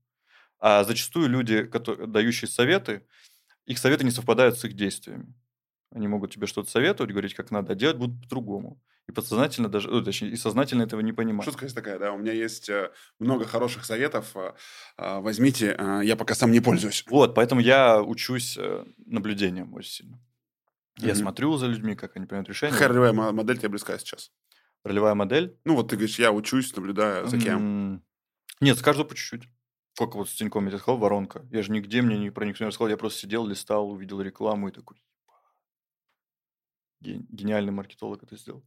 А 0.60 0.84
зачастую 0.86 1.30
люди, 1.30 1.66
которые, 1.66 2.08
дающие 2.08 2.50
советы, 2.50 3.08
их 3.66 3.80
советы 3.80 4.06
не 4.06 4.12
совпадают 4.12 4.60
с 4.60 4.66
их 4.66 4.74
действиями. 4.74 5.34
Они 5.92 6.08
могут 6.08 6.34
тебе 6.34 6.48
что-то 6.48 6.72
советовать, 6.72 7.12
говорить, 7.12 7.36
как 7.36 7.52
надо, 7.52 7.74
а 7.74 7.76
делать 7.76 7.98
будут 7.98 8.22
по-другому. 8.24 8.82
И 9.08 9.13
подсознательно 9.13 9.70
даже, 9.70 9.89
ну, 9.89 10.04
точнее, 10.04 10.30
и 10.32 10.36
сознательно 10.36 10.84
этого 10.84 11.00
не 11.00 11.13
понимают. 11.13 11.46
Шутка 11.46 11.65
есть 11.65 11.76
такая, 11.76 11.98
да. 11.98 12.12
У 12.12 12.17
меня 12.17 12.34
есть 12.34 12.67
э, 12.70 12.91
много 13.20 13.46
хороших 13.46 13.86
советов. 13.86 14.36
э, 14.36 14.52
э, 14.98 15.20
Возьмите, 15.20 15.76
э, 15.80 16.02
я 16.04 16.15
пока 16.17 16.36
сам 16.36 16.52
не 16.52 16.60
пользуюсь. 16.60 17.06
Вот, 17.08 17.34
поэтому 17.34 17.62
я 17.62 18.02
учусь 18.02 18.58
наблюдением 19.06 19.74
очень 19.74 19.91
сильно. 19.91 20.20
Я 20.98 21.10
Мгм. 21.13 21.22
смотрю 21.22 21.56
за 21.58 21.67
людьми, 21.67 21.96
как 21.96 22.17
они 22.17 22.26
принимают 22.26 22.50
решения. 22.50 22.74
Какая 22.74 22.89
ролевая 22.89 23.13
мо- 23.13 23.32
модель 23.32 23.58
тебе 23.58 23.70
близка 23.70 23.98
сейчас? 23.98 24.32
Ролевая 24.84 25.13
модель. 25.15 25.58
Ну, 25.63 25.76
вот 25.76 25.89
ты 25.89 25.96
говоришь, 25.96 26.20
я 26.20 26.32
учусь, 26.34 26.76
наблюдаю 26.76 27.27
за 27.27 27.38
кем. 27.40 27.58
М, 27.94 28.04
Нет, 28.60 28.77
с 28.77 28.82
каждого 28.82 29.08
по 29.08 29.15
чуть-чуть. 29.15 29.48
Как 29.96 30.15
вот 30.15 30.29
с 30.29 30.34
Тиньком 30.34 30.65
я 30.65 30.71
тебе 30.71 30.79
сказал, 30.79 30.98
воронка. 30.98 31.46
Я 31.52 31.62
же 31.63 31.71
нигде 31.71 32.02
мне 32.02 32.17
не 32.17 32.29
про 32.29 32.46
никто 32.46 32.63
не 32.63 32.69
рассказал. 32.69 32.90
Я 32.90 32.98
просто 32.98 33.19
сидел, 33.19 33.46
листал, 33.48 33.90
увидел 33.90 34.19
рекламу 34.21 34.67
и 34.67 34.71
такой... 34.71 34.98
«Ебать, 37.00 37.19
ген- 37.21 37.27
Гениальный 37.29 37.71
маркетолог 37.71 38.23
это 38.23 38.36
сделал. 38.38 38.63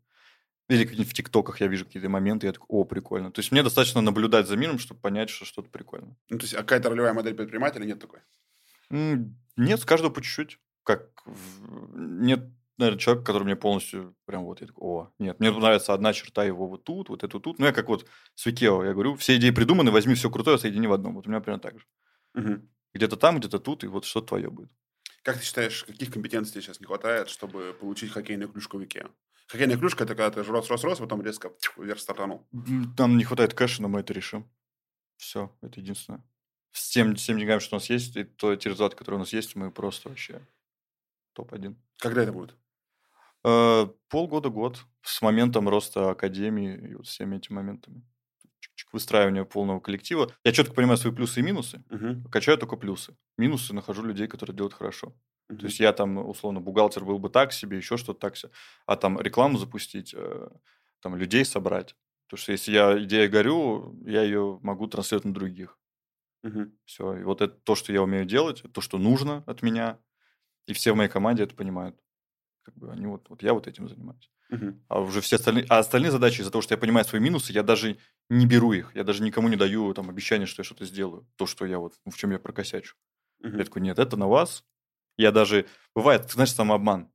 Или 0.70 1.02
в 1.02 1.12
ТикТоках 1.12 1.60
я 1.60 1.66
вижу 1.66 1.84
какие-то 1.84 2.08
моменты, 2.08 2.46
я 2.46 2.52
такой, 2.52 2.66
о, 2.68 2.84
прикольно. 2.84 3.32
То 3.32 3.40
есть 3.40 3.50
мне 3.50 3.64
достаточно 3.64 4.00
наблюдать 4.00 4.46
за 4.46 4.56
миром, 4.56 4.78
чтобы 4.78 5.00
понять, 5.00 5.28
что 5.28 5.44
что-то 5.44 5.68
прикольно. 5.68 6.16
Ну, 6.28 6.38
то 6.38 6.44
есть, 6.44 6.54
а 6.54 6.58
какая-то 6.58 6.90
ролевая 6.90 7.12
модель 7.12 7.34
предпринимателя 7.34 7.84
нет 7.84 7.98
такой? 7.98 8.20
Нет, 8.88 9.80
с 9.80 9.84
каждого 9.84 10.12
по 10.12 10.22
чуть-чуть. 10.22 10.60
Как 10.84 11.10
нет, 11.92 12.48
наверное, 12.78 13.00
человека, 13.00 13.26
который 13.26 13.44
мне 13.44 13.56
полностью 13.56 14.14
прям 14.26 14.44
вот, 14.44 14.60
я 14.60 14.68
такой, 14.68 14.82
о, 14.82 15.10
нет, 15.18 15.40
мне 15.40 15.50
нравится 15.50 15.92
одна 15.92 16.12
черта 16.12 16.44
его 16.44 16.68
вот 16.68 16.84
тут, 16.84 17.08
вот 17.08 17.24
эту 17.24 17.40
тут. 17.40 17.58
Ну, 17.58 17.66
я 17.66 17.72
как 17.72 17.88
вот 17.88 18.06
с 18.36 18.46
Викео, 18.46 18.84
я 18.84 18.92
говорю, 18.92 19.16
все 19.16 19.36
идеи 19.36 19.50
придуманы, 19.50 19.90
возьми 19.90 20.14
все 20.14 20.30
крутое, 20.30 20.56
соедини 20.56 20.86
в 20.86 20.92
одном. 20.92 21.16
Вот 21.16 21.26
у 21.26 21.30
меня 21.30 21.40
примерно 21.40 21.62
так 21.62 21.78
же. 21.78 21.84
Мгм. 22.34 22.70
Где-то 22.94 23.16
там, 23.16 23.38
где-то 23.40 23.58
тут, 23.58 23.82
и 23.82 23.88
вот 23.88 24.04
что 24.04 24.20
твое 24.20 24.50
будет. 24.50 24.70
Как 25.22 25.38
ты 25.38 25.44
считаешь, 25.44 25.84
каких 25.84 26.12
компетенций 26.12 26.52
тебе 26.52 26.62
сейчас 26.62 26.80
не 26.80 26.86
хватает, 26.86 27.28
чтобы 27.28 27.76
получить 27.78 28.12
хоккейную 28.12 28.48
клюшку 28.48 28.78
в 28.78 28.84
Икеа? 28.84 29.10
Хоккейная 29.50 29.76
клюшка– 29.76 30.04
это 30.04 30.14
когда 30.14 30.30
ты 30.30 30.48
рос-рос-рос, 30.48 31.00
потом 31.00 31.22
резко 31.22 31.52
вверх 31.76 31.98
стартанул. 31.98 32.46
Нам 32.52 33.18
не 33.18 33.24
хватает 33.24 33.52
кэша, 33.52 33.82
но 33.82 33.88
мы 33.88 34.00
это 34.00 34.12
решим. 34.12 34.48
Все, 35.16 35.52
это 35.60 35.80
единственное. 35.80 36.22
С 36.70 36.90
тем, 36.90 37.16
с 37.16 37.24
тем 37.26 37.36
деньгами, 37.36 37.58
что 37.58 37.74
у 37.74 37.78
нас 37.80 37.90
есть, 37.90 38.16
и 38.16 38.22
то, 38.22 38.54
те 38.54 38.68
результаты, 38.68 38.96
которые 38.96 39.16
у 39.16 39.22
нас 39.22 39.32
есть, 39.32 39.56
мы 39.56 39.72
просто 39.72 40.08
вообще 40.08 40.46
топ-1. 41.32 41.74
Когда 41.98 42.22
это 42.22 42.32
будет? 42.32 42.54
Э, 43.42 43.88
полгода-год 44.08 44.84
с 45.02 45.20
моментом 45.20 45.68
роста 45.68 46.10
академии 46.10 46.90
и 46.90 46.94
вот 46.94 47.08
всеми 47.08 47.38
этими 47.38 47.56
моментами. 47.56 48.06
Выстраивание 48.92 49.44
полного 49.44 49.80
коллектива. 49.80 50.32
Я 50.44 50.52
четко 50.52 50.74
понимаю 50.74 50.96
свои 50.96 51.12
плюсы 51.12 51.40
и 51.40 51.42
минусы. 51.42 51.82
Угу. 51.90 52.30
Качаю 52.30 52.56
только 52.56 52.76
плюсы. 52.76 53.16
Минусы 53.36 53.74
нахожу 53.74 54.04
людей, 54.04 54.28
которые 54.28 54.56
делают 54.56 54.74
хорошо. 54.74 55.12
То 55.58 55.66
есть 55.66 55.80
я 55.80 55.92
там, 55.92 56.18
условно, 56.18 56.60
бухгалтер 56.60 57.04
был 57.04 57.18
бы 57.18 57.28
так 57.28 57.52
себе, 57.52 57.76
еще 57.76 57.96
что-то 57.96 58.20
так 58.20 58.36
себе. 58.36 58.52
А 58.86 58.96
там 58.96 59.20
рекламу 59.20 59.58
запустить, 59.58 60.14
э, 60.16 60.48
там 61.00 61.16
людей 61.16 61.44
собрать. 61.44 61.96
Потому 62.26 62.42
что 62.42 62.52
если 62.52 62.72
я 62.72 63.02
идея 63.04 63.28
горю, 63.28 63.98
я 64.06 64.22
ее 64.22 64.60
могу 64.62 64.86
транслировать 64.86 65.24
на 65.24 65.34
других. 65.34 65.78
Угу. 66.44 66.72
Все. 66.84 67.16
И 67.16 67.22
вот 67.24 67.40
это 67.42 67.54
то, 67.54 67.74
что 67.74 67.92
я 67.92 68.02
умею 68.02 68.24
делать, 68.24 68.62
то, 68.72 68.80
что 68.80 68.98
нужно 68.98 69.42
от 69.46 69.62
меня. 69.62 69.98
И 70.66 70.72
все 70.72 70.92
в 70.92 70.96
моей 70.96 71.10
команде 71.10 71.42
это 71.42 71.54
понимают. 71.54 71.98
Как 72.62 72.76
бы 72.76 72.92
они 72.92 73.06
вот, 73.06 73.28
вот 73.28 73.42
я 73.42 73.52
вот 73.52 73.66
этим 73.66 73.88
занимаюсь. 73.88 74.30
Угу. 74.50 74.80
А 74.88 75.00
уже 75.00 75.20
все 75.20 75.36
остальные, 75.36 75.66
а 75.68 75.78
остальные 75.78 76.10
задачи 76.10 76.40
из-за 76.40 76.50
того, 76.50 76.62
что 76.62 76.74
я 76.74 76.78
понимаю 76.78 77.04
свои 77.04 77.20
минусы, 77.20 77.52
я 77.52 77.62
даже 77.62 77.98
не 78.28 78.46
беру 78.46 78.72
их. 78.72 78.92
Я 78.94 79.04
даже 79.04 79.22
никому 79.22 79.48
не 79.48 79.56
даю 79.56 79.92
там 79.94 80.10
обещание, 80.10 80.46
что 80.46 80.60
я 80.60 80.64
что-то 80.64 80.84
сделаю. 80.84 81.26
То, 81.36 81.46
что 81.46 81.66
я 81.66 81.78
вот, 81.78 81.94
в 82.04 82.16
чем 82.16 82.30
я 82.30 82.38
прокосячу. 82.38 82.96
Угу. 83.40 83.56
Я 83.56 83.64
такой, 83.64 83.82
нет, 83.82 83.98
это 83.98 84.16
на 84.16 84.28
вас. 84.28 84.64
Я 85.16 85.32
даже... 85.32 85.66
Бывает, 85.94 86.26
ты 86.26 86.32
знаешь, 86.34 86.52
самообман. 86.52 87.10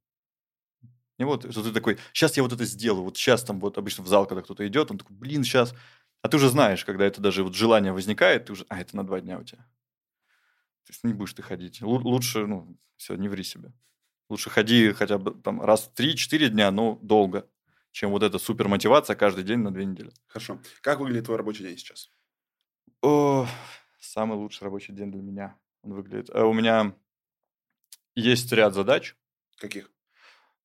И 1.17 1.23
вот, 1.23 1.49
что 1.49 1.63
ты 1.63 1.71
такой, 1.71 1.97
сейчас 2.13 2.35
я 2.37 2.43
вот 2.43 2.51
это 2.51 2.65
сделаю, 2.65 3.03
вот 3.03 3.17
сейчас 3.17 3.43
там 3.43 3.59
вот 3.59 3.77
обычно 3.77 4.03
в 4.03 4.07
зал, 4.07 4.25
когда 4.25 4.41
кто-то 4.41 4.67
идет, 4.67 4.91
он 4.91 4.97
такой, 4.97 5.15
блин, 5.15 5.43
сейчас... 5.43 5.73
А 6.21 6.27
ты 6.27 6.37
уже 6.37 6.49
знаешь, 6.49 6.83
когда 6.83 7.05
это 7.05 7.21
даже 7.21 7.43
вот 7.43 7.53
желание 7.55 7.93
возникает, 7.93 8.45
ты 8.45 8.53
уже, 8.53 8.65
а, 8.69 8.81
это 8.81 8.95
на 8.95 9.05
два 9.05 9.21
дня 9.21 9.37
у 9.39 9.43
тебя. 9.43 9.59
То 10.85 10.91
есть 10.91 11.03
не 11.03 11.13
будешь 11.13 11.33
ты 11.33 11.41
ходить. 11.41 11.81
Лу- 11.81 12.01
лучше, 12.01 12.47
ну, 12.47 12.77
все, 12.95 13.15
не 13.15 13.29
ври 13.29 13.43
себе. 13.43 13.71
Лучше 14.29 14.49
ходи 14.49 14.91
хотя 14.93 15.17
бы 15.19 15.31
там 15.35 15.61
раз 15.61 15.87
в 15.87 15.93
3-4 15.99 16.49
дня, 16.49 16.71
но 16.71 16.97
долго, 17.01 17.47
чем 17.91 18.09
вот 18.11 18.23
эта 18.23 18.39
супер 18.39 18.67
мотивация 18.67 19.15
каждый 19.15 19.43
день 19.43 19.59
на 19.59 19.71
две 19.71 19.85
недели. 19.85 20.11
Хорошо. 20.27 20.59
Как 20.81 20.99
выглядит 20.99 21.25
твой 21.25 21.37
рабочий 21.37 21.63
день 21.63 21.77
сейчас? 21.77 22.09
О, 23.01 23.47
самый 23.99 24.35
лучший 24.35 24.63
рабочий 24.63 24.93
день 24.93 25.11
для 25.11 25.21
меня 25.21 25.55
он 25.83 25.93
выглядит. 25.93 26.29
Э, 26.31 26.43
У 26.43 26.53
меня 26.53 26.95
есть 28.15 28.51
ряд 28.51 28.73
задач, 28.73 29.15
Каких? 29.57 29.91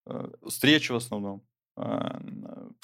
э, 0.07 0.29
встречи 0.49 0.93
в 0.93 0.97
основном, 0.97 1.47
э, 1.77 2.21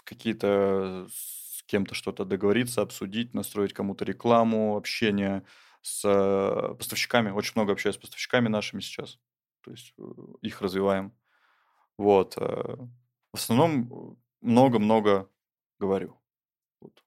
какие-то 0.04 1.06
с 1.10 1.62
кем-то 1.66 1.94
что-то 1.94 2.24
договориться, 2.24 2.82
обсудить, 2.82 3.34
настроить 3.34 3.72
кому-то 3.72 4.04
рекламу, 4.04 4.76
общение 4.76 5.44
с 5.82 6.04
э, 6.04 6.74
поставщиками. 6.74 7.30
Очень 7.30 7.52
много 7.56 7.72
общаюсь 7.72 7.96
с 7.96 8.00
поставщиками 8.00 8.48
нашими 8.48 8.80
сейчас. 8.80 9.18
То 9.62 9.70
есть 9.70 9.94
э, 9.98 10.02
их 10.42 10.60
развиваем. 10.60 11.12
Вот. 11.98 12.36
В 12.36 12.88
основном 13.32 14.18
много-много 14.40 15.30
говорю. 15.78 16.20
Вот. 16.80 17.02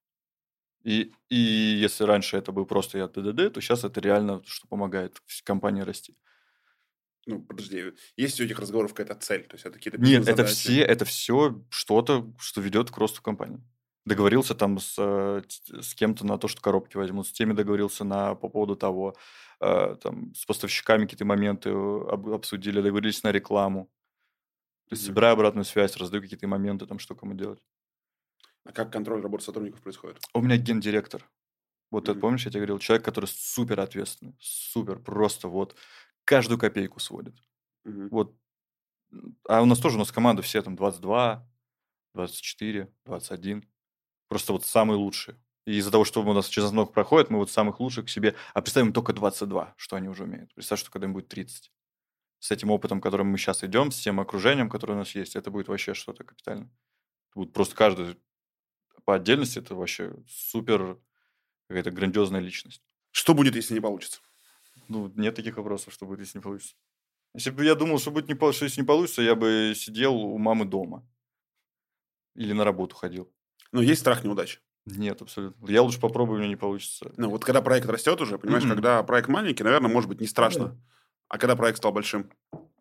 И, 0.83 1.13
и 1.29 1.35
если 1.35 2.03
раньше 2.03 2.37
это 2.37 2.51
был 2.51 2.65
просто 2.65 2.97
я 2.97 3.07
ДДД, 3.07 3.53
то 3.53 3.61
сейчас 3.61 3.83
это 3.83 3.99
реально, 4.01 4.41
что 4.45 4.67
помогает 4.67 5.21
компании 5.43 5.81
расти. 5.81 6.17
Ну, 7.29 7.41
подожди. 7.41 7.93
Есть 8.17 8.41
у 8.41 8.43
этих 8.43 8.57
разговоров 8.59 8.93
какая-то 8.95 9.13
цель? 9.19 9.43
То 9.45 9.53
есть 9.53 9.65
это 9.65 9.75
какие-то 9.77 9.99
Нет, 9.99 10.27
это 10.27 10.45
все, 10.45 10.81
это 10.81 11.05
все 11.05 11.63
что-то, 11.69 12.33
что 12.39 12.59
ведет 12.59 12.89
к 12.89 12.97
росту 12.97 13.21
компании. 13.21 13.61
Договорился 14.05 14.55
там 14.55 14.79
с, 14.79 14.95
э, 14.97 15.41
с 15.79 15.93
кем-то 15.93 16.25
на 16.25 16.39
то, 16.39 16.47
что 16.47 16.59
коробки 16.61 16.97
возьмут, 16.97 17.27
с 17.27 17.31
теми 17.31 17.53
договорился 17.53 18.03
на, 18.03 18.33
по 18.33 18.49
поводу 18.49 18.75
того, 18.75 19.15
э, 19.61 19.95
там, 20.01 20.33
с 20.33 20.45
поставщиками 20.45 21.03
какие-то 21.03 21.25
моменты 21.25 21.69
э, 21.69 21.73
об- 21.73 22.29
обсудили, 22.29 22.81
договорились 22.81 23.21
на 23.21 23.31
рекламу. 23.31 23.91
То 24.89 24.95
есть 24.95 25.05
собираю 25.05 25.33
обратную 25.33 25.65
связь, 25.65 25.95
раздаю 25.97 26.23
какие-то 26.23 26.47
моменты, 26.47 26.87
там, 26.87 26.97
что 26.97 27.13
кому 27.13 27.35
делать. 27.35 27.59
А 28.63 28.71
как 28.71 28.91
контроль 28.91 29.21
работы 29.21 29.43
сотрудников 29.43 29.81
происходит? 29.81 30.17
У 30.33 30.41
меня 30.41 30.57
гендиректор. 30.57 31.29
Вот 31.91 32.03
это 32.03 32.13
Мгм. 32.13 32.21
помнишь, 32.21 32.45
я 32.45 32.51
тебе 32.51 32.61
говорил, 32.61 32.79
человек, 32.79 33.05
который 33.05 33.25
супер 33.25 33.79
ответственный, 33.79 34.35
супер, 34.39 34.99
просто 34.99 35.47
вот 35.47 35.75
каждую 36.29 36.59
копейку 36.59 36.99
сводит. 36.99 37.35
Мгм. 37.85 38.09
Вот. 38.09 38.35
А 39.47 39.63
у 39.63 39.65
нас 39.65 39.79
тоже, 39.79 39.95
у 39.95 39.99
нас 39.99 40.11
команда 40.11 40.43
все 40.43 40.61
там 40.61 40.75
22, 40.75 41.49
24, 42.13 42.93
21. 43.05 43.67
Просто 44.27 44.53
вот 44.53 44.63
самые 44.63 44.97
лучшие. 44.97 45.41
И 45.65 45.77
из-за 45.77 45.89
того, 45.89 46.05
что 46.05 46.21
у 46.21 46.33
нас 46.33 46.47
через 46.47 46.71
много 46.71 46.91
проходит, 46.91 47.31
мы 47.31 47.39
вот 47.39 47.49
самых 47.49 47.79
лучших 47.79 48.05
к 48.05 48.09
себе... 48.09 48.35
А 48.53 48.61
представим 48.61 48.93
только 48.93 49.11
22, 49.11 49.73
что 49.75 49.95
они 49.95 50.07
уже 50.07 50.25
умеют. 50.25 50.53
Представь, 50.53 50.79
что 50.79 50.91
когда 50.91 51.07
им 51.07 51.13
будет 51.13 51.29
30. 51.29 51.71
С 52.37 52.51
этим 52.51 52.69
опытом, 52.69 53.01
которым 53.01 53.27
мы 53.27 53.39
сейчас 53.39 53.63
идем, 53.63 53.89
с 53.89 53.99
тем 53.99 54.19
окружением, 54.19 54.69
которое 54.69 54.93
у 54.93 54.97
нас 54.97 55.15
есть, 55.15 55.35
это 55.35 55.49
будет 55.49 55.67
вообще 55.67 55.95
что-то 55.95 56.23
капитальное. 56.23 56.69
Будет 57.33 57.53
просто 57.53 57.75
каждый 57.75 58.19
по 59.03 59.15
отдельности, 59.15 59.57
это 59.57 59.73
вообще 59.73 60.13
супер 60.27 60.99
какая-то 61.67 61.89
грандиозная 61.89 62.41
личность. 62.41 62.83
Что 63.09 63.33
будет, 63.33 63.55
если 63.55 63.73
не 63.73 63.81
получится? 63.81 64.21
Ну, 64.89 65.11
нет 65.15 65.35
таких 65.35 65.57
вопросов, 65.57 65.93
что 65.93 66.05
будет, 66.05 66.19
если 66.19 66.39
не 66.39 66.41
получится. 66.43 66.75
Если 67.35 67.51
бы 67.51 67.65
я 67.65 67.75
думал, 67.75 67.99
что 67.99 68.11
будет 68.11 68.27
не 68.29 68.35
получится, 68.35 68.65
если 68.65 68.81
не 68.81 68.87
получится, 68.87 69.21
я 69.21 69.35
бы 69.35 69.73
сидел 69.75 70.15
у 70.15 70.37
мамы 70.37 70.65
дома. 70.65 71.07
Или 72.35 72.53
на 72.53 72.63
работу 72.63 72.95
ходил. 72.95 73.31
Ну, 73.71 73.81
есть 73.81 74.01
страх 74.01 74.23
неудач. 74.23 74.61
Нет, 74.85 75.21
абсолютно. 75.21 75.67
Я 75.69 75.83
лучше 75.83 75.99
попробую, 75.99 76.37
у 76.37 76.39
меня 76.39 76.49
не 76.49 76.55
получится. 76.55 77.11
Ну, 77.17 77.29
вот 77.29 77.45
когда 77.45 77.61
проект 77.61 77.87
растет 77.87 78.19
уже, 78.21 78.39
понимаешь, 78.39 78.63
Мгм. 78.63 78.73
когда 78.75 79.03
проект 79.03 79.27
маленький, 79.29 79.63
наверное, 79.63 79.91
может 79.91 80.09
быть 80.09 80.21
не 80.21 80.27
страшно. 80.27 80.79
А 81.27 81.37
когда 81.37 81.55
проект 81.55 81.77
стал 81.77 81.91
большим? 81.91 82.31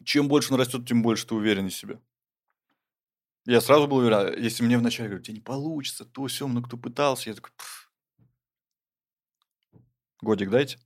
Чем 0.04 0.28
больше 0.28 0.54
он 0.54 0.60
растет, 0.60 0.86
тем 0.86 1.02
больше 1.02 1.26
ты 1.26 1.34
уверен 1.34 1.68
в 1.68 1.74
себе. 1.74 2.00
Я 3.46 3.60
сразу 3.60 3.88
был 3.88 3.96
уверен, 3.98 4.16
а 4.18 4.30
если 4.30 4.62
мне 4.62 4.78
вначале 4.78 5.08
говорят, 5.08 5.26
тебе 5.26 5.34
не 5.36 5.40
получится, 5.40 6.04
то 6.04 6.26
все, 6.26 6.46
ну 6.46 6.62
кто 6.62 6.76
пытался, 6.76 7.30
я 7.30 7.34
такой, 7.36 7.50
«Пф, 7.56 7.90
годик 10.22 10.50
дайте. 10.50 10.78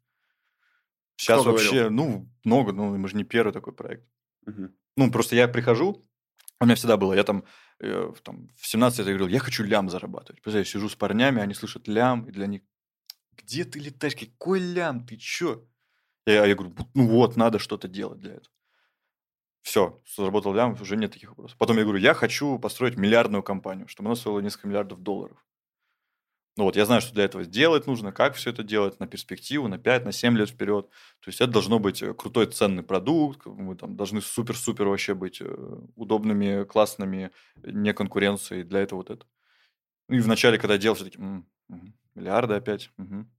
Сейчас 1.22 1.40
Кто 1.42 1.50
говорил? 1.50 1.72
вообще, 1.72 1.88
ну, 1.88 2.28
много, 2.44 2.72
ну, 2.72 2.96
мы 2.98 3.08
же 3.08 3.16
не 3.16 3.22
первый 3.24 3.52
такой 3.52 3.72
проект. 3.72 4.04
Мгм. 4.44 4.74
Ну, 4.96 5.10
просто 5.12 5.36
я 5.36 5.46
прихожу, 5.46 6.04
у 6.60 6.64
меня 6.64 6.74
всегда 6.74 6.96
было, 6.96 7.12
я 7.14 7.22
там, 7.22 7.44
э, 7.78 8.12
в- 8.12 8.20
там 8.22 8.48
в 8.58 8.66
17 8.66 8.98
лет 9.00 9.06
я 9.08 9.14
говорил, 9.14 9.28
я 9.32 9.38
хочу 9.38 9.62
лям 9.62 9.88
зарабатывать. 9.88 10.42
Представляешь, 10.42 10.68
сижу 10.70 10.88
с 10.88 10.96
парнями, 10.96 11.40
они 11.40 11.54
слышат 11.54 11.86
лям, 11.86 12.24
и 12.24 12.32
для 12.32 12.48
них, 12.48 12.62
где 13.36 13.64
ты 13.64 13.78
летаешь, 13.78 14.16
какой 14.16 14.58
лям, 14.58 15.06
ты 15.06 15.16
чё? 15.16 15.64
Я, 16.26 16.44
я 16.46 16.54
говорю, 16.56 16.74
ну 16.94 17.06
вот, 17.06 17.36
надо 17.36 17.60
что-то 17.60 17.86
делать 17.88 18.18
для 18.18 18.32
этого. 18.32 18.52
Все, 19.62 20.02
заработал 20.16 20.52
лям, 20.54 20.72
уже 20.80 20.96
нет 20.96 21.12
таких 21.12 21.28
вопросов. 21.30 21.56
Потом 21.56 21.76
я 21.78 21.84
говорю, 21.84 22.00
я 22.00 22.14
хочу 22.14 22.58
построить 22.58 22.96
миллиардную 22.96 23.44
компанию, 23.44 23.86
чтобы 23.86 24.08
она 24.08 24.16
стоила 24.16 24.40
несколько 24.40 24.66
миллиардов 24.66 25.00
долларов. 25.02 25.38
Ну 26.58 26.64
вот, 26.64 26.76
я 26.76 26.84
знаю, 26.84 27.00
что 27.00 27.14
для 27.14 27.24
этого 27.24 27.44
делать 27.46 27.86
нужно, 27.86 28.12
как 28.12 28.34
все 28.34 28.50
это 28.50 28.62
делать 28.62 29.00
на 29.00 29.06
перспективу, 29.06 29.68
на 29.68 29.78
5, 29.78 30.04
на 30.04 30.12
7 30.12 30.36
лет 30.36 30.50
вперед. 30.50 30.86
То 31.20 31.28
есть 31.28 31.40
это 31.40 31.50
должно 31.50 31.78
быть 31.78 32.02
э, 32.02 32.12
крутой 32.12 32.46
ценный 32.46 32.82
продукт, 32.82 33.46
мы 33.46 33.74
там 33.74 33.96
должны 33.96 34.20
супер-супер 34.20 34.86
вообще 34.86 35.14
быть 35.14 35.40
э, 35.40 35.46
удобными, 35.96 36.64
классными, 36.64 37.30
не 37.56 37.94
конкуренцией, 37.94 38.64
для 38.64 38.80
этого 38.80 38.98
вот 38.98 39.10
это. 39.10 39.26
Ну 40.08 40.16
и 40.16 40.20
вначале, 40.20 40.58
когда 40.58 40.74
я 40.74 40.80
делал, 40.80 40.96
все 40.96 41.04
таки 41.06 41.18
«М, 41.18 41.46
мгм, 41.68 41.94
миллиарды 42.14 42.54
опять. 42.54 42.90
мгм». 42.98 43.30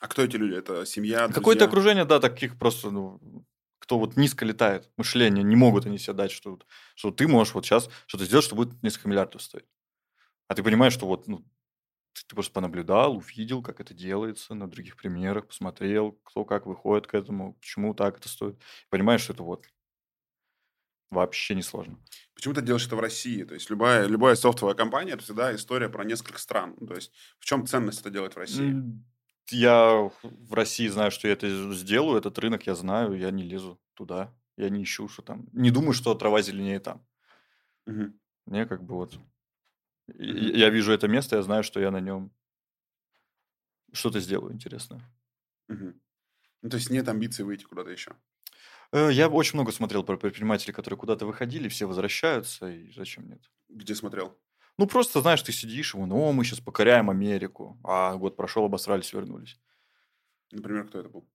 А 0.00 0.08
кто 0.08 0.22
эти 0.22 0.36
люди? 0.36 0.54
Это 0.54 0.86
семья? 0.86 1.28
Какое-то 1.28 1.64
окружение, 1.66 2.04
да, 2.04 2.20
таких 2.20 2.58
просто, 2.58 2.90
ну, 2.90 3.20
кто 3.78 3.98
вот 3.98 4.16
низко 4.16 4.44
летает, 4.44 4.90
мышление, 4.96 5.42
не 5.44 5.56
могут 5.56 5.86
они 5.86 5.98
себе 5.98 6.14
дать, 6.14 6.30
что, 6.30 6.58
что 6.94 7.10
ты 7.10 7.28
можешь 7.28 7.54
вот 7.54 7.64
сейчас 7.66 7.90
что-то 8.06 8.24
сделать, 8.24 8.44
что 8.44 8.54
будет 8.56 8.82
несколько 8.82 9.08
миллиардов 9.08 9.42
стоить. 9.42 9.66
А 10.48 10.54
ты 10.54 10.62
понимаешь, 10.62 10.94
что 10.94 11.06
вот, 11.06 11.28
ну, 11.28 11.44
ты, 12.12 12.22
ты 12.26 12.34
просто 12.34 12.52
понаблюдал, 12.52 13.16
увидел, 13.16 13.62
как 13.62 13.80
это 13.80 13.94
делается, 13.94 14.54
на 14.54 14.68
других 14.68 14.96
примерах, 14.96 15.46
посмотрел, 15.46 16.12
кто 16.24 16.44
как 16.44 16.66
выходит 16.66 17.06
к 17.06 17.14
этому, 17.14 17.54
почему 17.54 17.94
так 17.94 18.18
это 18.18 18.28
стоит. 18.28 18.56
Понимаешь, 18.90 19.22
что 19.22 19.32
это 19.32 19.42
вот 19.42 19.66
вообще 21.10 21.54
не 21.54 21.62
сложно. 21.62 21.98
Почему 22.34 22.54
ты 22.54 22.62
делаешь 22.62 22.86
это 22.86 22.96
в 22.96 23.00
России? 23.00 23.44
То 23.44 23.54
есть 23.54 23.70
любая, 23.70 24.06
любая 24.06 24.34
софтовая 24.34 24.74
компания– 24.74 25.12
это 25.14 25.22
всегда 25.22 25.54
история 25.54 25.88
про 25.88 26.04
несколько 26.04 26.38
стран. 26.38 26.76
То 26.76 26.94
есть 26.94 27.12
в 27.38 27.44
чем 27.44 27.66
ценность 27.66 28.00
это 28.00 28.10
делать 28.10 28.34
в 28.34 28.38
России? 28.38 28.74
Я 29.50 30.10
в 30.22 30.52
России 30.52 30.86
знаю, 30.88 31.10
что 31.10 31.26
я 31.26 31.32
это 31.32 31.72
сделаю, 31.72 32.18
этот 32.18 32.38
рынок 32.38 32.66
я 32.66 32.74
знаю, 32.74 33.16
я 33.18 33.30
не 33.30 33.42
лезу 33.42 33.80
туда, 33.94 34.34
я 34.56 34.68
не 34.68 34.82
ищу, 34.82 35.08
что 35.08 35.22
там. 35.22 35.46
Не 35.52 35.70
думаю, 35.70 35.94
что 35.94 36.14
трава 36.14 36.42
зеленее 36.42 36.80
там. 36.80 37.06
Мгм. 37.86 38.20
Мне 38.46 38.66
как 38.66 38.84
бы 38.84 38.94
вот... 38.94 39.18
Я 40.16 40.70
вижу 40.70 40.92
это 40.92 41.08
место, 41.08 41.36
я 41.36 41.42
знаю, 41.42 41.62
что 41.62 41.80
я 41.80 41.90
на 41.90 42.00
нем 42.00 42.32
что-то 43.92 44.20
сделаю 44.20 44.52
интересное. 44.54 45.02
Мгм. 45.68 46.00
Ну, 46.62 46.70
то 46.70 46.76
есть 46.76 46.90
нет 46.90 47.08
амбиций 47.08 47.44
выйти 47.44 47.64
куда-то 47.64 47.90
еще. 47.90 48.16
Э, 48.92 49.10
Я 49.12 49.28
очень 49.28 49.54
много 49.56 49.72
смотрел 49.72 50.02
про 50.04 50.16
предпринимателей, 50.16 50.72
которые 50.72 50.98
куда-то 50.98 51.26
выходили, 51.26 51.68
все 51.68 51.86
возвращаются, 51.86 52.70
и 52.70 52.92
зачем 52.92 53.28
нет? 53.28 53.50
Где 53.68 53.94
смотрел? 53.94 54.38
Ну, 54.78 54.86
просто, 54.86 55.20
знаешь, 55.20 55.42
ты 55.42 55.52
сидишь, 55.52 55.94
и 55.94 55.98
о, 55.98 56.32
мы 56.32 56.44
сейчас 56.44 56.60
покоряем 56.60 57.10
Америку. 57.10 57.78
А 57.84 58.14
год 58.16 58.36
прошел, 58.36 58.64
обосрались, 58.64 59.12
вернулись. 59.12 59.58
Например, 60.52 60.86
кто 60.86 60.98
это 61.00 61.08
был? 61.08 61.26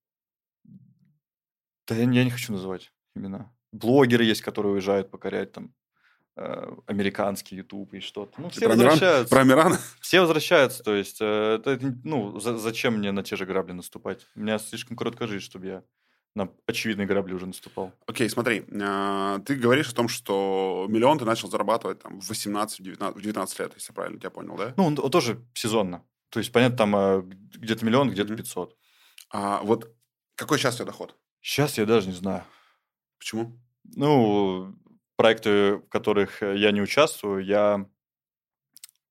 Да 1.88 1.95
я, 1.95 2.03
я 2.03 2.24
не 2.24 2.30
хочу 2.32 2.51
называть 2.53 2.93
имена. 3.15 3.53
Блогеры 3.71 4.24
есть, 4.24 4.41
которые 4.41 4.74
уезжают 4.74 5.11
покорять 5.11 5.51
там 5.51 5.74
американский 6.36 7.55
YouTube 7.57 7.93
и 7.93 7.99
что-то. 7.99 8.41
Ну, 8.41 8.49
все 8.49 8.61
про 8.61 8.75
Миран? 8.75 8.79
возвращаются. 8.89 9.36
Про 9.36 9.43
Мирана? 9.43 9.79
Все 10.01 10.19
возвращаются, 10.21 10.84
то 10.84 10.95
есть, 10.95 11.17
э, 11.21 11.55
это, 11.59 11.79
ну, 12.03 12.39
за- 12.39 12.57
зачем 12.57 12.95
мне 12.97 13.11
на 13.11 13.23
те 13.23 13.36
же 13.36 13.45
грабли 13.45 13.73
наступать? 13.73 14.25
У 14.36 14.39
меня 14.39 14.57
слишком 14.59 14.97
короткая 14.97 15.27
жизнь, 15.27 15.43
чтобы 15.45 15.67
я 15.67 15.84
на 16.36 16.49
очевидные 16.65 17.05
грабли 17.05 17.34
уже 17.34 17.45
наступал. 17.45 17.91
Окей, 18.07 18.27
смотри, 18.29 18.65
а, 18.81 19.39
ты 19.45 19.53
говоришь 19.55 19.89
о 19.89 19.95
том, 19.95 20.07
что 20.07 20.88
миллион 20.89 21.19
ты 21.19 21.25
начал 21.25 21.47
зарабатывать 21.49 21.99
там 22.01 22.19
в 22.19 22.27
18-19 22.31 23.13
в 23.17 23.21
19 23.21 23.59
лет, 23.59 23.71
если 23.75 23.91
я 23.91 23.95
правильно 23.95 24.19
тебя 24.19 24.31
понял, 24.31 24.55
да? 24.57 24.73
Ну, 24.75 24.86
он, 24.86 24.97
он 24.99 25.11
тоже 25.11 25.45
сезонно. 25.53 26.03
То 26.29 26.39
есть, 26.39 26.51
понятно, 26.51 26.77
там 26.77 26.95
э, 26.95 27.21
где-то 27.57 27.86
миллион, 27.86 28.09
где-то 28.09 28.29
Мгм. 28.34 28.38
500. 28.38 28.75
А 29.29 29.61
вот 29.61 29.93
какой 30.36 30.57
сейчас 30.57 30.73
у 30.73 30.77
тебя 30.77 30.88
доход? 30.88 31.15
Сейчас 31.41 31.77
я 31.77 31.86
даже 31.86 32.07
не 32.07 32.15
знаю. 32.15 32.43
Почему? 33.19 33.59
Ну, 33.95 34.73
проекты, 35.24 35.76
в 35.78 35.88
которых 35.88 36.43
э, 36.43 36.57
я 36.57 36.71
не 36.71 36.82
участвую, 36.82 37.45
я 37.45 37.89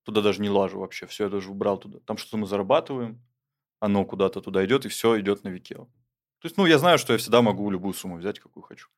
туда 0.02 0.20
даже 0.20 0.42
не 0.42 0.50
лажу 0.50 0.78
вообще. 0.78 1.06
Все 1.06 1.24
я 1.24 1.30
даже 1.30 1.50
убрал 1.50 1.78
туда. 1.78 2.00
Там 2.00 2.18
что-то 2.18 2.36
мы 2.36 2.46
зарабатываем, 2.46 3.24
оно 3.80 4.04
куда-то 4.04 4.42
туда 4.42 4.62
идет, 4.66 4.84
и 4.84 4.90
все 4.90 5.18
идет 5.18 5.42
на 5.42 5.48
Викео. 5.48 5.86
То 5.86 6.46
есть, 6.46 6.58
ну, 6.58 6.66
я 6.66 6.78
знаю, 6.78 6.98
что 6.98 7.14
я 7.14 7.18
всегда 7.18 7.40
могу 7.40 7.70
любую 7.70 7.94
сумму 7.94 8.18
взять, 8.18 8.40
какую 8.40 8.62
хочу. 8.62 8.88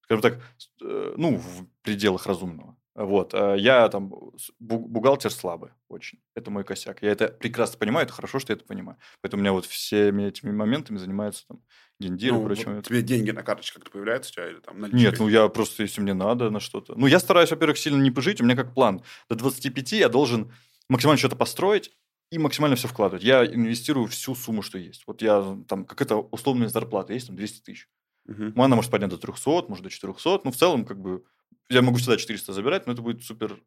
Скажем 0.00 0.22
так, 0.22 0.40
э, 0.80 1.14
ну, 1.18 1.36
в 1.36 1.66
пределах 1.82 2.26
разумного. 2.26 2.75
Вот. 2.96 3.34
а 3.34 3.54
Я 3.54 3.88
там 3.88 4.10
бухгалтер 4.58 5.30
слабый 5.30 5.70
очень. 5.88 6.18
Это 6.34 6.50
мой 6.50 6.64
косяк. 6.64 7.02
Я 7.02 7.10
это 7.10 7.28
прекрасно 7.28 7.78
понимаю, 7.78 8.06
это 8.06 8.14
хорошо, 8.14 8.38
что 8.38 8.52
я 8.52 8.56
это 8.56 8.64
понимаю. 8.64 8.98
Поэтому 9.20 9.40
у 9.40 9.42
меня 9.42 9.52
вот 9.52 9.66
всеми 9.66 10.24
этими 10.24 10.50
моментами 10.50 10.96
занимаются 10.96 11.46
там 11.46 11.60
гендир 12.00 12.32
Ну, 12.32 12.38
и 12.38 12.40
вот 12.40 12.46
прочие 12.46 12.66
моменты. 12.68 12.88
тебе 12.88 13.02
деньги 13.02 13.30
на 13.30 13.42
карточке 13.42 13.74
как-то 13.74 13.90
появляются 13.90 14.30
у 14.30 14.34
тебя 14.34 14.50
или 14.50 14.60
там 14.60 14.80
наличкой? 14.80 15.00
Нет, 15.00 15.18
ну 15.18 15.28
я 15.28 15.46
просто, 15.48 15.82
если 15.82 16.00
мне 16.00 16.14
надо 16.14 16.50
на 16.50 16.58
что-то. 16.58 16.94
Ну, 16.96 17.06
я 17.06 17.20
стараюсь, 17.20 17.50
во-первых, 17.50 17.76
сильно 17.78 18.00
не 18.00 18.10
пожить. 18.10 18.40
У 18.40 18.44
меня 18.44 18.56
как 18.56 18.72
план. 18.74 19.02
До 19.28 19.34
25 19.36 19.92
я 19.92 20.08
должен 20.08 20.52
максимально 20.88 21.18
что-то 21.18 21.36
построить 21.36 21.92
и 22.30 22.38
максимально 22.38 22.76
все 22.76 22.88
вкладывать. 22.88 23.22
Я 23.22 23.44
инвестирую 23.44 24.06
всю 24.08 24.34
сумму, 24.34 24.62
что 24.62 24.78
есть. 24.78 25.04
Вот 25.06 25.20
я 25.22 25.58
там, 25.68 25.84
как 25.84 26.00
это 26.00 26.16
условная 26.16 26.68
зарплата, 26.68 27.12
есть 27.12 27.26
там 27.26 27.36
200 27.36 27.62
тысяч. 27.62 27.88
Ну, 28.26 28.62
она 28.62 28.74
может 28.74 28.90
поднять 28.90 29.10
до 29.10 29.18
300, 29.18 29.66
может 29.68 29.84
до 29.84 29.90
400. 29.90 30.40
Ну, 30.44 30.50
в 30.50 30.56
целом, 30.56 30.84
как 30.84 30.98
бы, 31.00 31.22
я 31.68 31.82
могу 31.82 31.98
всегда 31.98 32.16
400 32.16 32.52
забирать, 32.52 32.86
но 32.86 32.92
это 32.92 33.02
будет 33.02 33.24
супер 33.24 33.62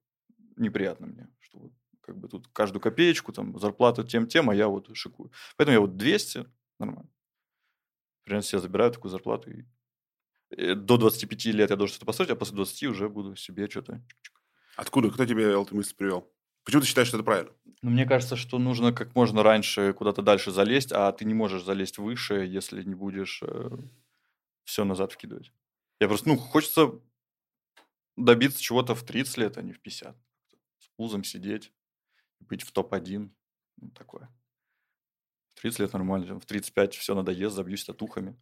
неприятно 0.56 1.08
мне. 1.08 1.28
Что 1.40 1.60
вот, 1.60 1.72
как 2.02 2.18
бы 2.18 2.28
тут 2.28 2.48
каждую 2.50 2.82
копеечку, 2.82 3.34
там, 3.34 3.58
зарплата 3.60 4.04
тем-тем, 4.04 4.50
а 4.50 4.56
я 4.56 4.68
вот 4.68 4.90
шикую. 4.96 5.32
Поэтому 5.58 5.74
я 5.74 5.82
вот 5.82 5.98
200, 5.98 6.46
нормально. 6.80 7.10
Примерно 8.24 8.44
себе 8.44 8.60
забираю 8.60 8.92
такую 8.92 9.12
зарплату. 9.12 9.52
И 9.52 9.66
э, 10.52 10.76
до 10.76 10.98
25 10.98 11.46
лет 11.46 11.70
я 11.70 11.76
должен 11.76 11.94
что-то 11.94 12.06
построить, 12.06 12.32
а 12.32 12.36
после 12.36 12.56
20 12.56 12.84
уже 12.84 13.10
буду 13.10 13.36
себе 13.36 13.70
что-то... 13.70 14.02
Откуда? 14.76 15.10
Кто 15.10 15.26
тебе 15.26 15.44
эту 15.44 15.76
мысль 15.76 15.96
привел? 15.96 16.32
Почему 16.64 16.82
ты 16.82 16.88
считаешь, 16.88 17.08
что 17.08 17.18
это 17.18 17.26
правильно? 17.26 17.52
Ну, 17.82 17.90
мне 17.90 18.06
кажется, 18.06 18.36
что 18.36 18.60
нужно 18.60 18.94
как 18.94 19.16
можно 19.16 19.44
раньше 19.44 19.94
куда-то 19.94 20.22
дальше 20.22 20.52
залезть, 20.52 20.92
а 20.92 21.12
ты 21.12 21.26
не 21.26 21.34
можешь 21.34 21.64
залезть 21.64 21.98
выше, 21.98 22.46
если 22.46 22.84
не 22.84 22.96
будешь 22.96 23.42
все 24.66 24.86
назад 24.86 25.12
вкидывать. 25.12 25.52
Я 26.00 26.08
просто, 26.08 26.30
ну, 26.30 26.38
хочется 26.38 27.02
добиться 28.24 28.62
чего-то 28.62 28.96
в 28.96 29.04
30 29.04 29.38
лет, 29.38 29.58
а 29.58 29.62
не 29.62 29.74
в 29.74 29.80
50. 29.82 30.16
С 30.80 30.88
пузом 30.96 31.24
сидеть, 31.24 31.74
быть 32.40 32.64
в 32.64 32.72
топ-1. 32.72 33.30
Ну, 33.78 33.90
такое. 33.92 34.30
В 35.56 35.62
30 35.62 35.80
лет 35.80 35.94
нормально. 35.94 36.40
В 36.40 36.46
35 36.46 36.96
все 36.96 37.16
надоест, 37.16 37.56
забьюсь 37.56 37.86
татухами. 37.86 38.40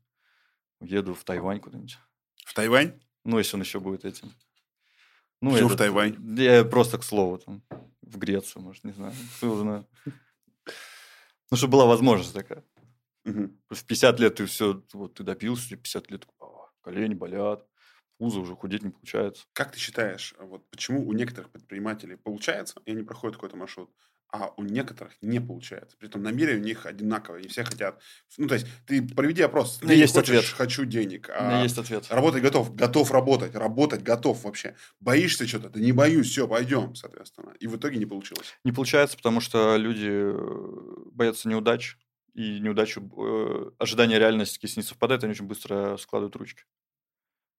Уеду 0.79 1.13
в 1.13 1.23
Тайвань 1.23 1.59
куда-нибудь. 1.59 1.97
В 2.45 2.53
Тайвань? 2.53 2.99
Ну, 3.23 3.37
если 3.39 3.55
он 3.55 3.61
еще 3.61 3.79
будет 3.79 4.05
этим. 4.05 4.31
Ну, 5.41 5.51
Почему 5.51 5.69
в 5.69 5.73
этот- 5.73 5.79
Тайвань? 5.79 6.37
Я 6.39 6.63
просто 6.65 6.97
к 6.97 7.03
слову, 7.03 7.37
там, 7.39 7.63
в 8.01 8.17
Грецию, 8.17 8.63
может, 8.63 8.83
не 8.83 8.93
знаю. 8.93 9.13
Ну, 11.49 11.55
чтобы 11.55 11.71
была 11.73 11.85
возможность 11.85 12.33
такая. 12.33 12.63
В 13.23 13.85
50 13.85 14.19
лет 14.19 14.35
ты 14.35 14.45
все, 14.45 14.83
вот 14.93 15.13
ты 15.15 15.23
добился, 15.23 15.67
тебе 15.69 15.77
50 15.81 16.11
лет, 16.11 16.27
а, 16.39 16.45
колени 16.81 17.13
болят, 17.13 17.65
пузо 18.17 18.39
уже 18.39 18.55
худеть 18.55 18.83
не 18.83 18.89
получается. 18.91 19.45
Как 19.53 19.71
ты 19.71 19.79
считаешь, 19.79 20.33
вот 20.39 20.69
почему 20.69 21.07
у 21.07 21.13
некоторых 21.13 21.51
предпринимателей 21.51 22.15
получается, 22.15 22.81
и 22.85 22.91
они 22.91 23.03
проходят 23.03 23.35
какой-то 23.37 23.57
маршрут, 23.57 23.91
а 24.29 24.51
у 24.57 24.63
некоторых 24.63 25.13
не 25.21 25.39
получается? 25.39 25.95
При 25.97 26.09
этом 26.09 26.21
намерения 26.21 26.59
у 26.61 26.63
них 26.63 26.85
одинаковые, 26.85 27.39
они 27.41 27.47
все 27.49 27.63
хотят. 27.63 28.01
Ну, 28.37 28.47
то 28.47 28.55
есть, 28.55 28.67
ты 28.85 29.01
проведи 29.07 29.41
опрос. 29.41 29.79
У 29.81 29.85
меня 29.85 29.95
Денег 29.95 30.01
есть 30.03 30.15
хочешь? 30.15 30.29
ответ. 30.29 30.45
Хочу 30.53 30.85
денег. 30.85 31.29
У 31.29 31.43
меня 31.43 31.59
А 31.61 31.63
есть 31.63 31.77
ответ. 31.77 32.07
Работать 32.09 32.41
готов, 32.43 32.75
готов 32.75 33.11
работать, 33.11 33.55
работать 33.55 34.03
готов 34.03 34.43
вообще. 34.43 34.75
Боишься 34.99 35.47
что-то? 35.47 35.69
Да 35.69 35.79
не 35.79 35.93
боюсь, 35.93 36.29
все, 36.29 36.47
пойдем, 36.47 36.93
соответственно. 36.95 37.53
И 37.59 37.67
в 37.67 37.77
итоге 37.77 37.97
не 37.97 38.05
получилось. 38.05 38.53
Не 38.65 38.73
получается, 38.73 39.15
потому 39.15 39.39
что 39.39 39.77
люди 39.77 40.09
э, 40.09 41.05
боятся 41.13 41.47
неудач, 41.47 41.97
и 42.33 42.59
неудачу, 42.59 43.01
э, 43.17 43.71
ожидания 43.79 44.19
реальности 44.19 44.59
если 44.61 44.81
не 44.81 44.85
совпадают, 44.85 45.23
они 45.23 45.31
очень 45.31 45.45
быстро 45.45 45.97
складывают 45.97 46.35
ручки. 46.35 46.65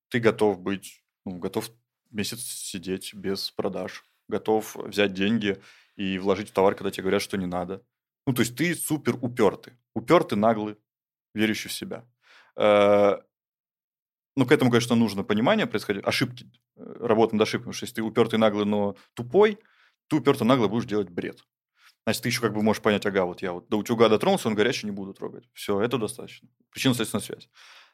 Ты 0.08 0.20
готов 0.20 0.60
быть, 0.60 1.02
ну, 1.24 1.38
готов 1.38 1.70
месяц 2.10 2.40
сидеть 2.40 3.14
без 3.14 3.50
продаж, 3.50 4.04
готов 4.28 4.76
взять 4.76 5.12
деньги 5.12 5.60
и 5.96 6.18
вложить 6.18 6.50
в 6.50 6.52
товар, 6.52 6.74
когда 6.74 6.90
тебе 6.90 7.02
говорят, 7.04 7.22
что 7.22 7.36
не 7.36 7.46
надо. 7.46 7.84
Ну, 8.26 8.32
то 8.34 8.40
есть 8.42 8.56
ты 8.56 8.74
супер 8.74 9.16
упертый. 9.20 9.74
Упертый, 9.94 10.38
наглый, 10.38 10.76
верящий 11.34 11.70
в 11.70 11.72
себя. 11.72 12.06
Э, 12.56 13.18
Ну, 14.36 14.46
к 14.46 14.52
этому, 14.52 14.70
конечно, 14.70 14.94
нужно 14.94 15.24
понимание 15.24 15.66
происходить, 15.66 16.04
ошибки, 16.04 16.50
э, 16.76 16.82
работа 17.00 17.34
над 17.34 17.42
ошибками. 17.42 17.72
Потому 17.72 17.72
что 17.74 17.84
если 17.84 17.96
ты 17.96 18.02
упертый, 18.02 18.38
наглый, 18.38 18.66
но 18.66 18.96
тупой, 19.14 19.58
ты 20.08 20.16
упертый, 20.16 20.46
нагло 20.46 20.68
будешь 20.68 20.84
делать 20.86 21.08
бред. 21.10 21.44
Значит, 22.04 22.22
ты 22.22 22.28
еще 22.30 22.40
как 22.40 22.54
бы 22.54 22.62
можешь 22.62 22.82
понять, 22.82 23.06
ага, 23.06 23.24
вот 23.26 23.42
я 23.42 23.52
вот 23.52 23.68
до 23.68 23.78
утюга 23.78 24.08
дотронулся, 24.08 24.48
он 24.48 24.54
горячий, 24.54 24.86
не 24.86 24.92
буду 24.92 25.14
трогать. 25.14 25.48
Все, 25.54 25.80
это 25.80 25.98
достаточно. 25.98 26.48
Причинно-следственная 26.70 27.22
связь. 27.22 27.50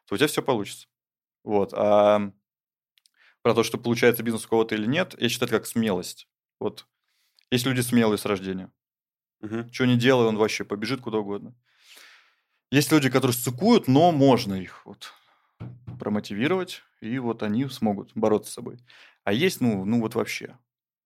То 0.07 0.15
у 0.15 0.19
тебя 0.19 0.29
все 0.29 0.43
получится. 0.43 0.89
Вот. 1.45 1.73
А 1.75 2.33
про 3.43 3.55
то, 3.55 3.63
что 3.63 3.79
получается 3.79 4.23
бизнес 4.23 4.47
у 4.47 4.49
кого-то 4.49 4.75
или 4.75 4.87
нет, 4.87 5.15
я 5.21 5.29
считаю, 5.29 5.49
это 5.49 5.59
как 5.59 5.67
смелость. 5.67 6.29
Вот 6.59 6.87
есть 7.51 7.67
люди 7.67 7.81
смелые 7.81 8.19
с 8.19 8.25
рождения. 8.25 8.73
Мгм. 9.41 9.73
Что 9.73 9.87
не 9.87 9.97
делай, 9.97 10.27
он 10.27 10.37
вообще 10.37 10.65
побежит 10.65 11.01
куда 11.01 11.19
угодно. 11.19 11.55
Есть 12.71 12.91
люди, 12.91 13.11
которые 13.11 13.35
сыкуют, 13.37 13.87
но 13.89 14.11
можно 14.13 14.55
их 14.55 14.85
вот 14.85 15.13
промотивировать, 15.99 16.83
и 17.01 17.19
вот 17.19 17.43
они 17.43 17.69
смогут 17.69 18.13
бороться 18.15 18.51
с 18.51 18.55
собой. 18.55 18.79
А 19.23 19.33
есть, 19.33 19.61
ну, 19.61 19.85
ну 19.85 20.01
вот 20.01 20.15
вообще. 20.15 20.59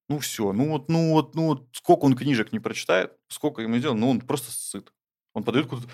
Ну 0.09 0.19
все, 0.21 0.53
ну 0.53 0.71
вот, 0.71 0.89
ну 0.89 1.13
вот, 1.13 1.35
ну 1.35 1.47
вот, 1.49 1.69
сколько 1.73 2.05
он 2.07 2.17
книжек 2.17 2.53
не 2.53 2.61
прочитает, 2.61 3.13
сколько 3.29 3.61
ему 3.61 3.77
сделал, 3.79 3.97
ну 3.97 4.11
он 4.11 4.21
просто 4.21 4.51
сыт. 4.51 4.93
Он 5.35 5.45
подойдет 5.45 5.71
куда-то 5.71 5.89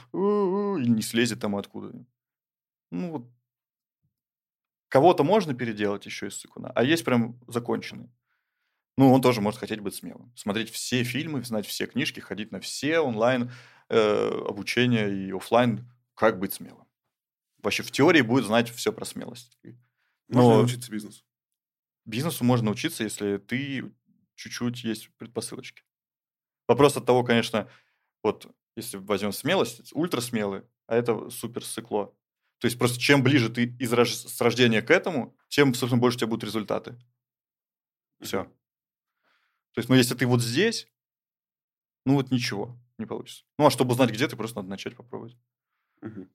и 0.79 0.89
не 0.89 1.03
слезет 1.03 1.41
там 1.41 1.57
откуда. 1.57 1.93
Ну 2.91 3.11
вот. 3.11 3.27
Кого-то 4.95 5.25
можно 5.25 5.55
переделать 5.55 6.07
еще 6.07 6.29
из 6.29 6.37
сыкуна, 6.37 6.71
а 6.73 6.85
есть 6.85 7.05
прям 7.05 7.37
законченный. 7.49 8.13
Ну, 8.97 9.13
он 9.13 9.21
тоже 9.23 9.41
может 9.41 9.59
хотеть 9.59 9.81
быть 9.81 9.97
смелым. 9.97 10.33
Смотреть 10.37 10.71
все 10.71 11.03
фильмы, 11.03 11.43
знать 11.43 11.67
все 11.67 11.87
книжки, 11.87 12.21
ходить 12.21 12.53
на 12.53 12.61
все 12.61 13.01
онлайн 13.01 13.51
э, 13.89 14.29
обучения 14.49 15.09
и 15.09 15.33
оффлайн, 15.33 15.91
как 16.15 16.39
быть 16.39 16.53
смелым. 16.53 16.87
Вообще 17.59 17.83
в 17.83 17.91
теории 17.91 18.21
будет 18.21 18.45
знать 18.45 18.71
все 18.71 18.93
про 18.93 19.05
смелость. 19.05 19.59
Можно 20.29 20.51
Но- 20.51 20.59
научиться 20.59 20.93
бизнесу. 20.93 21.25
Бизнесу 22.05 22.45
можно 22.45 22.67
научиться, 22.67 23.03
если 23.03 23.39
ты 23.39 23.93
чуть-чуть 24.37 24.85
есть 24.85 25.11
предпосылочки. 25.17 25.83
Вопрос 26.69 26.97
от 26.97 27.05
того, 27.05 27.25
конечно, 27.25 27.69
вот 28.23 28.47
если 28.77 28.99
возьмем 28.99 29.33
смелость, 29.33 29.93
ультра 29.93 30.21
смелый, 30.21 30.63
а 30.87 30.95
это 30.95 31.31
супер 31.31 31.65
сыкло. 31.65 32.15
То 32.65 32.67
есть 32.67 32.79
просто 32.79 32.99
чем 32.99 33.23
ближе 33.23 33.51
ты 33.51 33.67
из 33.79 33.93
рож- 33.93 34.15
с 34.15 34.41
рождения 34.41 34.81
к 34.81 34.91
этому, 34.91 35.37
тем, 35.51 35.75
собственно, 35.75 36.01
больше 36.01 36.17
у 36.17 36.21
тебя 36.21 36.29
будут 36.29 36.45
результаты. 36.45 36.99
Все. 38.23 38.45
То 38.45 39.81
есть, 39.81 39.91
ну, 39.91 39.97
если 39.97 40.15
ты 40.15 40.27
вот 40.27 40.41
здесь, 40.41 40.89
ну, 42.07 42.15
вот 42.15 42.31
ничего 42.31 42.75
не 42.97 43.05
получится. 43.05 43.45
Ну, 43.59 43.67
а 43.67 43.71
чтобы 43.71 43.93
узнать, 43.93 44.13
где 44.13 44.27
ты, 44.27 44.35
просто 44.35 44.57
надо 44.57 44.71
начать 44.71 44.97
попробовать. 44.97 45.37
Мгм. 46.01 46.31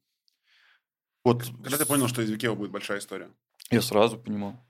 Вот 1.23 1.45
Когда 1.63 1.79
ты 1.79 1.87
понял, 1.87 2.07
что 2.07 2.21
из 2.21 2.29
Викео 2.29 2.55
будет 2.55 2.69
большая 2.69 2.99
история? 2.99 3.31
я 3.71 3.81
сразу 3.81 4.19
понимал. 4.19 4.63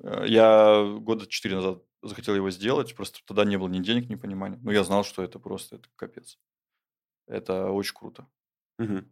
Э, 0.00 0.26
Я 0.28 0.96
года 1.00 1.26
четыре 1.26 1.56
назад 1.56 1.82
захотел 2.02 2.36
его 2.36 2.52
сделать, 2.52 2.94
просто 2.94 3.18
тогда 3.26 3.44
не 3.44 3.58
было 3.58 3.66
ни 3.66 3.82
денег, 3.82 4.08
ни 4.08 4.14
понимания. 4.14 4.60
Но 4.62 4.70
я 4.70 4.84
знал, 4.84 5.02
что 5.02 5.24
это 5.24 5.40
просто 5.40 5.74
это 5.74 5.88
капец. 5.96 6.38
Это 7.26 7.70
очень 7.72 7.96
круто. 7.96 8.28
Мгм. 8.78 9.10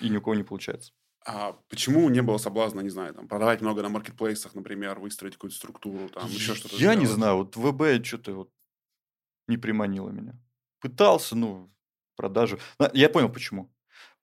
И 0.00 0.08
ни 0.08 0.16
у 0.16 0.20
кого 0.20 0.34
не 0.34 0.42
получается. 0.42 0.92
А 1.26 1.52
почему 1.68 2.08
не 2.08 2.22
было 2.22 2.38
соблазна, 2.38 2.80
не 2.80 2.90
знаю, 2.90 3.12
там, 3.14 3.28
продавать 3.28 3.60
много 3.60 3.82
на 3.82 3.88
маркетплейсах, 3.88 4.54
например, 4.54 4.98
выстроить 4.98 5.34
какую-то 5.34 5.56
структуру, 5.56 6.08
там, 6.08 6.28
еще 6.30 6.54
что-то 6.54 6.76
Я 6.76 6.94
не 6.94 7.04
сделать? 7.04 7.14
знаю, 7.16 7.36
вот 7.36 7.56
ВБ 7.56 8.04
что-то 8.06 8.32
вот 8.34 8.50
не 9.46 9.56
приманило 9.56 10.10
меня. 10.10 10.34
Пытался, 10.80 11.36
ну, 11.36 11.70
продажу. 12.16 12.58
Я 12.92 13.08
понял, 13.08 13.28
почему. 13.28 13.72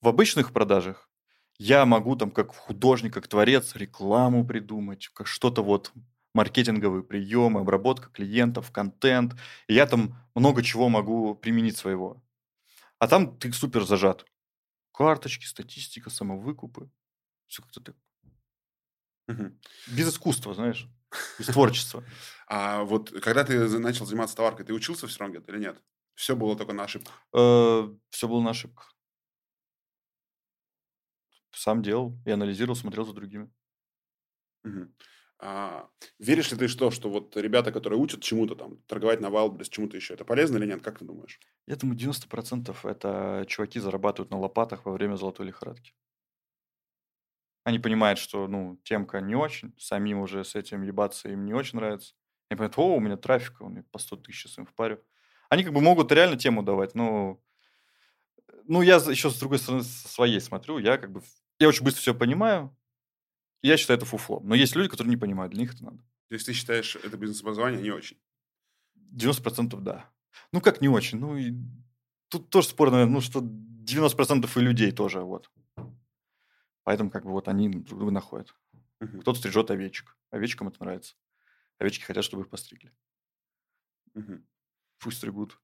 В 0.02 0.08
обычных 0.08 0.52
продажах 0.54 1.10
я 1.58 1.86
могу 1.86 2.16
там 2.16 2.32
как 2.32 2.54
художник, 2.56 3.14
как 3.14 3.28
творец 3.28 3.76
рекламу 3.76 4.46
придумать, 4.46 5.10
как 5.14 5.28
что-то 5.28 5.64
вот 5.64 5.92
маркетинговые 6.34 7.04
приемы, 7.04 7.62
обработка 7.62 8.10
клиентов, 8.10 8.72
контент. 8.72 9.36
И 9.68 9.74
я 9.74 9.86
там 9.86 10.16
много 10.36 10.64
чего 10.64 10.90
могу 10.90 11.36
применить 11.36 11.78
своего. 11.78 12.22
А 13.00 13.08
там 13.08 13.38
ты 13.38 13.52
супер 13.54 13.86
зажат. 13.86 14.26
Карточки, 14.96 15.46
статистика, 15.46 16.10
самовыкупы. 16.10 16.90
Все 17.48 17.62
как-то 17.62 17.82
так. 17.82 17.96
Без 19.88 20.08
искусства, 20.10 20.54
знаешь, 20.54 20.88
без 21.38 21.48
творчества. 21.54 22.04
А 22.48 22.84
вот 22.84 23.12
когда 23.22 23.44
ты 23.44 23.68
начал 23.80 24.06
заниматься 24.06 24.38
товаркой, 24.38 24.66
ты 24.66 24.74
учился 24.74 25.08
в 25.08 25.12
Стронгет 25.12 25.50
или 25.50 25.60
нет? 25.60 25.82
Все 26.14 26.36
было 26.36 26.56
только 26.56 26.72
на 26.72 26.84
ошибках. 26.86 27.14
Все 27.32 28.28
было 28.28 28.42
на 28.42 28.52
ошибках. 28.52 28.96
Сам 31.52 31.82
делал 31.82 32.18
и 32.26 32.32
анализировал, 32.32 32.76
смотрел 32.78 33.06
за 33.06 33.14
другими. 33.14 33.52
Мгм. 34.64 34.94
А, 35.38 35.90
веришь 36.18 36.52
ли 36.52 36.58
ты 36.58 36.68
что, 36.68 36.92
что 36.92 37.10
вот 37.10 37.36
ребята, 37.36 37.72
которые 37.72 38.00
учат 38.00 38.22
чему-то 38.22 38.56
там, 38.56 38.78
торговать 38.88 39.20
на 39.20 39.28
Wildberries, 39.28 39.70
чему-то 39.70 39.98
еще, 39.98 40.14
это 40.14 40.24
полезно 40.24 40.58
или 40.58 40.66
нет? 40.66 40.82
Как 40.82 41.00
ты 41.00 41.06
думаешь? 41.06 41.40
Я 41.68 41.76
думаю, 41.76 41.98
90% 41.98 42.76
это 42.84 43.46
чуваки 43.48 43.80
зарабатывают 43.80 44.32
на 44.32 44.40
лопатах 44.40 44.86
во 44.86 44.94
время 44.94 45.16
золотой 45.16 45.48
лихорадки. 45.48 45.94
Они 47.66 47.80
понимают, 47.80 48.20
что, 48.20 48.48
ну, 48.48 48.80
темка 48.84 49.20
не 49.20 49.36
очень, 49.36 49.74
самим 49.78 50.20
уже 50.20 50.44
с 50.44 50.56
этим 50.56 50.84
ебаться 50.84 51.30
им 51.30 51.46
не 51.46 51.54
очень 51.54 51.80
нравится. 51.80 52.14
Они 52.50 52.58
понимают, 52.58 52.78
о, 52.78 52.96
у 52.96 53.00
меня 53.00 53.18
трафика, 53.18 53.64
он 53.64 53.84
по 53.92 53.98
100 53.98 54.18
тысяч 54.18 54.44
сейчас 54.44 54.58
им 54.60 54.66
впарю. 54.66 55.00
Они 55.50 55.64
как 55.64 55.74
бы 55.74 55.82
могут 55.82 56.12
реально 56.12 56.38
тему 56.38 56.64
давать, 56.64 56.96
но... 56.96 57.42
Ну, 58.66 58.82
я 58.82 58.96
еще 58.96 59.30
с 59.30 59.40
другой 59.40 59.60
стороны, 59.60 59.84
своей 59.84 60.40
смотрю, 60.40 60.78
я 60.78 60.98
как 60.98 61.12
бы... 61.12 61.22
Я 61.60 61.68
очень 61.68 61.84
быстро 61.84 62.02
все 62.02 62.16
понимаю, 62.16 62.76
я 63.68 63.78
считаю 63.78 63.98
это 63.98 64.06
фуфлом. 64.06 64.48
Но 64.48 64.56
есть 64.56 64.76
люди, 64.76 64.90
которые 64.90 65.10
не 65.12 65.18
понимают, 65.18 65.54
для 65.54 65.62
них 65.62 65.74
это 65.74 65.84
надо. 65.84 65.98
То 66.28 66.34
есть 66.34 66.46
ты 66.46 66.54
считаешь 66.54 66.96
это 66.96 67.18
бизнес-образование 67.18 67.82
не 67.82 67.92
очень? 67.92 68.18
90% 68.96 69.82
да. 69.82 70.10
Ну, 70.52 70.62
как 70.62 70.82
не 70.82 70.90
очень. 70.90 71.20
Ну, 71.20 71.38
и 71.38 71.54
тут 72.30 72.50
тоже 72.50 72.68
спор, 72.68 72.92
наверное, 72.92 73.14
ну, 73.14 73.22
что 73.22 73.42
90% 73.42 74.58
и 74.58 74.60
людей 74.62 74.92
тоже, 74.92 75.22
вот. 75.22 75.50
Поэтому, 76.84 77.10
как 77.10 77.26
бы, 77.26 77.32
вот 77.32 77.48
они 77.48 77.70
друг 77.70 78.00
друга 78.00 78.12
находят. 78.12 78.56
Мгм. 79.00 79.22
Кто-то 79.22 79.40
стрижет 79.40 79.72
овечек. 79.72 80.18
Овечкам 80.30 80.68
это 80.68 80.84
нравится. 80.84 81.16
Овечки 81.80 82.04
хотят, 82.04 82.24
чтобы 82.24 82.44
их 82.44 82.50
постригли. 82.50 82.92
Мгм. 84.14 84.46
Пусть 85.00 85.18
стригут. 85.18 85.60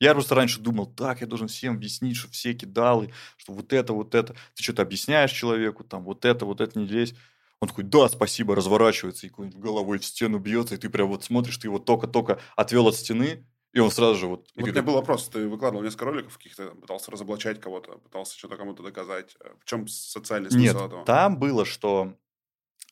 Я 0.00 0.14
просто 0.14 0.34
раньше 0.34 0.60
думал, 0.60 0.86
так, 0.86 1.20
я 1.20 1.28
должен 1.28 1.46
всем 1.46 1.74
объяснить, 1.74 2.16
что 2.16 2.28
все 2.30 2.54
кидалы, 2.54 3.12
что 3.36 3.52
вот 3.52 3.72
это, 3.72 3.92
вот 3.92 4.14
это. 4.16 4.34
Ты 4.54 4.62
что-то 4.62 4.82
объясняешь 4.82 5.30
человеку, 5.30 5.84
там, 5.84 6.02
вот 6.02 6.24
это, 6.24 6.44
вот 6.44 6.60
это 6.60 6.78
не 6.78 6.86
лезь. 6.86 7.14
Он 7.62 7.68
такой, 7.68 7.84
да, 7.84 8.08
спасибо, 8.08 8.56
разворачивается 8.56 9.28
и 9.28 9.30
головой 9.30 9.98
в 9.98 10.04
стену 10.04 10.40
бьется, 10.40 10.74
и 10.74 10.78
ты 10.78 10.90
прям 10.90 11.06
вот 11.06 11.22
смотришь, 11.22 11.58
ты 11.58 11.68
его 11.68 11.78
только-только 11.78 12.40
отвел 12.56 12.88
от 12.88 12.96
стены, 12.96 13.46
и 13.72 13.78
он 13.78 13.92
сразу 13.92 14.16
же 14.16 14.26
вот... 14.26 14.50
Вот 14.56 14.64
у 14.64 14.66
такой, 14.66 14.82
был 14.82 14.94
вопрос, 14.94 15.28
ты 15.28 15.46
выкладывал 15.46 15.84
несколько 15.84 16.06
роликов 16.06 16.36
каких-то, 16.38 16.70
пытался 16.70 17.12
разоблачать 17.12 17.60
кого-то, 17.60 17.98
пытался 17.98 18.36
что-то 18.36 18.56
кому-то 18.56 18.82
доказать. 18.82 19.36
В 19.60 19.64
чем 19.64 19.86
социальный 19.86 20.50
смысл 20.50 20.64
Нет, 20.64 20.74
этого? 20.74 21.04
там 21.04 21.38
было, 21.38 21.64
что 21.64 22.16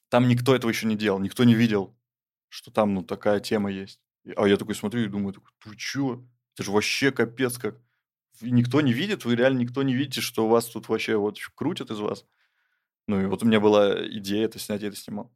там 0.09 0.29
никто 0.29 0.55
этого 0.55 0.71
еще 0.71 0.87
не 0.87 0.95
делал, 0.95 1.19
никто 1.19 1.43
не 1.43 1.55
видел, 1.55 1.99
что 2.49 2.71
там, 2.71 2.95
ну, 2.95 3.03
такая 3.03 3.41
тема 3.41 3.73
есть. 3.73 4.01
А 4.37 4.47
я 4.47 4.57
такой 4.57 4.77
смотрю 4.77 5.03
и 5.03 5.09
думаю, 5.09 5.35
ты 5.35 5.77
чё? 5.77 6.25
Это 6.55 6.63
же 6.63 6.71
вообще 6.71 7.11
капец 7.11 7.59
как. 7.59 7.77
И 8.41 8.53
никто 8.53 8.81
не 8.83 8.93
видит, 8.93 9.25
вы 9.25 9.35
реально 9.35 9.59
никто 9.59 9.83
не 9.83 9.95
видите, 9.95 10.21
что 10.21 10.47
у 10.47 10.49
вас 10.49 10.67
тут 10.67 10.89
вообще 10.89 11.17
вот 11.17 11.39
крутят 11.57 11.91
из 11.91 11.99
вас. 11.99 12.25
Ну, 13.11 13.21
и 13.21 13.27
вот 13.27 13.43
у 13.43 13.47
меня 13.47 13.59
была 13.59 14.07
идея 14.07 14.45
это 14.45 14.61
снять, 14.61 14.83
я 14.83 14.89
это 14.89 14.97
снимал. 14.97 15.33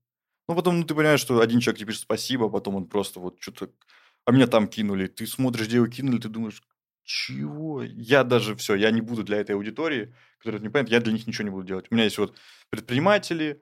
Ну, 0.49 0.55
потом, 0.55 0.79
ну, 0.79 0.85
ты 0.85 0.95
понимаешь, 0.95 1.18
что 1.18 1.41
один 1.41 1.59
человек 1.59 1.79
тебе 1.81 1.89
пишет 1.89 2.03
спасибо, 2.03 2.47
а 2.47 2.49
потом 2.49 2.77
он 2.77 2.87
просто 2.87 3.18
вот 3.18 3.39
что-то... 3.41 3.70
А 4.25 4.31
меня 4.31 4.47
там 4.47 4.68
кинули. 4.68 5.09
Ты 5.09 5.27
смотришь, 5.27 5.66
где 5.66 5.77
его 5.77 5.89
кинули, 5.89 6.20
ты 6.20 6.29
думаешь, 6.29 6.62
чего? 7.03 7.83
Я 7.83 8.22
даже 8.22 8.55
все, 8.55 8.77
я 8.77 8.93
не 8.93 9.01
буду 9.01 9.25
для 9.25 9.39
этой 9.39 9.57
аудитории, 9.57 10.14
которая 10.39 10.59
это 10.59 10.66
не 10.66 10.70
понимает, 10.70 10.91
я 10.91 11.01
для 11.01 11.12
них 11.12 11.27
ничего 11.27 11.45
не 11.45 11.51
буду 11.51 11.66
делать. 11.66 11.87
У 11.91 11.95
меня 11.95 12.05
есть 12.05 12.18
вот 12.18 12.37
предприниматели, 12.70 13.61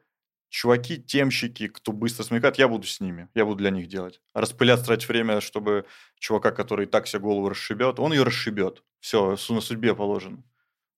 чуваки, 0.50 0.98
темщики, 0.98 1.68
кто 1.68 1.92
быстро 1.92 2.22
смекает, 2.22 2.58
я 2.58 2.68
буду 2.68 2.86
с 2.86 3.00
ними, 3.00 3.30
я 3.34 3.46
буду 3.46 3.56
для 3.56 3.70
них 3.70 3.88
делать. 3.88 4.20
А 4.34 4.42
распыляться, 4.42 4.84
тратить 4.84 5.08
время, 5.08 5.40
чтобы 5.40 5.86
чувака, 6.18 6.50
который 6.50 6.84
так 6.84 7.06
себе 7.06 7.20
голову 7.20 7.48
расшибет, 7.48 7.98
он 7.98 8.12
ее 8.12 8.24
расшибет. 8.24 8.84
Все, 9.00 9.36
на 9.48 9.60
судьбе 9.62 9.94
положено. 9.94 10.44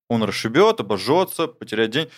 Он 0.09 0.25
расшибет, 0.25 0.81
обожжется, 0.81 1.47
потеряет 1.47 1.93
день. 1.93 2.11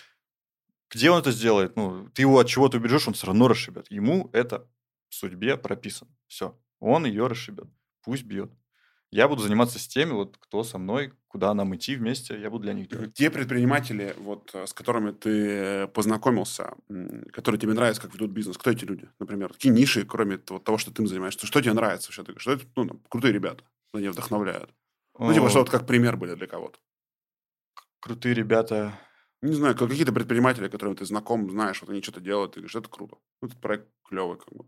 Где 0.91 1.11
он 1.11 1.21
это 1.21 1.33
сделает? 1.33 1.77
Ну, 1.77 2.09
ты 2.15 2.23
его 2.23 2.39
от 2.39 2.47
чего-то 2.47 2.79
убережешь, 2.79 3.09
он 3.09 3.15
все 3.15 3.27
равно 3.27 3.49
расшибет. 3.49 3.91
Ему 3.91 4.31
это 4.33 4.69
в 5.09 5.15
судьбе 5.15 5.57
прописано. 5.57 6.11
Все. 6.27 6.59
Он 6.81 7.07
ее 7.07 7.27
расшибет. 7.27 7.67
Пусть 8.03 8.25
бьет. 8.25 8.53
Я 9.13 9.29
буду 9.29 9.43
заниматься 9.43 9.79
с 9.79 9.87
теми, 9.87 10.13
вот, 10.13 10.37
кто 10.39 10.65
со 10.65 10.79
мной, 10.79 11.13
куда 11.29 11.55
нам 11.55 11.75
идти 11.77 11.95
вместе, 11.95 12.39
я 12.41 12.51
буду 12.51 12.65
для 12.65 12.73
них 12.73 12.89
делать. 12.89 13.15
Те 13.15 13.31
предприниматели, 13.31 14.15
вот, 14.19 14.51
э, 14.53 14.67
с 14.67 14.73
которыми 14.73 15.13
ты 15.13 15.31
э, 15.31 15.87
познакомился, 15.87 16.75
которые 17.33 17.61
тебе 17.61 17.73
нравятся, 17.73 18.03
как 18.03 18.15
ведут 18.15 18.33
бизнес, 18.33 18.59
кто 18.59 18.71
эти 18.71 18.85
люди, 18.85 19.09
например? 19.21 19.53
Какие 19.53 19.73
ниши, 19.73 20.05
кроме 20.05 20.41
вот 20.49 20.65
того, 20.65 20.77
что 20.77 20.91
ты 20.91 21.03
им 21.03 21.09
занимаешься? 21.09 21.47
Что 21.47 21.63
тебе 21.63 21.73
нравится 21.73 22.11
вообще? 22.11 22.39
Что 22.39 22.53
это, 22.53 22.65
ну, 22.75 22.87
там, 22.87 23.01
крутые 23.09 23.33
ребята, 23.33 23.65
они 23.93 24.09
вдохновляют. 24.09 24.71
Ну, 25.19 25.33
типа, 25.33 25.49
что 25.51 25.61
вот 25.61 25.71
как 25.71 25.87
пример 25.87 26.17
были 26.17 26.35
для 26.35 26.47
кого-то. 26.47 26.79
Крутые 28.01 28.35
ребята. 28.35 28.99
Не 29.43 29.53
знаю, 29.55 29.77
как- 29.77 29.91
какие-то 29.91 30.13
предприниматели, 30.13 30.69
которым 30.69 30.97
ты 30.97 31.05
знаком, 31.05 31.51
знаешь, 31.51 31.81
вот 31.81 31.91
они 31.91 32.03
что-то 32.03 32.21
делают, 32.21 32.53
ты 32.53 32.61
говоришь, 32.61 32.75
это 32.75 32.89
круто. 32.89 33.17
Ну, 33.41 33.49
Этот 33.49 33.61
проект 33.61 33.89
клевый, 34.05 34.39
как 34.39 34.53
бы. 34.53 34.67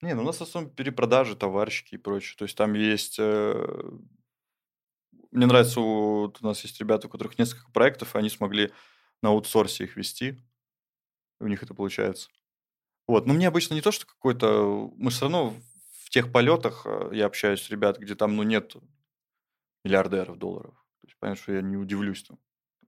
Не, 0.00 0.14
ну 0.14 0.22
у 0.22 0.24
нас 0.26 0.38
в 0.38 0.42
основном 0.42 0.72
перепродажи, 0.74 1.36
товарищики 1.36 1.94
и 1.94 1.98
прочее. 1.98 2.36
То 2.36 2.44
есть 2.44 2.56
там 2.56 2.74
есть... 2.74 3.16
э, 3.20 3.92
Мне 5.30 5.46
нравится, 5.46 5.80
вот 5.80 6.42
у 6.42 6.46
нас 6.46 6.62
есть 6.64 6.80
ребята, 6.80 7.06
у 7.06 7.10
которых 7.10 7.38
несколько 7.38 7.70
проектов, 7.70 8.14
и 8.14 8.18
они 8.18 8.28
смогли 8.28 8.72
на 9.22 9.28
аутсорсе 9.30 9.84
их 9.84 9.96
вести. 9.96 10.42
У 11.38 11.46
них 11.46 11.62
это 11.62 11.72
получается. 11.74 12.30
Вот. 13.06 13.26
Но 13.26 13.34
мне 13.34 13.46
обычно 13.48 13.74
не 13.74 13.80
то, 13.80 13.92
что 13.92 14.06
какой-то... 14.06 14.92
Мы 14.96 15.10
все 15.10 15.22
равно 15.22 15.54
в 16.04 16.10
тех 16.10 16.32
полетах, 16.32 16.82
э, 16.84 17.10
я 17.12 17.26
общаюсь 17.26 17.62
с 17.62 17.70
ребятами, 17.70 18.04
где 18.04 18.16
там, 18.16 18.34
ну, 18.34 18.42
нет 18.42 18.74
миллиардеров 19.84 20.36
долларов. 20.36 20.74
То 21.00 21.06
есть, 21.06 21.16
понятно, 21.18 21.42
что 21.42 21.52
я 21.52 21.62
не 21.62 21.76
удивлюсь, 21.76 22.24
там, 22.24 22.38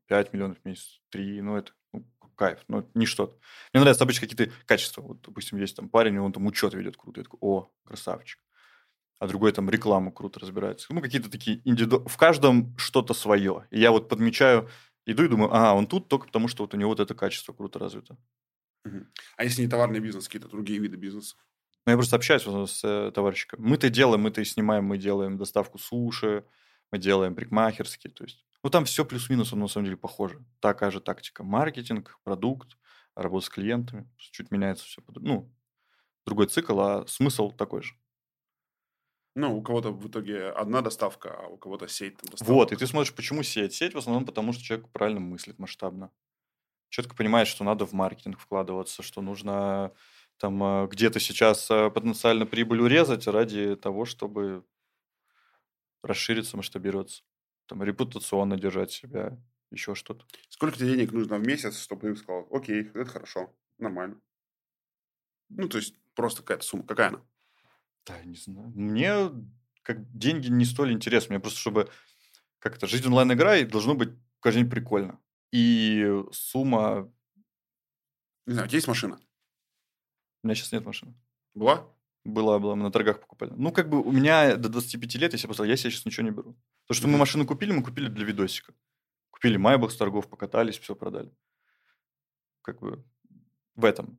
5 0.07 0.33
миллионов 0.33 0.59
в 0.59 0.65
месяц, 0.65 1.01
3, 1.11 1.41
ну, 1.43 1.57
это 1.57 1.73
ну, 1.93 2.05
кайф, 2.37 2.61
это 2.69 2.87
не 2.95 3.07
что-то. 3.07 3.37
Мне 3.73 3.81
нравятся 3.81 4.05
обычно 4.05 4.27
какие-то 4.27 4.53
качества. 4.67 5.03
Вот, 5.03 5.23
допустим, 5.23 5.59
есть 5.59 5.77
там 5.77 5.89
парень, 5.89 6.19
он 6.19 6.33
там 6.33 6.47
учет 6.47 6.75
ведет 6.75 6.97
круто. 6.97 7.21
Я 7.21 7.25
такой, 7.25 7.39
о, 7.41 7.71
красавчик. 7.85 8.41
А 9.19 9.27
другой 9.27 9.53
там 9.53 9.71
рекламу 9.71 10.13
круто 10.13 10.41
разбирается. 10.41 10.93
Ну, 10.93 11.01
какие-то 11.01 11.31
такие 11.31 11.61
индивиду... 11.65 12.05
В 12.07 12.17
каждом 12.17 12.77
что-то 12.77 13.15
свое. 13.15 13.67
И 13.71 13.81
я 13.81 13.91
вот 13.91 14.09
подмечаю, 14.09 14.69
иду 15.07 15.25
и 15.25 15.29
думаю, 15.29 15.55
ага, 15.55 15.75
он 15.75 15.87
тут 15.87 16.09
только 16.09 16.27
потому, 16.27 16.49
что 16.49 16.65
вот 16.65 16.75
у 16.75 16.77
него 16.77 16.91
вот 16.91 17.01
это 17.01 17.15
качество 17.15 17.53
круто 17.53 17.79
развито. 17.79 18.17
А 19.37 19.45
если 19.45 19.63
не 19.63 19.69
товарный 19.69 20.01
бизнес, 20.01 20.27
какие-то 20.27 20.49
другие 20.49 20.79
виды 20.79 20.97
бизнеса? 20.97 21.37
Ну, 21.87 21.93
я 21.93 21.97
просто 21.97 22.17
общаюсь 22.17 22.43
с 22.43 22.85
э, 22.85 23.13
товарищиком. 23.13 23.63
Мы-то 23.63 23.91
делаем, 23.91 24.23
мы-то 24.23 24.41
и 24.41 24.45
снимаем, 24.45 24.85
мы 24.85 24.99
делаем 24.99 25.37
доставку 25.37 25.79
суши, 25.79 26.45
мы 26.91 26.99
делаем 26.99 27.35
парикмахерские. 27.35 28.13
То 28.13 28.25
есть, 28.25 28.45
ну, 28.65 28.71
там 28.71 28.87
все 28.87 29.05
плюс-минус, 29.05 29.53
на 29.53 29.69
самом 29.69 29.85
деле 29.85 29.99
похоже. 29.99 30.43
Такая 30.59 30.91
же 30.91 31.03
тактика. 31.03 31.45
Маркетинг, 31.45 32.19
продукт, 32.25 32.79
работа 33.15 33.45
с 33.45 33.51
клиентами. 33.51 34.11
Чуть 34.17 34.51
меняется 34.51 34.87
все. 34.87 35.03
Ну, 35.17 35.53
другой 36.25 36.47
цикл, 36.47 36.81
а 36.81 37.07
смысл 37.07 37.51
такой 37.51 37.83
же. 37.83 37.95
Ну, 39.35 39.59
у 39.59 39.63
кого-то 39.63 39.91
в 39.91 40.09
итоге 40.09 40.49
одна 40.49 40.81
доставка, 40.81 41.45
а 41.45 41.49
у 41.49 41.59
кого-то 41.59 41.89
сеть 41.89 42.17
там 42.17 42.31
доставок. 42.31 42.55
Вот, 42.55 42.73
и 42.73 42.77
ты 42.77 42.87
смотришь, 42.87 43.13
почему 43.13 43.43
сеть? 43.43 43.75
Сеть 43.75 43.93
в 43.93 43.99
основном 43.99 44.25
потому, 44.25 44.55
что 44.55 44.63
человек 44.63 44.89
правильно 44.89 45.21
мыслит 45.21 45.59
масштабно. 45.59 46.11
Четко 46.89 47.15
понимает, 47.15 47.49
что 47.49 47.65
надо 47.65 47.85
в 47.85 47.93
маркетинг 47.93 48.39
вкладываться, 48.39 49.03
что 49.03 49.21
нужно 49.21 49.93
там 50.39 50.63
э, 50.63 50.87
где-то 50.87 51.21
сейчас 51.21 51.71
э, 51.71 51.91
потенциально 51.91 52.47
прибыль 52.47 52.81
урезать 52.81 53.27
ради 53.27 53.77
того, 53.77 54.07
чтобы 54.07 54.65
расшириться, 56.03 56.57
масштабироваться. 56.57 57.25
Там 57.67 57.83
репутационно 57.83 58.57
держать 58.59 58.93
себя, 58.93 59.39
еще 59.71 59.95
что-то. 59.95 60.27
Сколько 60.49 60.77
тебе 60.77 60.93
денег 60.95 61.13
нужно 61.13 61.39
в 61.39 61.47
месяц, 61.47 61.81
чтобы 61.81 62.03
ты 62.03 62.17
сказал, 62.17 62.47
окей, 62.51 62.91
это 62.95 63.07
хорошо, 63.07 63.55
нормально. 63.79 64.21
Ну, 65.49 65.69
то 65.69 65.79
есть 65.79 65.95
просто 66.15 66.43
какая-то 66.43 66.65
сумма. 66.65 66.85
Какая 66.85 67.09
она? 67.09 67.23
Да, 68.07 68.23
не 68.25 68.37
знаю. 68.37 68.73
Мне 68.75 69.31
как 69.83 70.11
деньги 70.17 70.49
не 70.49 70.65
столь 70.65 70.93
интересны. 70.93 71.35
Мне 71.35 71.41
просто, 71.41 71.61
чтобы 71.61 71.91
как 72.59 72.77
это, 72.77 72.87
жизнь 72.87 73.07
онлайн-игра, 73.07 73.59
и 73.59 73.67
должно 73.67 73.95
быть 73.95 74.09
каждый 74.41 74.63
день 74.63 74.71
прикольно. 74.71 75.21
И 75.53 76.11
сумма... 76.33 77.13
Не 78.47 78.55
знаю, 78.55 78.67
у 78.67 78.69
тебя 78.69 78.79
есть 78.79 78.89
машина? 78.89 79.21
У 80.43 80.47
меня 80.47 80.55
сейчас 80.55 80.73
нет 80.73 80.85
машины. 80.85 81.15
Была? 81.53 81.87
Была, 82.25 82.59
была, 82.59 82.75
мы 82.75 82.85
на 82.85 82.91
торгах 82.91 83.21
покупали. 83.21 83.53
Ну, 83.55 83.71
как 83.71 83.91
бы 83.91 84.03
у 84.03 84.11
меня 84.11 84.57
до 84.57 84.71
25 84.71 85.15
лет, 85.17 85.33
если 85.35 85.47
я 85.47 85.49
поставил, 85.49 85.69
я 85.69 85.77
себе 85.77 85.91
сейчас 85.91 86.07
ничего 86.07 86.27
не 86.27 86.35
беру. 86.35 86.57
То, 86.87 86.95
что 86.95 87.09
мы 87.09 87.17
машину 87.19 87.47
купили, 87.47 87.73
мы 87.73 87.83
купили 87.83 88.09
для 88.09 88.25
видосика. 88.25 88.75
Купили 89.31 89.57
Майбах 89.57 89.91
с 89.91 89.97
торгов, 89.97 90.29
покатались, 90.29 90.79
все 90.79 90.95
продали. 90.95 91.33
Как 92.63 92.81
бы 92.81 93.05
в 93.75 93.85
этом. 93.85 94.19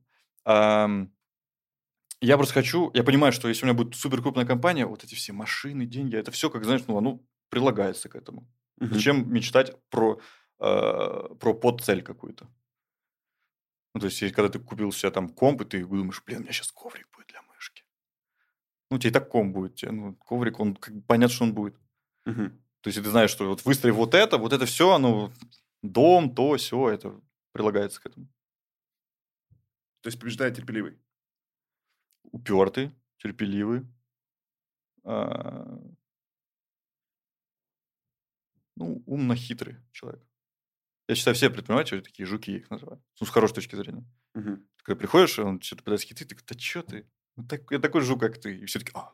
Я 2.20 2.36
просто 2.36 2.54
хочу, 2.54 2.90
я 2.94 3.04
понимаю, 3.04 3.32
что 3.32 3.48
если 3.48 3.64
у 3.64 3.66
меня 3.66 3.76
будет 3.76 3.94
супер 3.94 4.22
крупная 4.22 4.46
компания, 4.46 4.86
вот 4.86 5.04
эти 5.04 5.14
все 5.14 5.32
машины, 5.32 5.84
деньги, 5.84 6.16
это 6.16 6.30
все, 6.30 6.48
как 6.50 6.64
знаешь, 6.64 6.82
ну, 6.86 6.96
оно 6.96 7.20
прилагается 7.50 8.08
к 8.08 8.16
этому. 8.16 8.48
Мгм. 8.78 8.94
Зачем 8.94 9.32
мечтать 9.32 9.76
про, 9.90 10.20
э, 10.58 11.34
про 11.40 11.54
подцель 11.54 12.02
какую-то? 12.02 12.48
Ну, 13.94 14.00
то 14.00 14.06
есть, 14.06 14.20
когда 14.32 14.48
ты 14.48 14.58
купил 14.58 14.92
себе 14.92 15.10
там 15.10 15.28
комп, 15.28 15.62
и 15.62 15.64
ты 15.64 15.84
думаешь, 15.84 16.22
блин, 16.24 16.40
у 16.40 16.42
меня 16.42 16.52
сейчас 16.52 16.72
коврик 16.72 17.08
будет 17.14 17.28
для 17.28 17.42
мышки. 17.42 17.84
Ну, 18.90 18.96
у 18.96 18.98
тебя 18.98 19.10
и 19.10 19.12
так 19.12 19.28
комп 19.28 19.54
будет. 19.54 19.74
тебе, 19.76 19.92
ну, 19.92 20.14
коврик, 20.14 20.58
он 20.60 20.74
как 20.74 20.94
понятно, 21.06 21.34
что 21.34 21.44
он 21.44 21.54
будет. 21.54 21.76
Мгм. 22.26 22.50
То 22.82 22.88
есть, 22.88 23.02
ты 23.02 23.08
знаешь, 23.10 23.30
что 23.30 23.48
вот 23.48 23.64
выстроив 23.64 23.94
вот 23.96 24.14
это, 24.14 24.36
вот 24.38 24.52
это 24.52 24.66
все, 24.66 24.92
оно, 24.92 25.32
дом, 25.82 26.34
то, 26.34 26.56
все, 26.56 26.90
это 26.90 27.20
прилагается 27.52 28.00
к 28.00 28.06
этому. 28.06 28.28
То 30.02 30.08
есть 30.08 30.20
побеждает 30.20 30.54
терпеливый. 30.56 30.98
Упертый, 32.32 32.92
терпеливый. 33.18 33.86
а, 35.04 35.78
Ну, 38.76 39.02
умно-хитрый 39.06 39.76
человек. 39.92 40.22
Я 41.08 41.14
считаю, 41.14 41.34
все 41.34 41.50
предприниматели 41.50 42.00
такие 42.00 42.26
жуки, 42.26 42.50
их 42.56 42.70
называю. 42.70 43.02
Ну, 43.20 43.26
с 43.26 43.30
хорошей 43.30 43.54
точки 43.54 43.74
зрения. 43.76 44.04
Ты 44.76 44.84
когда 44.84 44.98
приходишь, 44.98 45.38
он 45.38 45.60
что-то 45.60 45.82
пытается 45.82 46.06
хитрить, 46.06 46.28
ты 46.28 46.34
говоришь, 46.34 46.46
да 46.48 46.58
что 46.58 46.82
ты? 46.82 47.08
Ну, 47.36 47.46
так, 47.46 47.70
я 47.70 47.78
такой 47.78 48.02
жук, 48.02 48.20
как 48.20 48.38
ты. 48.38 48.56
И 48.58 48.66
все 48.66 48.80
таки 48.80 48.92
а. 48.94 49.12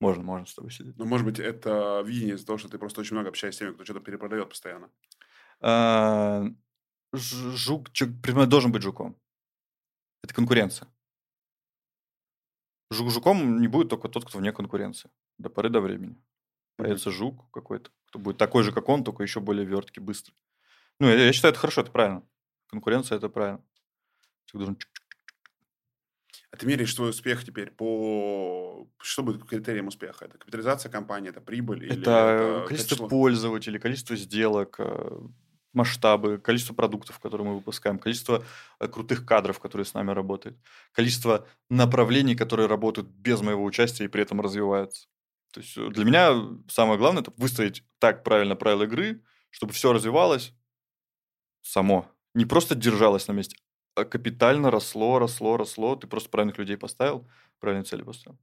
Можно, 0.00 0.22
можно 0.22 0.46
с 0.46 0.54
тобой 0.54 0.70
сидеть. 0.70 0.96
Но, 0.96 1.06
может 1.06 1.24
быть, 1.24 1.38
это 1.38 2.02
видение 2.04 2.34
из-за 2.34 2.46
того, 2.46 2.58
что 2.58 2.68
ты 2.68 2.78
просто 2.78 3.00
очень 3.00 3.14
много 3.14 3.30
общаешься 3.30 3.58
с 3.58 3.60
теми, 3.60 3.72
кто 3.72 3.84
что-то 3.84 4.00
перепродает 4.00 4.48
постоянно. 4.48 4.90
А, 5.60 6.44
Жук, 7.12 7.90
предприниматель 7.90 8.50
должен 8.50 8.72
быть 8.72 8.82
жуком. 8.82 9.16
Это 10.22 10.34
конкуренция. 10.34 10.88
Жук 12.90 13.10
жуком 13.10 13.60
не 13.60 13.68
будет 13.68 13.88
только 13.88 14.08
тот, 14.08 14.26
кто 14.26 14.38
вне 14.38 14.52
конкуренции. 14.52 15.10
До 15.38 15.48
поры 15.48 15.70
до 15.70 15.80
времени. 15.80 16.22
Появится 16.76 17.10
жук 17.10 17.50
какой-то, 17.50 17.90
кто 18.06 18.18
будет 18.18 18.36
такой 18.36 18.62
же, 18.62 18.72
как 18.72 18.88
он, 18.88 19.02
только 19.02 19.22
еще 19.22 19.40
более 19.40 19.64
верткий, 19.64 20.02
быстрый. 20.02 20.34
Ну, 21.00 21.08
я, 21.08 21.14
я 21.14 21.32
считаю, 21.32 21.52
это 21.52 21.60
хорошо, 21.60 21.80
это 21.80 21.90
правильно. 21.90 22.22
Конкуренция– 22.68 23.16
это 23.18 23.28
правильно. 23.28 23.64
Человек 24.44 24.76
должен 24.76 24.78
А 26.50 26.56
ты 26.56 26.66
меряешь 26.66 26.94
свой 26.94 27.10
успех 27.10 27.44
теперь 27.44 27.70
по... 27.70 28.88
Что 28.98 29.22
будет 29.22 29.44
критерием 29.44 29.88
успеха? 29.88 30.24
Это 30.26 30.38
капитализация 30.38 30.90
компании, 30.90 31.30
это 31.30 31.40
прибыль? 31.40 31.84
или 31.84 32.00
Это 32.00 32.64
количество 32.66 32.96
число? 32.96 33.08
пользователей, 33.08 33.78
количество 33.78 34.16
сделок, 34.16 34.76
э, 34.78 35.18
масштабы, 35.72 36.38
количество 36.38 36.72
продуктов, 36.72 37.18
которые 37.18 37.48
мы 37.48 37.54
выпускаем, 37.56 37.98
количество 37.98 38.44
э, 38.80 38.88
крутых 38.88 39.26
кадров, 39.26 39.58
которые 39.58 39.84
с 39.84 39.92
нами 39.92 40.12
работают, 40.12 40.56
количество 40.92 41.46
направлений, 41.68 42.34
которые 42.34 42.68
работают 42.68 43.08
без 43.08 43.40
моего 43.42 43.64
участия 43.64 44.04
и 44.04 44.08
при 44.08 44.22
этом 44.22 44.40
развиваются. 44.40 45.08
То 45.52 45.60
есть 45.60 45.76
э, 45.76 45.88
для 45.90 46.04
меня 46.04 46.32
самое 46.68 46.98
главное 46.98 47.22
это 47.22 47.32
выстроить 47.36 47.84
так 47.98 48.24
правильно 48.24 48.56
правила 48.56 48.84
игры, 48.84 49.22
чтобы 49.50 49.72
все 49.72 49.92
развивалось 49.92 50.54
само. 51.60 52.10
Не 52.34 52.46
просто 52.46 52.74
держалось 52.74 53.28
на 53.28 53.32
месте, 53.32 53.56
капитально 54.04 54.70
росло, 54.70 55.18
росло, 55.18 55.56
росло. 55.56 55.96
Ты 55.96 56.06
просто 56.06 56.28
правильных 56.30 56.58
людей 56.58 56.76
поставил, 56.76 57.28
правильные 57.60 57.84
цели 57.84 58.02
поставил. 58.02 58.38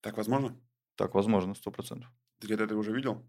Так 0.00 0.16
возможно? 0.16 0.56
Так, 0.96 1.14
возможно, 1.14 1.54
сто 1.54 1.70
процентов. 1.70 2.10
Ты 2.38 2.46
где-то 2.46 2.64
это 2.64 2.76
уже 2.76 2.92
видел? 2.92 3.24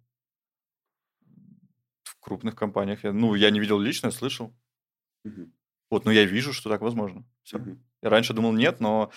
в 2.03 2.19
крупных 2.19 2.55
компаниях. 2.55 3.03
Я, 3.03 3.13
ну, 3.13 3.35
я 3.35 3.49
не 3.49 3.59
видел 3.59 3.79
лично, 3.79 4.07
я 4.07 4.11
слышал. 4.11 4.53
Мгм. 5.23 5.53
Вот, 5.89 6.05
но 6.05 6.11
я 6.11 6.25
вижу, 6.25 6.53
что 6.53 6.69
так 6.69 6.81
возможно. 6.81 7.25
Все. 7.43 7.57
Мгм. 7.57 7.83
Я 8.01 8.09
раньше 8.09 8.33
думал 8.33 8.51
нет, 8.53 8.79
но 8.79 9.11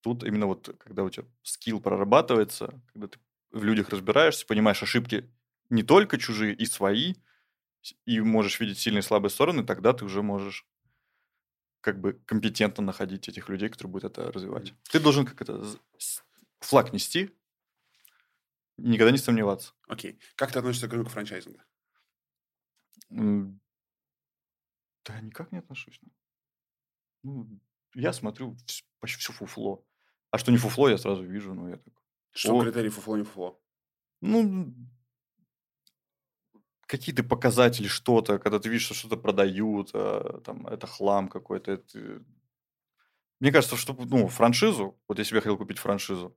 тут 0.00 0.24
именно 0.24 0.46
вот, 0.46 0.76
когда 0.78 1.04
у 1.04 1.10
тебя 1.10 1.26
скилл 1.42 1.80
прорабатывается, 1.80 2.80
когда 2.92 3.08
ты 3.08 3.18
в 3.50 3.62
людях 3.64 3.90
разбираешься, 3.90 4.46
понимаешь 4.46 4.82
ошибки 4.82 5.30
не 5.70 5.82
только 5.82 6.18
чужие, 6.18 6.54
и 6.54 6.66
свои, 6.66 7.14
и 8.04 8.20
можешь 8.20 8.60
видеть 8.60 8.78
сильные 8.78 9.00
и 9.00 9.02
слабые 9.02 9.30
стороны, 9.30 9.64
тогда 9.64 9.92
ты 9.92 10.04
уже 10.04 10.22
можешь 10.22 10.66
как 11.86 12.00
бы 12.00 12.14
компетентно 12.26 12.82
находить 12.82 13.28
этих 13.28 13.48
людей, 13.48 13.68
которые 13.68 13.92
будут 13.92 14.10
это 14.10 14.32
развивать. 14.32 14.74
Ты 14.90 14.98
должен 14.98 15.24
как 15.24 15.40
это 15.40 15.64
флаг 16.58 16.92
нести, 16.92 17.30
никогда 18.76 19.12
не 19.12 19.18
сомневаться. 19.18 19.72
Окей. 19.86 20.18
Как 20.34 20.50
ты 20.50 20.58
относишься 20.58 20.88
к 20.88 20.92
рынку 20.92 21.10
франчайзинга? 21.10 21.64
Да 23.08 25.20
никак 25.20 25.52
не 25.52 25.58
отношусь. 25.58 26.00
Ну, 27.22 27.60
я 27.94 28.12
смотрю 28.12 28.56
почти 28.98 29.20
все 29.20 29.32
фуфло. 29.32 29.86
А 30.32 30.38
что 30.38 30.50
не 30.50 30.58
фуфло, 30.58 30.88
я 30.88 30.98
сразу 30.98 31.22
вижу, 31.22 31.54
ну, 31.54 31.68
я 31.68 31.76
так... 31.76 31.94
Что 32.32 32.58
О. 32.58 32.62
критерий 32.64 32.88
фуфло 32.88 33.16
не 33.16 33.22
фуфло? 33.22 33.62
Ну, 34.20 34.74
какие-то 36.86 37.24
показатели, 37.24 37.86
что-то, 37.88 38.38
когда 38.38 38.58
ты 38.58 38.68
видишь, 38.68 38.84
что 38.86 38.94
что-то 38.94 39.16
продают, 39.16 39.90
а, 39.94 40.40
там, 40.44 40.66
это 40.66 40.86
хлам 40.86 41.28
какой-то. 41.28 41.72
это- 41.72 42.22
Мне 43.40 43.50
кажется, 43.52 43.76
что, 43.76 43.94
ну, 43.94 44.28
франшизу, 44.28 44.98
вот 45.08 45.18
если 45.18 45.32
бы 45.32 45.36
я 45.38 45.42
хотел 45.42 45.56
купить 45.58 45.78
франшизу, 45.78 46.36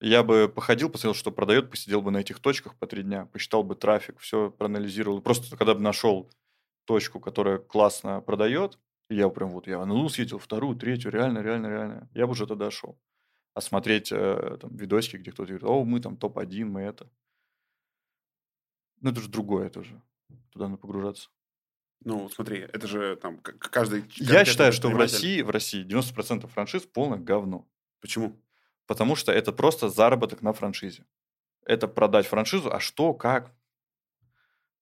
я 0.00 0.22
бы 0.22 0.48
походил, 0.48 0.90
посмотрел, 0.90 1.14
что 1.14 1.30
продает, 1.32 1.70
посидел 1.70 2.02
бы 2.02 2.10
на 2.10 2.18
этих 2.18 2.38
точках 2.40 2.76
по 2.76 2.86
три 2.86 3.02
дня, 3.02 3.26
посчитал 3.26 3.62
бы 3.62 3.74
трафик, 3.74 4.18
все 4.20 4.50
проанализировал. 4.50 5.22
Просто 5.22 5.56
когда 5.56 5.74
бы 5.74 5.80
нашел 5.80 6.30
точку, 6.84 7.20
которая 7.20 7.58
классно 7.58 8.20
продает, 8.20 8.78
я 9.08 9.28
прям 9.30 9.50
вот, 9.50 9.66
я 9.68 9.84
ну 9.86 10.08
съездил 10.08 10.38
вторую, 10.38 10.76
третью, 10.76 11.12
реально, 11.12 11.40
реально, 11.40 11.66
реально, 11.68 12.10
я 12.14 12.26
бы 12.26 12.32
уже 12.32 12.46
тогда 12.46 12.70
шел. 12.70 12.98
А 13.54 13.60
смотреть 13.62 14.12
э, 14.12 14.58
там 14.60 14.76
видосики, 14.76 15.16
где 15.18 15.32
кто-то 15.32 15.48
говорит, 15.48 15.64
о, 15.68 15.84
мы 15.84 16.00
там 16.00 16.16
топ-1, 16.16 16.66
мы 16.70 16.82
это. 16.82 17.10
Ну, 19.00 19.10
это 19.10 19.20
же 19.20 19.28
другое 19.28 19.70
тоже. 19.70 20.02
Туда 20.50 20.68
надо 20.68 20.78
погружаться. 20.78 21.28
Ну, 22.04 22.28
смотри, 22.28 22.58
это 22.60 22.86
же 22.86 23.16
там 23.16 23.38
каждый... 23.38 24.04
Я 24.16 24.44
считаю, 24.44 24.72
что 24.72 24.88
в 24.88 24.96
России, 24.96 25.42
в 25.42 25.50
России 25.50 25.84
90% 25.84 26.46
франшиз 26.48 26.82
полное 26.82 27.18
говно. 27.18 27.68
Почему? 28.00 28.40
Потому 28.86 29.16
что 29.16 29.32
это 29.32 29.52
просто 29.52 29.88
заработок 29.88 30.42
на 30.42 30.52
франшизе. 30.52 31.04
Это 31.64 31.88
продать 31.88 32.26
франшизу, 32.26 32.72
а 32.72 32.80
что, 32.80 33.12
как? 33.14 33.52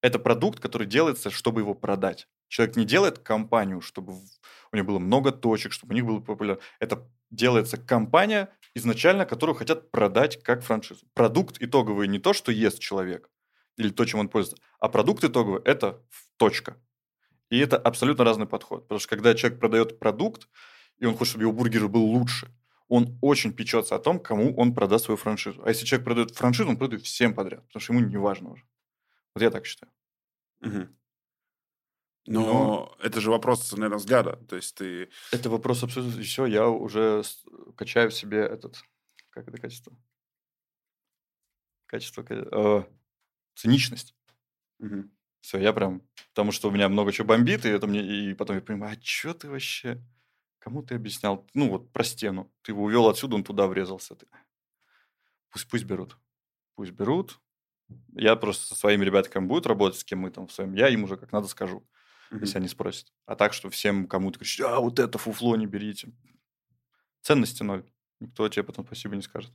Это 0.02 0.18
продукт, 0.18 0.60
который 0.60 0.86
делается, 0.86 1.30
чтобы 1.30 1.62
его 1.62 1.74
продать. 1.74 2.28
Человек 2.48 2.76
не 2.76 2.84
делает 2.84 3.18
компанию, 3.18 3.80
чтобы 3.80 4.12
у 4.12 4.76
него 4.76 4.86
было 4.86 4.98
много 4.98 5.32
точек, 5.32 5.72
чтобы 5.72 5.92
у 5.92 5.94
них 5.94 6.04
было 6.04 6.20
популярно. 6.20 6.62
Это 6.78 7.08
делается 7.30 7.78
компания 7.78 8.50
изначально, 8.74 9.24
которую 9.24 9.56
хотят 9.56 9.90
продать 9.90 10.42
как 10.42 10.62
франшизу. 10.62 11.06
Продукт 11.14 11.56
итоговый 11.60 12.06
не 12.06 12.18
то, 12.18 12.34
что 12.34 12.52
ест 12.52 12.80
человек 12.80 13.30
или 13.76 13.90
то, 13.90 14.04
чем 14.04 14.20
он 14.20 14.28
пользуется, 14.28 14.62
а 14.78 14.88
продукт 14.88 15.24
итоговый– 15.24 15.62
это 15.64 16.02
точка. 16.36 16.76
И 17.50 17.58
это 17.58 17.76
абсолютно 17.76 18.24
разный 18.24 18.46
подход. 18.46 18.84
Потому 18.84 18.98
что 18.98 19.08
когда 19.08 19.34
человек 19.34 19.60
продает 19.60 19.98
продукт, 19.98 20.48
и 20.98 21.06
он 21.06 21.14
хочет, 21.16 21.30
чтобы 21.30 21.44
его 21.44 21.52
бургер 21.52 21.88
был 21.88 22.04
лучше, 22.04 22.52
он 22.88 23.18
очень 23.22 23.52
печется 23.52 23.94
о 23.94 23.98
том, 23.98 24.20
кому 24.20 24.54
он 24.56 24.74
продаст 24.74 25.06
свою 25.06 25.16
франшизу. 25.16 25.62
А 25.64 25.68
если 25.68 25.86
человек 25.86 26.04
продает 26.04 26.36
франшизу, 26.36 26.68
он 26.68 26.76
продает 26.76 27.04
всем 27.04 27.34
подряд, 27.34 27.66
потому 27.66 27.80
что 27.80 27.92
ему 27.92 28.06
не 28.06 28.16
важно 28.16 28.50
уже. 28.50 28.64
Вот 29.34 29.42
я 29.42 29.50
так 29.50 29.66
считаю. 29.66 29.92
Мгм. 30.60 30.96
Но 32.26 32.96
это 33.02 33.20
же 33.20 33.30
вопрос, 33.30 33.70
наверное, 33.72 33.98
взгляда. 33.98 34.36
То 34.48 34.56
есть 34.56 34.74
ты... 34.76 35.10
Это 35.30 35.50
вопрос 35.50 35.82
абсолютно... 35.82 36.22
Все, 36.22 36.46
я 36.46 36.68
уже 36.68 37.22
качаю 37.76 38.10
в 38.10 38.14
себе 38.14 38.38
этот... 38.38 38.82
Как 39.30 39.48
это 39.48 39.58
качество? 39.58 39.92
Качество... 41.86 42.22
ка- 42.22 42.48
э, 42.50 42.84
циничность. 43.54 44.14
Мгм. 44.78 45.10
Все, 45.40 45.58
я 45.58 45.72
прям... 45.72 46.02
Потому 46.30 46.52
что 46.52 46.68
у 46.68 46.70
меня 46.72 46.88
много 46.88 47.12
чего 47.12 47.28
бомбит, 47.28 47.64
и, 47.64 47.68
это 47.68 47.86
мне, 47.86 48.02
и 48.02 48.34
потом 48.34 48.56
я 48.56 48.62
понимаю, 48.62 48.96
а 48.98 49.04
что 49.04 49.34
ты 49.34 49.48
вообще... 49.48 50.02
Кому 50.58 50.82
ты 50.82 50.94
объяснял? 50.94 51.46
Ну, 51.52 51.68
вот 51.68 51.92
про 51.92 52.02
стену. 52.04 52.50
Ты 52.62 52.72
его 52.72 52.84
увел 52.84 53.06
отсюда, 53.08 53.34
он 53.34 53.44
туда 53.44 53.66
врезался. 53.66 54.14
Ты... 54.14 54.26
Пусть, 55.50 55.68
пусть 55.68 55.84
берут. 55.84 56.16
Пусть 56.74 56.92
берут. 56.92 57.38
Я 58.14 58.34
просто 58.36 58.66
со 58.66 58.74
своими 58.74 59.04
ребятами 59.04 59.46
будут 59.46 59.66
работать, 59.66 60.00
с 60.00 60.04
кем 60.04 60.20
мы 60.20 60.30
там 60.30 60.46
в 60.46 60.52
своем, 60.52 60.74
я 60.74 60.88
им 60.88 61.04
уже 61.04 61.18
как 61.18 61.32
надо 61.32 61.48
скажу, 61.48 61.86
Мгм. 62.30 62.40
если 62.40 62.56
они 62.56 62.68
спросят. 62.68 63.12
А 63.26 63.36
так, 63.36 63.52
что 63.52 63.68
всем 63.68 64.08
кому-то 64.08 64.38
кричать, 64.38 64.66
а 64.66 64.80
вот 64.80 64.98
это 64.98 65.18
фуфло 65.18 65.54
не 65.56 65.66
берите. 65.66 66.12
Ценности 67.20 67.62
ноль. 67.62 67.84
Никто 68.20 68.48
тебе 68.48 68.62
потом 68.62 68.86
спасибо 68.86 69.16
не 69.16 69.22
скажет. 69.22 69.52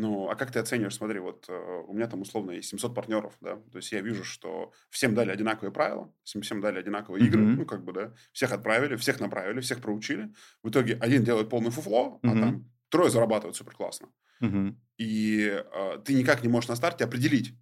Ну, 0.00 0.28
а 0.30 0.36
как 0.36 0.52
ты 0.52 0.60
оцениваешь, 0.60 0.94
смотри, 0.94 1.18
вот 1.18 1.46
э, 1.48 1.82
у 1.88 1.92
меня 1.92 2.06
там 2.06 2.20
условно 2.20 2.52
есть 2.52 2.68
700 2.68 2.94
партнеров, 2.94 3.36
да, 3.40 3.56
то 3.56 3.78
есть 3.78 3.90
я 3.90 4.00
вижу, 4.00 4.22
что 4.22 4.72
всем 4.90 5.12
дали 5.14 5.30
одинаковые 5.32 5.72
правила, 5.72 6.14
всем, 6.22 6.60
дали 6.60 6.78
одинаковые 6.78 7.26
игры, 7.26 7.42
Мгм. 7.42 7.58
ну, 7.58 7.66
как 7.66 7.84
бы, 7.84 7.92
да, 7.92 8.14
всех 8.32 8.52
отправили, 8.52 8.94
всех 8.94 9.18
направили, 9.18 9.60
всех 9.60 9.80
проучили. 9.80 10.32
В 10.62 10.70
итоге 10.70 10.94
один 11.00 11.24
делает 11.24 11.50
полный 11.50 11.70
фуфло, 11.72 12.20
а 12.22 12.28
Мгм. 12.28 12.40
там 12.40 12.70
трое 12.90 13.10
зарабатывают 13.10 13.56
супер 13.56 13.74
классно. 13.74 14.08
Мгм. 14.40 14.76
И 14.98 15.62
э, 15.64 15.98
ты 16.04 16.14
никак 16.14 16.42
не 16.42 16.48
можешь 16.48 16.68
на 16.68 16.76
старте 16.76 17.04
определить, 17.04 17.54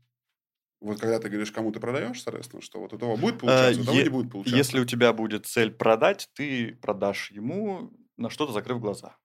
вот 0.80 1.01
когда 1.01 1.18
ты 1.18 1.28
говоришь, 1.28 1.53
кому 1.53 1.72
ты 1.72 1.80
продаешь, 1.80 2.22
соответственно, 2.22 2.62
что 2.62 2.80
вот 2.80 2.93
у 2.93 2.99
того 2.99 3.16
будет 3.16 3.41
получаться, 3.41 3.80
у 3.80 3.84
того 3.84 3.99
е- 3.99 4.05
не 4.05 4.11
будет 4.11 4.30
получаться. 4.32 4.59
Если 4.59 4.80
у 4.80 4.84
тебя 4.84 5.12
будет 5.12 5.47
цель 5.47 5.70
продать, 5.72 6.28
ты 6.34 6.74
продашь 6.76 7.30
ему 7.30 7.93
на 8.16 8.30
что-то 8.30 8.53
закрыв 8.53 8.80
глаза. 8.80 9.16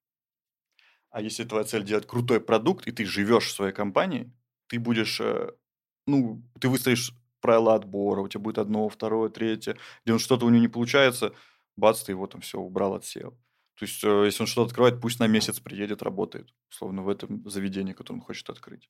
А 1.11 1.21
если 1.21 1.43
твоя 1.43 1.65
цель 1.65 1.83
делать 1.83 2.07
крутой 2.07 2.39
продукт, 2.39 2.87
и 2.87 2.91
ты 2.91 3.05
живешь 3.05 3.47
в 3.47 3.51
своей 3.51 3.73
компании, 3.73 4.31
ты 4.67 4.79
будешь, 4.79 5.19
э, 5.19 5.51
ну, 6.07 6.43
ты 6.59 6.69
выстроишь 6.69 7.13
правила 7.41 7.75
отбора, 7.75 8.21
у 8.21 8.27
тебя 8.27 8.41
будет 8.41 8.57
одно, 8.57 8.87
второе, 8.87 9.29
третье, 9.29 9.77
где 10.03 10.13
он 10.13 10.19
что-то 10.19 10.45
у 10.45 10.49
него 10.49 10.61
не 10.61 10.67
получается, 10.69 11.33
бац, 11.75 12.03
ты 12.03 12.13
его 12.13 12.27
там 12.27 12.41
все 12.41 12.59
убрал, 12.59 12.95
отсеял. 12.95 13.31
То 13.75 13.85
есть, 13.85 14.03
э, 14.03 14.25
если 14.25 14.43
он 14.43 14.47
что-то 14.47 14.67
открывает, 14.67 15.01
пусть 15.01 15.19
на 15.19 15.27
месяц 15.27 15.59
приедет, 15.59 16.01
работает, 16.01 16.53
условно, 16.69 17.01
в 17.01 17.09
этом 17.09 17.47
заведении, 17.49 17.93
которое 17.93 18.19
он 18.19 18.25
хочет 18.25 18.49
открыть. 18.49 18.89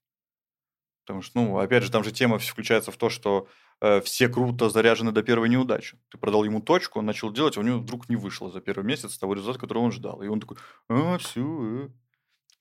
Потому 1.06 1.24
что, 1.24 1.42
ну, 1.42 1.58
опять 1.58 1.84
же, 1.84 1.92
там 1.92 2.04
же 2.04 2.12
тема 2.12 2.38
включается 2.38 2.92
в 2.92 2.98
то, 2.98 3.10
что 3.10 3.48
э, 3.82 4.02
все 4.02 4.30
круто 4.30 4.70
заряжены 4.70 5.12
до 5.12 5.24
первой 5.24 5.50
неудачи. 5.50 5.98
Ты 6.10 6.18
продал 6.18 6.44
ему 6.44 6.62
точку, 6.62 7.00
он 7.00 7.06
начал 7.06 7.32
делать, 7.32 7.58
а 7.58 7.62
у 7.62 7.64
него 7.64 7.80
вдруг 7.80 8.08
не 8.10 8.16
вышло 8.16 8.52
за 8.52 8.62
первый 8.62 8.86
месяц 8.86 9.18
того 9.18 9.34
результата, 9.34 9.60
который 9.60 9.80
он 9.80 9.92
ждал. 9.92 10.22
И 10.22 10.28
он 10.28 10.40
такой, 10.40 10.58
а, 10.90 11.18
все, 11.18 11.90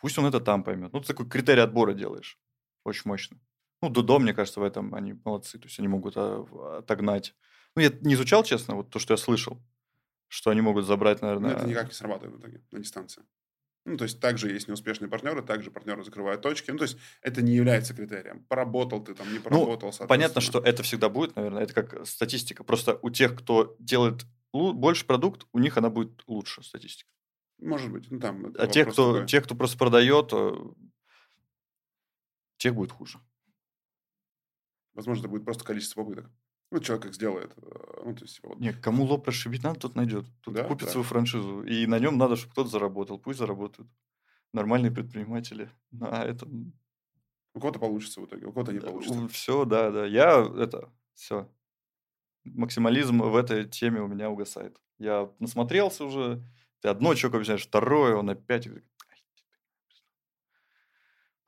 пусть 0.01 0.18
он 0.18 0.26
это 0.26 0.40
там 0.40 0.64
поймет. 0.64 0.92
Ну, 0.92 1.01
ты 1.01 1.09
такой 1.09 1.28
критерий 1.28 1.61
отбора 1.61 1.94
делаешь. 1.94 2.38
Очень 2.84 3.03
мощно. 3.05 3.38
Ну, 3.82 3.88
Дудо, 3.88 4.18
мне 4.18 4.34
кажется, 4.34 4.61
в 4.61 4.62
этом 4.62 4.94
они 4.94 5.14
молодцы. 5.24 5.59
То 5.59 5.66
есть 5.66 5.78
они 5.78 5.88
могут 5.88 6.14
а, 6.16 6.78
отогнать. 6.78 7.34
Ну, 7.76 7.82
я 7.82 7.90
не 8.01 8.14
изучал, 8.14 8.42
честно, 8.44 8.74
вот 8.74 8.90
то, 8.90 8.98
что 8.98 9.14
я 9.14 9.16
слышал, 9.16 9.62
что 10.28 10.51
они 10.51 10.61
могут 10.61 10.86
забрать, 10.86 11.22
Но 11.22 11.28
наверное... 11.28 11.57
это 11.57 11.66
никак 11.66 11.86
не 11.88 11.94
срабатывает 11.94 12.36
в 12.36 12.40
итоге 12.40 12.62
на 12.70 12.78
дистанции. 12.78 13.22
Ну, 13.86 13.96
то 13.96 14.05
есть, 14.05 14.20
также 14.20 14.51
есть 14.51 14.68
неуспешные 14.68 15.09
партнеры, 15.09 15.42
также 15.42 15.70
партнеры 15.70 16.05
закрывают 16.05 16.42
точки. 16.42 16.70
Ну, 16.70 16.78
то 16.78 16.84
есть, 16.84 16.98
это 17.22 17.40
не 17.40 17.53
является 17.53 17.94
критерием. 17.94 18.44
Поработал 18.44 19.03
ты 19.03 19.14
там, 19.14 19.32
не 19.32 19.38
поработал, 19.38 19.92
Ну, 19.98 20.07
понятно, 20.07 20.40
что 20.42 20.59
это 20.59 20.82
всегда 20.82 21.09
будет, 21.09 21.34
наверное, 21.36 21.62
это 21.62 21.72
как 21.72 22.07
статистика. 22.07 22.62
Просто 22.62 22.98
у 23.01 23.09
тех, 23.09 23.34
кто 23.34 23.76
делает 23.78 24.26
больше 24.53 25.07
продукт, 25.07 25.46
у 25.53 25.59
них 25.59 25.78
она 25.78 25.88
будет 25.88 26.22
лучше, 26.26 26.62
статистика. 26.62 27.11
Может 27.61 27.92
быть. 27.92 28.11
Ну, 28.11 28.18
там, 28.20 28.52
А 28.58 28.66
те, 28.66 28.84
кто, 28.84 29.12
такой. 29.12 29.26
те, 29.26 29.40
кто 29.40 29.54
просто 29.54 29.76
продает, 29.78 30.30
э, 30.32 30.52
тех 32.56 32.74
будет 32.74 32.92
хуже. 32.92 33.18
Возможно, 34.94 35.22
это 35.22 35.28
будет 35.30 35.44
просто 35.44 35.64
количество 35.64 36.02
попыток. 36.02 36.30
Ну, 36.70 36.78
человек 36.80 37.04
как 37.04 37.14
сделает. 37.14 37.52
э, 37.56 38.02
Ну, 38.04 38.14
то 38.14 38.24
есть, 38.24 38.40
вот, 38.42 38.58
Не, 38.58 38.72
кому 38.72 39.04
лоб 39.04 39.26
расшибить 39.26 39.62
надо, 39.62 39.80
тот 39.80 39.94
найдет. 39.94 40.26
Тот 40.40 40.54
Да, 40.54 40.64
купит 40.64 40.86
да. 40.86 40.92
свою 40.92 41.04
франшизу. 41.04 41.62
И 41.64 41.86
на 41.86 41.98
нем 41.98 42.16
надо, 42.16 42.36
чтобы 42.36 42.52
кто-то 42.52 42.70
заработал. 42.70 43.18
Пусть 43.18 43.38
заработают. 43.38 43.90
Нормальные 44.52 44.90
предприниматели. 44.90 45.70
А 46.00 46.24
это... 46.24 46.46
у 47.54 47.61
кого-то 47.61 47.78
получится 47.78 48.20
в 48.20 48.26
итоге, 48.26 48.46
у 48.46 48.52
кого-то 48.52 48.72
не 48.72 48.80
получится. 48.80 49.28
Все, 49.28 49.64
да, 49.64 49.90
да. 49.90 50.06
Я 50.06 50.40
это... 50.58 50.92
Все. 51.14 51.48
Максимализм 52.44 53.18
в 53.22 53.36
этой 53.36 53.68
теме 53.68 54.00
у 54.00 54.06
меня 54.08 54.30
угасает. 54.30 54.80
Я 54.98 55.30
насмотрелся 55.38 56.04
уже. 56.04 56.42
Ты 56.81 56.89
одно 56.89 57.14
человеку 57.14 57.37
объясняешь, 57.37 57.62
второе, 57.66 58.14
он 58.16 58.31
опять... 58.31 58.66
говорит, 58.66 58.87
«Ай, 59.11 59.18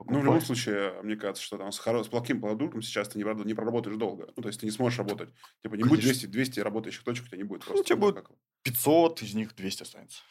Ну, 0.01 0.05
в 0.05 0.11
любом 0.11 0.25
покупай». 0.41 0.41
случае, 0.47 1.03
мне 1.03 1.17
кажется, 1.17 1.43
что 1.43 1.59
там 1.59 1.73
с, 1.73 1.81
хоро- 1.81 2.05
с 2.05 2.09
плохим 2.09 2.41
продуктом 2.41 2.83
сейчас 2.83 3.09
ты 3.09 3.19
не, 3.19 3.25
прор- 3.25 3.45
не 3.47 3.55
проработаешь 3.55 3.97
долго. 3.97 4.33
Ну, 4.37 4.43
то 4.43 4.49
есть, 4.49 4.61
ты 4.61 4.67
не 4.67 4.73
сможешь 4.73 4.99
работать. 4.99 5.31
Типа, 5.63 5.75
не 5.75 5.85
будет 5.85 6.01
Конечно. 6.03 6.13
200, 6.13 6.27
200 6.27 6.61
работающих 6.61 7.05
точек, 7.05 7.25
у 7.25 7.29
тебя 7.29 7.39
не 7.39 7.45
будет 7.45 7.61
Ну, 7.63 7.67
просто. 7.67 7.81
у 7.83 7.85
тебя 7.85 7.97
Ну, 7.97 8.01
будет- 8.03 8.15
как 8.17 8.29
его. 8.31 8.39
500, 8.63 9.23
из 9.23 9.35
них 9.35 9.55
200 9.55 9.83
останется. 9.85 10.23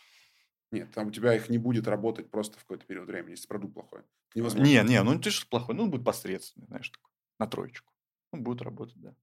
Нет, 0.72 0.91
там 0.93 1.08
у 1.08 1.12
тебя 1.12 1.34
их 1.36 1.49
не 1.49 1.58
будет 1.58 1.88
работать 1.88 2.30
просто 2.30 2.58
в 2.58 2.62
какой-то 2.62 2.86
период 2.86 3.08
времени, 3.08 3.32
если 3.32 3.47
продукт 3.47 3.74
плохой. 3.74 4.04
Невозможно. 4.36 4.66
Не, 4.66 4.82
не, 4.84 5.04
ну 5.04 5.20
ты 5.20 5.30
же 5.30 5.45
плохой. 5.47 5.76
Ну, 5.76 5.84
он 5.84 5.91
будет 5.91 6.06
посредственный, 6.06 6.68
знаешь, 6.68 6.89
такой. 6.89 7.12
На 7.39 7.47
троечку. 7.47 7.91
Ну, 8.32 8.39
будет 8.41 8.62
работать, 8.62 8.95
да. 9.02 9.14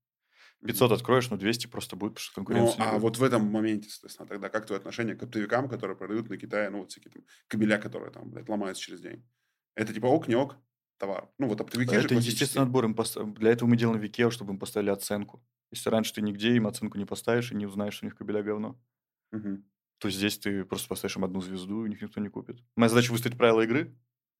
Мгм. 0.62 0.68
500 0.68 0.92
откроешь, 0.92 1.30
но 1.30 1.36
200 1.36 1.66
просто 1.66 1.96
будет, 1.96 2.12
потому 2.14 2.24
что 2.24 2.34
Ну, 2.50 2.74
конкуренция. 2.74 2.82
не 2.82 2.86
а 2.86 2.98
будет. 2.98 3.02
вот 3.02 3.18
в 3.18 3.22
этом 3.22 3.44
моменте, 3.50 3.90
соответственно, 3.90 4.26
тогда 4.28 4.48
как 4.48 4.66
твое 4.66 4.78
отношение 4.78 5.14
к 5.16 5.22
оптовикам, 5.22 5.68
которые 5.68 5.96
продают 5.96 6.30
на 6.30 6.38
Китае, 6.38 6.70
ну, 6.70 6.78
вот 6.78 6.90
всякие 6.90 7.12
там 7.12 7.24
кабеля, 7.46 7.78
которые 7.78 8.10
там, 8.10 8.30
блядь, 8.30 8.48
ломаются 8.48 8.82
через 8.82 9.00
день? 9.00 9.28
Это 9.74 9.92
типа 9.92 10.06
ок, 10.06 10.28
не 10.28 10.34
ок 10.34 10.56
товар? 10.96 11.30
Ну, 11.38 11.46
вот 11.48 11.60
оптовики 11.60 11.98
же 11.98 12.06
Это 12.06 12.14
классические. 12.14 12.36
естественный 12.36 12.64
отбор. 12.64 12.84
Им 12.86 12.94
поста- 12.94 13.24
Для 13.24 13.50
этого 13.52 13.68
мы 13.68 13.76
делаем 13.76 14.00
Викео, 14.00 14.30
чтобы 14.30 14.52
им 14.52 14.58
поставили 14.58 14.90
оценку. 14.90 15.44
Если 15.70 15.90
раньше 15.90 16.14
ты 16.14 16.22
нигде 16.22 16.54
им 16.56 16.66
оценку 16.66 16.96
не 16.98 17.04
поставишь 17.04 17.52
и 17.52 17.54
не 17.54 17.66
узнаешь, 17.66 17.94
что 17.94 18.06
у 18.06 18.08
них 18.08 18.16
кабеля 18.16 18.42
говно, 18.42 18.80
Мгм. 19.32 19.62
то 19.98 20.10
здесь 20.10 20.38
ты 20.38 20.64
просто 20.64 20.88
поставишь 20.88 21.16
им 21.16 21.24
одну 21.24 21.40
звезду, 21.40 21.80
и 21.80 21.84
у 21.84 21.86
них 21.86 22.00
никто 22.00 22.20
не 22.20 22.28
купит. 22.28 22.60
Моя 22.76 22.88
задача 22.88 23.10
выставить 23.10 23.36
правила 23.36 23.62
игры, 23.62 23.96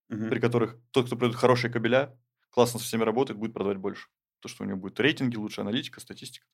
Мгм. 0.08 0.30
при 0.30 0.40
которых 0.40 0.78
тот, 0.92 1.06
кто 1.06 1.16
продает 1.16 1.36
хорошие 1.36 1.72
кабеля, 1.72 2.20
классно 2.50 2.80
со 2.80 2.86
всеми 2.86 3.04
работает, 3.04 3.38
будет 3.40 3.54
продавать 3.54 3.78
больше. 3.78 4.08
То, 4.40 4.48
что 4.48 4.64
у 4.64 4.66
него 4.66 4.78
будет 4.78 5.00
рейтинги 5.00 5.36
лучше, 5.36 5.60
аналитика, 5.62 6.00
статистика, 6.00 6.46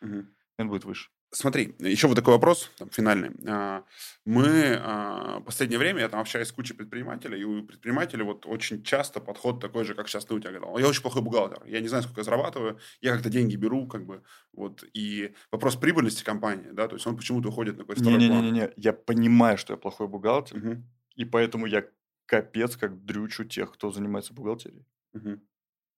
Мгм. 0.00 0.34
он 0.58 0.68
будет 0.68 0.84
выше. 0.84 1.10
Смотри, 1.32 1.74
еще 1.80 2.06
вот 2.06 2.14
такой 2.14 2.34
вопрос, 2.34 2.70
там, 2.78 2.88
финальный. 2.90 3.30
А, 3.48 3.82
Мы 4.24 4.78
а, 4.80 5.40
в 5.40 5.44
последнее 5.44 5.80
время, 5.80 6.00
я 6.02 6.08
там 6.08 6.20
общаюсь 6.20 6.46
с 6.46 6.52
кучей 6.52 6.74
предпринимателей, 6.74 7.40
и 7.40 7.44
у 7.44 7.64
предпринимателей 7.66 8.22
вот 8.22 8.46
очень 8.46 8.84
часто 8.84 9.18
подход 9.20 9.60
такой 9.60 9.84
же, 9.84 9.94
как 9.96 10.08
сейчас 10.08 10.24
ты 10.26 10.34
у 10.34 10.38
тебя 10.38 10.52
говорил. 10.52 10.78
Я 10.78 10.86
очень 10.86 11.02
плохой 11.02 11.22
бухгалтер, 11.22 11.64
я 11.66 11.80
не 11.80 11.88
знаю, 11.88 12.04
сколько 12.04 12.20
я 12.20 12.24
зарабатываю, 12.24 12.78
я 13.00 13.12
как-то 13.14 13.30
деньги 13.30 13.56
беру, 13.56 13.88
как 13.88 14.06
бы, 14.06 14.22
вот, 14.52 14.84
и 14.94 15.34
вопрос 15.50 15.74
прибыльности 15.74 16.22
компании, 16.22 16.70
да, 16.70 16.86
то 16.86 16.94
есть 16.94 17.06
он 17.06 17.16
почему-то 17.16 17.48
уходит 17.48 17.74
на 17.78 17.80
какой-то 17.82 18.00
второй 18.00 18.22
план. 18.22 18.52
Не-не-не, 18.52 18.72
я 18.76 18.92
понимаю, 18.92 19.56
что 19.58 19.72
я 19.72 19.76
плохой 19.76 20.08
бухгалтер, 20.08 20.56
Мгм, 20.56 20.84
и 21.16 21.24
поэтому 21.24 21.66
я 21.66 21.84
капец 22.26 22.76
как 22.76 23.04
дрючу 23.04 23.44
тех, 23.44 23.72
кто 23.72 23.90
занимается 23.90 24.34
бухгалтерией. 24.34 24.86
мгм. 25.12 25.40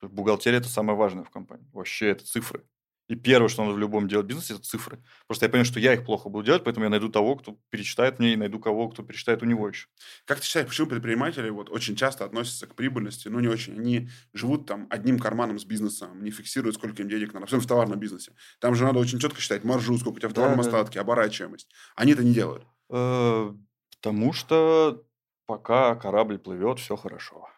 Бухгалтерия– 0.03 0.59
это 0.61 0.69
самое 0.69 0.97
важное 0.99 1.25
в 1.25 1.31
компании. 1.31 1.69
Вообще 1.73 2.09
это 2.09 2.25
цифры. 2.25 2.65
И 3.09 3.15
первое, 3.15 3.49
что 3.49 3.63
надо 3.63 3.77
в 3.77 3.79
любом 3.79 4.09
делать 4.09 4.27
бизнесе, 4.27 4.55
это 4.55 4.65
цифры. 4.65 5.01
Просто 5.29 5.47
я 5.47 5.49
понимаю, 5.49 5.65
что 5.65 5.79
я 5.79 5.95
их 5.95 6.05
плохо 6.05 6.29
буду 6.29 6.45
делать, 6.45 6.65
поэтому 6.65 6.85
я 6.87 6.91
найду 6.91 7.09
того, 7.09 7.37
кто 7.37 7.57
перечитает 7.71 8.19
мне, 8.19 8.33
и 8.33 8.37
найду 8.37 8.59
кого, 8.59 8.89
кто 8.89 9.05
перечитает 9.05 9.43
у 9.43 9.47
него 9.47 9.69
еще. 9.69 9.87
Как 10.25 10.41
ты 10.41 10.45
считаешь, 10.47 10.67
почему 10.67 10.89
предприниматели 10.89 11.49
вот 11.49 11.71
очень 11.71 11.95
часто 11.95 12.25
относятся 12.25 12.67
к 12.67 12.75
прибыльности, 12.75 13.29
ну, 13.29 13.39
не 13.39 13.47
очень, 13.47 13.75
они 13.79 14.09
живут 14.33 14.67
там 14.67 14.89
одним 14.91 15.21
карманом 15.21 15.61
с 15.61 15.65
бизнесом, 15.65 16.21
не 16.25 16.33
фиксируют, 16.33 16.75
сколько 16.75 17.01
им 17.01 17.09
денег 17.09 17.33
надо, 17.33 17.45
особенно 17.47 17.63
в 17.63 17.69
товарном 17.69 18.01
бизнесе. 18.01 18.33
Там 18.59 18.75
же 18.75 18.85
надо 18.85 18.99
очень 18.99 19.21
четко 19.21 19.41
считать 19.41 19.63
маржу, 19.63 19.97
сколько 19.99 20.17
у 20.17 20.19
тебя 20.19 20.29
в 20.29 20.33
Да, 20.33 20.43
товарном 20.43 20.63
да. 20.63 20.69
остатке, 20.69 20.99
оборачиваемость. 21.01 21.69
Они 21.95 22.13
это 22.13 22.25
не 22.25 22.35
делают. 22.35 22.67
Э, 22.91 23.53
Потому 24.01 24.33
что 24.33 25.05
пока 25.47 25.95
корабль 25.95 26.39
плывет, 26.39 26.79
все 26.81 26.97
хорошо. 26.97 27.49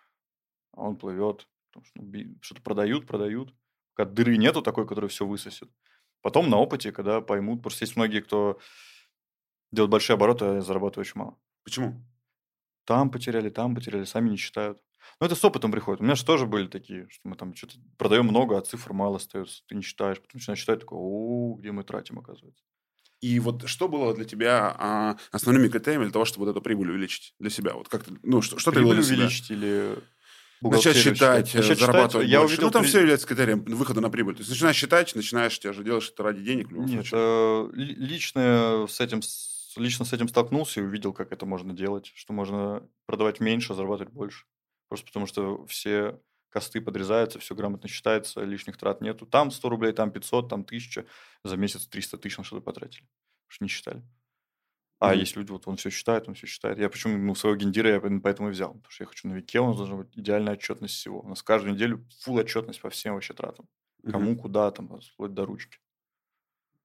А 0.73 0.83
он 0.83 0.97
плывет, 0.97 1.49
потому 1.81 1.85
что 1.85 2.03
ну, 2.03 2.39
что-то 2.41 2.63
продают, 2.63 3.07
продают. 3.07 3.55
Пока 3.95 4.09
дыры 4.09 4.37
нету 4.37 4.63
такой, 4.63 4.87
которая 4.87 5.09
все 5.09 5.27
высосет. 5.27 5.71
Потом 6.23 6.51
на 6.51 6.57
опыте, 6.57 6.93
когда 6.93 7.21
поймут, 7.21 7.63
просто 7.63 7.85
есть 7.85 7.97
многие, 7.97 8.21
кто 8.21 8.59
делает 9.71 9.91
большие 9.91 10.15
обороты, 10.15 10.45
а 10.45 10.61
зарабатывает 10.61 11.09
очень 11.09 11.19
мало. 11.19 11.39
Почему? 11.65 12.05
Там 12.85 13.11
потеряли, 13.11 13.51
там 13.51 13.75
потеряли, 13.75 14.05
сами 14.05 14.31
не 14.31 14.37
считают. 14.37 14.81
Но 15.21 15.27
это 15.27 15.35
с 15.35 15.45
опытом 15.45 15.73
приходит. 15.73 16.01
У 16.01 16.05
меня 16.05 16.15
же 16.15 16.25
тоже 16.25 16.47
были 16.47 16.67
такие, 16.67 17.09
что 17.09 17.29
мы 17.29 17.37
там 17.37 17.55
что-то 17.55 17.77
продаем 17.97 18.27
много, 18.27 18.57
а 18.59 18.63
цифр 18.63 18.93
мало 18.93 19.17
остается. 19.17 19.63
Ты 19.67 19.75
не 19.75 19.83
считаешь. 19.83 20.19
Потом 20.19 20.33
начинаешь 20.35 20.61
считать, 20.61 20.81
такой, 20.81 20.99
о, 21.01 21.57
где 21.59 21.73
мы 21.73 21.83
тратим, 21.85 22.19
оказывается. 22.19 22.63
И 23.21 23.41
вот 23.41 23.69
что 23.69 23.89
было 23.89 24.15
для 24.15 24.25
тебя 24.25 24.75
а, 24.79 25.17
основными 25.33 25.69
критериями 25.69 26.05
для 26.05 26.13
того, 26.13 26.25
чтобы 26.25 26.47
вот 26.47 26.53
эту 26.53 26.63
прибыль 26.63 26.91
увеличить 26.91 27.35
для 27.39 27.51
себя? 27.51 27.75
Вот 27.75 27.89
как 27.89 28.05
ты, 28.05 28.17
ну, 28.23 28.43
что, 28.43 28.59
что 28.59 28.71
ты 28.71 28.79
Прибыль 28.79 29.03
себя? 29.03 29.17
увеличить 29.17 29.51
или 29.51 29.99
Начать 30.61 30.95
бухгалтерию 30.95 31.15
считать, 31.15 31.55
э, 31.55 31.59
Начать 31.59 31.63
считать. 31.65 31.79
зарабатывать 31.79 32.29
Я 32.29 32.39
больше. 32.41 32.53
увидел 32.55 32.67
ну, 32.69 32.73
там 32.73 32.83
при- 32.83 32.89
все 32.89 32.99
является 33.01 33.27
критерием 33.27 33.65
выхода 33.65 34.01
на 34.01 34.11
прибыль. 34.11 34.35
То 34.35 34.41
есть 34.41 34.51
начинаешь 34.51 34.77
считать, 34.77 35.15
начинаешь, 35.15 35.59
ты 35.59 35.73
же 35.73 35.85
делаешь 35.85 36.11
это 36.11 36.23
ради 36.23 36.43
денег 36.43 36.69
в 36.69 36.71
любом 36.73 36.87
Нет, 36.87 37.07
случае. 37.07 37.21
э, 37.21 37.71
ли- 37.75 37.95
лично 37.95 38.87
с 38.89 39.01
этим, 39.01 39.21
лично 39.77 40.05
с 40.05 40.13
этим 40.13 40.29
столкнулся 40.29 40.81
и 40.81 40.83
увидел, 40.85 41.13
как 41.13 41.33
это 41.33 41.47
можно 41.47 41.73
делать, 41.75 42.11
что 42.15 42.33
можно 42.33 42.83
продавать 43.07 43.41
меньше, 43.41 43.75
зарабатывать 43.75 44.13
больше. 44.13 44.45
Просто 44.89 45.07
потому 45.07 45.27
что 45.27 45.65
все 45.67 46.19
косты 46.51 46.81
подрезаются, 46.81 47.39
все 47.39 47.55
грамотно 47.55 47.89
считается, 47.89 48.43
лишних 48.43 48.79
трат 48.79 49.01
нету. 49.03 49.27
Там 49.27 49.51
100 49.51 49.69
рублей, 49.69 49.93
там 49.93 50.11
500, 50.11 50.49
там 50.49 50.65
1000, 50.65 51.05
за 51.45 51.57
месяц 51.57 51.87
300 51.87 52.17
тысяч 52.19 52.39
на 52.39 52.45
что-то 52.45 52.63
потратили. 52.63 53.03
Потому 53.03 53.51
что 53.51 53.65
не 53.65 53.69
считали. 53.69 54.03
А 55.01 55.15
Мгм. 55.15 55.21
есть 55.21 55.37
люди, 55.37 55.51
вот 55.53 55.69
он 55.69 55.77
все 55.77 55.91
считает, 55.91 56.29
он 56.29 56.35
все 56.35 56.47
считает. 56.47 56.79
Я 56.79 56.89
почему, 56.89 57.17
ну, 57.19 57.35
своего 57.35 57.57
гендира 57.57 57.91
я 57.91 58.01
поэтому 58.01 58.49
и 58.49 58.53
взял. 58.53 58.75
Потому 58.75 58.91
что 58.91 59.05
я 59.05 59.09
хочу 59.09 59.29
на 59.29 59.35
Вике, 59.35 59.61
у 59.61 59.69
нас 59.69 59.77
должна 59.77 59.97
быть 59.97 60.17
идеальная 60.17 60.55
отчетность 60.55 60.95
всего. 60.95 61.21
У 61.21 61.29
нас 61.29 61.43
каждую 61.43 61.75
неделю 61.75 62.05
фул 62.21 62.37
отчетность 62.37 62.81
по 62.81 62.91
всем 62.91 63.15
вообще 63.15 63.33
тратам. 63.35 63.69
Мгм. 64.03 64.13
Кому, 64.13 64.37
куда, 64.37 64.71
там, 64.73 65.01
вплоть 65.01 65.35
до 65.35 65.47
ручки. 65.47 65.79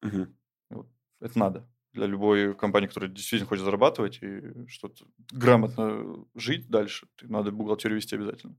Мгм. 0.02 0.36
Это 1.22 1.40
надо. 1.40 1.68
для 1.94 2.06
любой 2.06 2.56
компании, 2.56 2.88
которая 2.88 3.10
действительно 3.10 3.48
хочет 3.48 3.66
зарабатывать 3.66 4.20
и 4.22 4.68
что-то 4.68 5.06
грамотно 5.32 6.26
жить 6.36 6.70
дальше, 6.70 7.08
надо 7.22 7.52
бухгалтерию 7.52 7.98
вести 7.98 8.16
обязательно. 8.16 8.58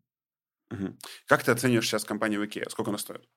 Угу. 0.71 0.97
Как 1.27 1.45
ты 1.45 1.53
оцениваешь 1.53 1.87
сейчас 1.87 2.05
компанию 2.05 2.41
в 2.41 2.45
IKEA? 2.45 2.71
Сколько 2.71 2.91
она 2.91 2.99
стоит? 2.99 3.29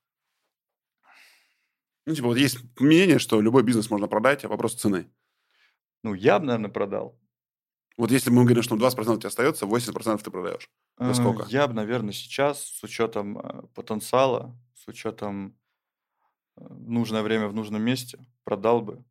Ну, 2.06 2.14
типа, 2.14 2.28
вот 2.28 2.38
есть 2.38 2.58
мнение, 2.80 3.18
что 3.18 3.40
любой 3.40 3.62
бизнес 3.62 3.90
можно 3.90 4.08
продать, 4.08 4.44
а 4.44 4.48
вопрос 4.48 4.74
цены. 4.74 5.10
Ну, 6.02 6.14
я 6.14 6.38
бы, 6.38 6.46
наверное, 6.46 6.70
продал. 6.70 7.18
Вот 7.96 8.12
если 8.12 8.30
мы 8.30 8.44
говорим, 8.44 8.62
что 8.62 8.76
20% 8.76 9.14
у 9.14 9.18
тебя 9.18 9.28
остается, 9.28 9.66
80% 9.66 10.22
ты 10.22 10.30
продаешь. 10.30 10.70
За 10.98 11.14
сколько? 11.14 11.46
Я 11.48 11.66
бы, 11.66 11.74
наверное, 11.74 12.12
сейчас 12.12 12.62
с 12.62 12.82
учетом 12.84 13.38
э, 13.38 13.66
потенциала, 13.74 14.56
с 14.74 14.86
учетом 14.86 15.58
э, 16.56 16.64
нужное 16.68 17.22
время 17.22 17.48
в 17.48 17.54
нужном 17.54 17.82
месте, 17.82 18.24
продал 18.44 18.82
бы 18.82 19.04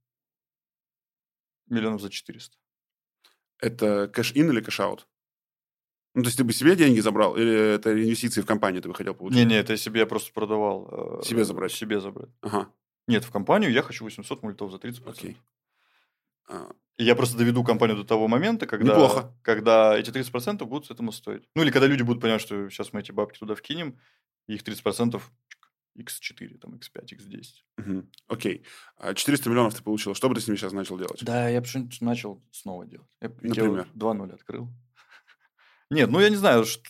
миллионов 1.68 2.02
за 2.02 2.10
400. 2.10 2.58
Это 3.60 4.08
cash-in 4.08 4.50
или 4.50 4.62
cash-out? 4.62 5.08
Ну, 6.14 6.24
то 6.24 6.28
есть 6.28 6.38
ты 6.38 6.44
бы 6.44 6.54
себе 6.54 6.76
деньги 6.76 7.00
забрал, 7.00 7.36
или 7.36 7.76
это 7.76 7.92
инвестиции 7.92 8.42
в 8.42 8.46
компанию 8.46 8.82
ты 8.82 8.90
бы 8.90 8.96
хотел 8.96 9.14
получить? 9.14 9.38
Не-не, 9.38 9.58
это 9.60 9.78
себе 9.78 10.00
я 10.00 10.06
просто 10.06 10.32
продавал. 10.34 11.20
Э, 11.20 11.24
себе 11.24 11.44
забрать? 11.44 11.72
Себе 11.72 12.00
забрать. 12.00 12.30
Ага. 12.42 12.72
Нет, 13.08 13.24
в 13.24 13.32
компанию 13.32 13.72
я 13.72 13.82
хочу 13.82 14.04
800 14.06 14.44
мультов 14.44 14.72
за 14.72 14.78
30%. 14.78 15.10
Окей. 15.10 15.38
А. 16.48 16.72
Я 16.98 17.16
просто 17.16 17.38
доведу 17.38 17.64
компанию 17.64 17.98
до 17.98 18.04
того 18.04 18.28
момента, 18.28 18.66
когда, 18.66 18.94
Неплохо. 18.94 19.36
когда 19.44 19.96
эти 19.98 20.10
30% 20.10 20.66
будут 20.66 20.90
этому 20.90 21.12
стоить. 21.12 21.44
Ну, 21.56 21.62
или 21.62 21.70
когда 21.70 21.88
люди 21.88 22.02
будут 22.02 22.22
понимать, 22.22 22.42
что 22.42 22.70
сейчас 22.70 22.92
мы 22.94 23.02
эти 23.02 23.12
бабки 23.12 23.38
туда 23.38 23.54
вкинем, 23.54 24.00
и 24.48 24.56
их 24.56 24.64
30% 24.64 25.22
x4, 26.00 26.58
там, 26.58 26.74
x5, 26.76 27.06
x10. 27.18 27.44
Угу. 27.78 28.10
Окей. 28.28 28.66
А 28.98 29.14
400 29.14 29.50
миллионов 29.50 29.76
ты 29.76 29.84
получил. 29.84 30.16
Что 30.16 30.30
бы 30.30 30.36
ты 30.36 30.42
с 30.42 30.48
ними 30.48 30.58
сейчас 30.58 30.72
начал 30.74 30.98
делать? 30.98 31.24
Да, 31.24 31.50
я 31.50 31.62
бы 31.62 31.68
что-нибудь 31.68 32.02
начал 32.02 32.44
снова 32.52 32.86
делать. 32.86 33.10
Я 33.22 33.30
Например? 33.30 33.88
2.0 33.94 34.34
открыл. 34.34 34.70
Нет, 35.90 36.10
ну 36.10 36.20
я 36.20 36.30
не 36.30 36.36
знаю, 36.36 36.66
что... 36.66 36.84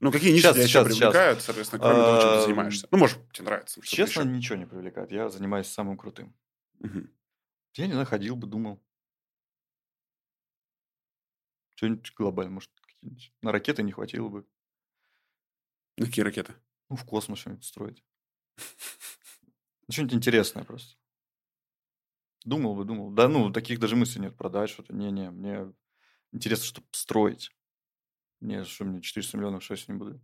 Ну, 0.00 0.12
какие 0.12 0.32
ниши 0.32 0.42
Сейчас, 0.42 0.54
тебя 0.56 0.66
сейчас, 0.66 0.86
привлекают, 0.86 1.40
соответственно, 1.40 1.80
кроме 1.82 1.96
того, 2.02 2.20
чем 2.20 2.30
ты 2.30 2.36
Эм, 2.36 2.42
занимаешься? 2.42 2.88
Ну, 2.90 2.98
может, 2.98 3.32
тебе 3.32 3.46
нравится. 3.46 3.80
что-то 3.80 3.96
Честно, 3.96 4.20
еще. 4.20 4.28
ничего 4.30 4.56
не 4.58 4.66
привлекает. 4.66 5.10
Я 5.10 5.30
занимаюсь 5.30 5.66
самым 5.66 5.96
крутым. 5.96 6.34
Мгм. 6.80 7.10
Я 7.74 7.86
не 7.86 7.92
знаю, 7.92 8.06
ходил 8.06 8.36
бы, 8.36 8.46
думал. 8.46 8.82
Что-нибудь 11.76 12.12
глобальное, 12.16 12.54
может, 12.54 12.70
какие-нибудь. 12.80 13.32
На 13.42 13.52
ракеты 13.52 13.82
не 13.84 13.92
хватило 13.92 14.28
бы. 14.28 14.44
На 15.96 16.06
какие 16.06 16.24
ракеты? 16.24 16.54
Ну, 16.88 16.94
в 16.96 17.04
космос 17.04 17.40
что-нибудь 17.40 17.64
строить. 17.64 18.04
Ну, 19.88 19.92
Что-нибудь 19.92 20.14
интересное 20.14 20.64
просто. 20.64 20.96
Думал 22.44 22.74
бы, 22.76 22.84
думал. 22.84 23.10
Да, 23.10 23.28
ну, 23.28 23.50
таких 23.50 23.78
даже 23.80 23.96
мыслей 23.96 24.22
нет. 24.22 24.36
Продать 24.36 24.70
что-то. 24.70 24.94
Не-не, 24.94 25.30
мне 25.30 25.72
интересно, 26.32 26.66
чтобы 26.66 26.86
строить. 26.92 27.50
Не, 28.40 28.64
что 28.64 28.84
мне 28.84 29.02
400 29.02 29.36
миллионов, 29.38 29.64
что 29.64 29.74
я 29.74 29.78
с 29.78 29.88
ним 29.88 29.98
буду? 29.98 30.20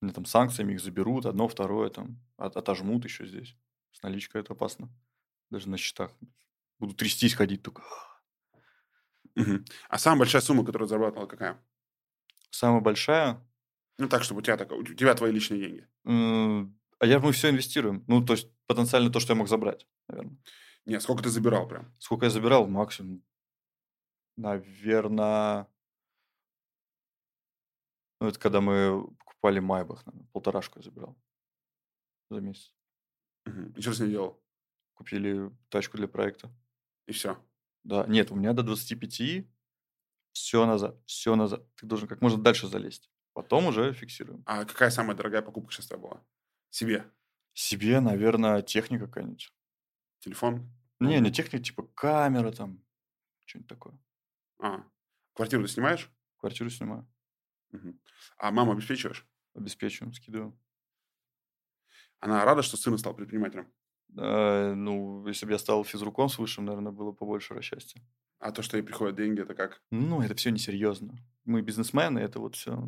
Мне 0.00 0.12
там 0.12 0.24
санкциями 0.24 0.74
их 0.74 0.80
заберут, 0.80 1.26
одно, 1.26 1.48
второе, 1.48 1.90
там, 1.90 2.20
от- 2.36 2.56
отожмут 2.56 3.04
еще 3.04 3.26
здесь. 3.26 3.56
С 3.90 4.02
наличкой 4.02 4.42
это 4.42 4.52
опасно. 4.52 4.88
Даже 5.54 5.68
на 5.68 5.76
счетах. 5.76 6.10
Буду 6.80 6.94
трястись, 6.94 7.34
ходить 7.34 7.62
только. 7.62 7.84
А 9.88 9.98
самая 9.98 10.18
большая 10.18 10.42
сумма, 10.42 10.64
которую 10.64 10.88
ты 10.88 10.94
зарабатывал, 10.94 11.28
какая? 11.28 11.62
Самая 12.50 12.80
большая, 12.80 13.40
Ну, 13.98 14.08
так, 14.08 14.24
чтобы 14.24 14.40
у 14.40 14.42
тебя, 14.42 14.56
так, 14.56 14.72
у 14.72 14.82
тебя 14.82 15.14
твои 15.14 15.30
личные 15.30 15.60
деньги. 15.60 15.88
м, 16.06 16.76
а 16.98 17.06
я, 17.06 17.20
мы 17.20 17.30
все 17.30 17.50
инвестируем. 17.50 18.02
Ну, 18.08 18.24
то 18.24 18.32
есть, 18.32 18.48
потенциально 18.66 19.12
то, 19.12 19.20
что 19.20 19.34
я 19.34 19.38
мог 19.38 19.48
забрать, 19.48 19.86
наверное. 20.08 20.36
Нет, 20.86 21.00
сколько 21.00 21.22
ты 21.22 21.30
забирал 21.30 21.68
прям? 21.68 21.94
Сколько 22.00 22.26
я 22.26 22.30
забирал? 22.30 22.66
Максимум, 22.66 23.22
наверное... 24.36 25.68
Ну, 28.20 28.26
это 28.26 28.40
когда 28.40 28.60
мы 28.60 29.06
покупали 29.18 29.60
Майбах, 29.60 30.04
наверное, 30.04 30.26
полторашку 30.32 30.80
я 30.80 30.82
забирал 30.82 31.16
за 32.28 32.40
месяц. 32.40 32.74
Мгм. 33.46 33.72
И 33.76 33.80
что 33.80 33.92
с 33.92 34.00
ней 34.00 34.10
делал? 34.10 34.43
Купили 34.94 35.50
тачку 35.68 35.96
для 35.96 36.08
проекта. 36.08 36.50
И 37.06 37.12
все. 37.12 37.38
Да, 37.82 38.06
нет, 38.06 38.30
у 38.30 38.36
меня 38.36 38.52
до 38.52 38.62
25 38.62 39.46
все 40.32 40.66
назад, 40.66 41.00
все 41.06 41.36
назад. 41.36 41.66
Ты 41.76 41.86
должен 41.86 42.08
как 42.08 42.20
можно 42.20 42.42
дальше 42.42 42.66
залезть. 42.66 43.10
Потом 43.34 43.66
уже 43.66 43.92
фиксируем. 43.92 44.42
А 44.46 44.64
какая 44.64 44.90
самая 44.90 45.16
дорогая 45.16 45.42
покупка 45.42 45.72
сейчас 45.72 45.88
была? 45.88 46.24
Себе? 46.70 47.04
Себе, 47.52 48.00
наверное, 48.00 48.62
техника 48.62 49.06
какая-нибудь. 49.06 49.52
Телефон? 50.20 50.68
Не, 51.00 51.20
не 51.20 51.30
техника, 51.30 51.62
типа 51.62 51.82
камера 51.82 52.50
там, 52.52 52.82
что-нибудь 53.44 53.68
такое. 53.68 53.98
А, 54.60 54.84
квартиру 55.34 55.62
ты 55.62 55.68
снимаешь? 55.68 56.10
Квартиру 56.38 56.70
снимаю, 56.70 57.06
Мгм. 57.70 58.00
А 58.38 58.50
маму 58.50 58.72
обеспечиваешь? 58.72 59.26
обеспечиваем, 59.54 60.12
скидываем. 60.12 60.58
Она 62.20 62.44
рада, 62.44 62.62
что 62.62 62.76
сын 62.76 62.96
стал 62.98 63.14
предпринимателем? 63.14 63.72
Э, 64.16 64.74
ну, 64.74 65.26
если 65.26 65.46
бы 65.46 65.52
я 65.52 65.58
стал 65.58 65.84
физруком 65.84 66.28
с 66.28 66.38
высшим, 66.38 66.64
наверное, 66.64 66.92
было 66.92 67.12
побольше 67.12 67.60
счастья. 67.62 68.00
А 68.38 68.52
то, 68.52 68.62
что 68.62 68.76
ей 68.76 68.82
приходят 68.82 69.16
деньги, 69.16 69.40
это 69.40 69.54
как? 69.54 69.82
Ну, 69.90 70.20
это 70.22 70.34
все 70.34 70.50
несерьезно. 70.50 71.16
Мы 71.44 71.62
бизнесмены, 71.62 72.18
это 72.18 72.38
вот 72.40 72.56
все. 72.56 72.78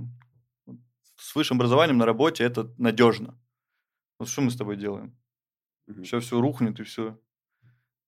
С 1.17 1.35
высшим 1.35 1.57
образованием 1.57 1.99
на 1.99 2.07
работе 2.07 2.45
это 2.45 2.75
надежно. 2.79 3.41
Вот 4.19 4.29
что 4.29 4.43
мы 4.43 4.51
с 4.51 4.57
тобой 4.57 4.77
делаем? 4.77 5.17
Мгм. 5.87 6.05
Все 6.05 6.21
все 6.21 6.41
рухнет 6.41 6.79
и 6.81 6.85
все. 6.85 7.19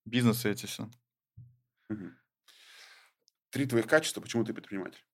Бизнесы 0.05 0.51
эти 0.51 0.66
все. 0.66 0.91
Мгм. 1.89 2.16
Три 3.51 3.66
твоих 3.66 3.87
качества, 3.87 4.21
почему 4.21 4.45
ты 4.45 4.53
предприниматель? 4.53 5.05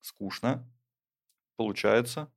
Скучно. 0.00 0.64
Получается. 1.56 2.32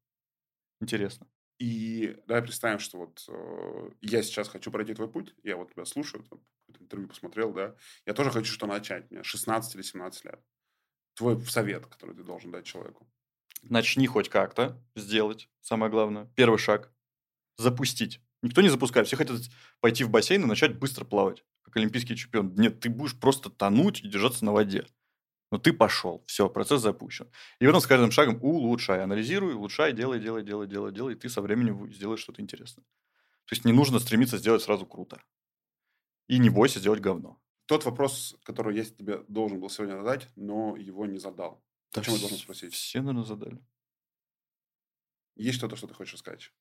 Интересно. 0.82 1.28
И 1.60 2.18
давай 2.26 2.42
представим, 2.42 2.80
что 2.80 2.98
вот 2.98 3.26
э, 3.28 3.90
я 4.02 4.24
сейчас 4.24 4.48
хочу 4.48 4.72
пройти 4.72 4.94
твой 4.94 5.10
путь, 5.10 5.36
я 5.44 5.58
вот 5.58 5.72
тебя 5.74 5.84
слушаю, 5.84 6.24
там, 6.24 6.40
интервью 6.80 7.10
посмотрел, 7.10 7.54
да, 7.54 7.76
я 8.06 8.14
тоже 8.14 8.32
хочу 8.32 8.52
что 8.54 8.66
начать, 8.66 9.12
мне 9.12 9.24
16 9.24 9.76
или 9.76 9.82
17 9.82 10.26
лет. 10.26 10.40
Твой 11.16 11.42
совет, 11.46 11.86
который 11.86 12.16
ты 12.16 12.24
должен 12.24 12.52
дать 12.52 12.66
человеку. 12.66 13.06
Начни 13.64 14.08
хоть 14.08 14.30
как-то 14.30 14.82
сделать. 14.96 15.50
Самое 15.60 15.92
главное. 15.92 16.32
Первый 16.36 16.58
шаг. 16.58 16.94
Запустить. 17.58 18.22
Никто 18.42 18.62
не 18.62 18.70
запускает. 18.70 19.08
Все 19.08 19.18
хотят 19.18 19.42
пойти 19.82 20.06
в 20.06 20.10
бассейн 20.10 20.44
и 20.44 20.48
начать 20.48 20.80
быстро 20.80 21.04
плавать, 21.04 21.44
как 21.64 21.76
олимпийский 21.76 22.16
чемпион. 22.16 22.54
Нет, 22.56 22.80
ты 22.80 22.90
будешь 22.90 23.20
просто 23.20 23.50
тонуть 23.50 24.02
и 24.02 24.08
держаться 24.08 24.46
на 24.46 24.54
воде. 24.54 24.88
Но 25.52 25.58
ты 25.58 25.74
пошел. 25.74 26.24
Все, 26.28 26.48
процесс 26.50 26.82
запущен. 26.82 27.28
И 27.60 27.66
потом 27.66 27.82
с 27.82 27.88
каждым 27.88 28.12
шагом 28.12 28.38
улучшай, 28.42 29.02
анализируй, 29.04 29.56
улучшай, 29.56 29.94
делай, 29.94 30.20
делай, 30.20 30.44
делай, 30.44 30.68
делай, 30.68 30.92
делай. 30.92 31.14
И 31.14 31.18
ты 31.18 31.28
со 31.30 31.42
временем 31.42 31.92
сделаешь 31.92 32.20
что-то 32.20 32.42
интересное. 32.42 32.84
То 33.46 33.56
есть 33.56 33.66
не 33.66 33.74
нужно 33.74 34.00
стремиться 34.00 34.38
сделать 34.38 34.62
сразу 34.62 34.86
круто. 34.86 35.24
И 36.28 36.38
не 36.38 36.50
бойся 36.50 36.80
сделать 36.80 37.02
говно. 37.02 37.42
Тот 37.66 37.86
вопрос, 37.86 38.36
который 38.44 38.76
я 38.76 38.84
тебе 38.84 39.24
должен 39.28 39.60
был 39.60 39.70
сегодня 39.70 39.98
задать, 39.98 40.30
но 40.36 40.76
его 40.76 41.06
не 41.08 41.18
задал. 41.18 41.64
Да 41.94 42.02
Зачем 42.02 42.14
я 42.14 42.20
должен 42.20 42.38
спросить? 42.38 42.74
Все, 42.74 43.00
наверное, 43.00 43.24
задали. 43.24 43.60
Есть 45.36 45.58
что-то, 45.58 45.76
что 45.76 45.88
ты 45.88 45.94
хочешь 45.96 46.14
рассказать? 46.14 46.52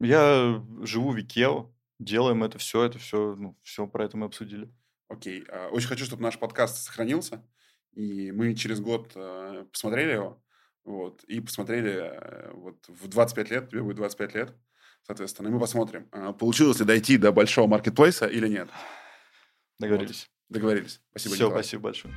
Я 0.00 0.62
живу 0.82 1.12
в 1.12 1.20
Икео, 1.20 1.72
делаем 1.98 2.42
это 2.42 2.58
все, 2.58 2.82
это 2.82 2.98
все, 2.98 3.36
ну, 3.36 3.56
все 3.62 3.86
про 3.86 4.04
это 4.04 4.16
мы 4.16 4.26
обсудили. 4.26 4.70
Окей. 5.08 5.44
А, 5.48 5.68
Очень 5.68 5.88
хочу, 5.88 6.04
чтобы 6.04 6.22
наш 6.22 6.38
подкаст 6.38 6.78
сохранился, 6.84 7.44
и 7.92 8.32
мы 8.32 8.54
через 8.54 8.80
год 8.80 9.12
э, 9.14 9.64
посмотрели 9.70 10.12
его, 10.12 10.42
вот, 10.84 11.22
и 11.24 11.40
посмотрели 11.40 11.92
э, 11.92 12.50
вот 12.52 12.86
в 12.88 13.08
25 13.08 13.50
лет, 13.50 13.70
тебе 13.70 13.82
будет 13.82 13.96
25 13.96 14.34
лет, 14.34 14.56
соответственно, 15.02 15.48
и 15.48 15.50
мы 15.50 15.60
посмотрим, 15.60 16.08
а, 16.12 16.32
получилось 16.32 16.80
ли 16.80 16.86
дойти 16.86 17.18
до 17.18 17.32
большого 17.32 17.66
маркетплейса 17.66 18.26
или 18.26 18.48
нет. 18.48 18.68
Договорились. 19.78 20.30
Договорились. 20.48 21.00
Спасибо, 21.10 21.34
Все, 21.34 21.44
Николай. 21.44 21.62
спасибо 21.64 21.82
большое. 21.82 22.14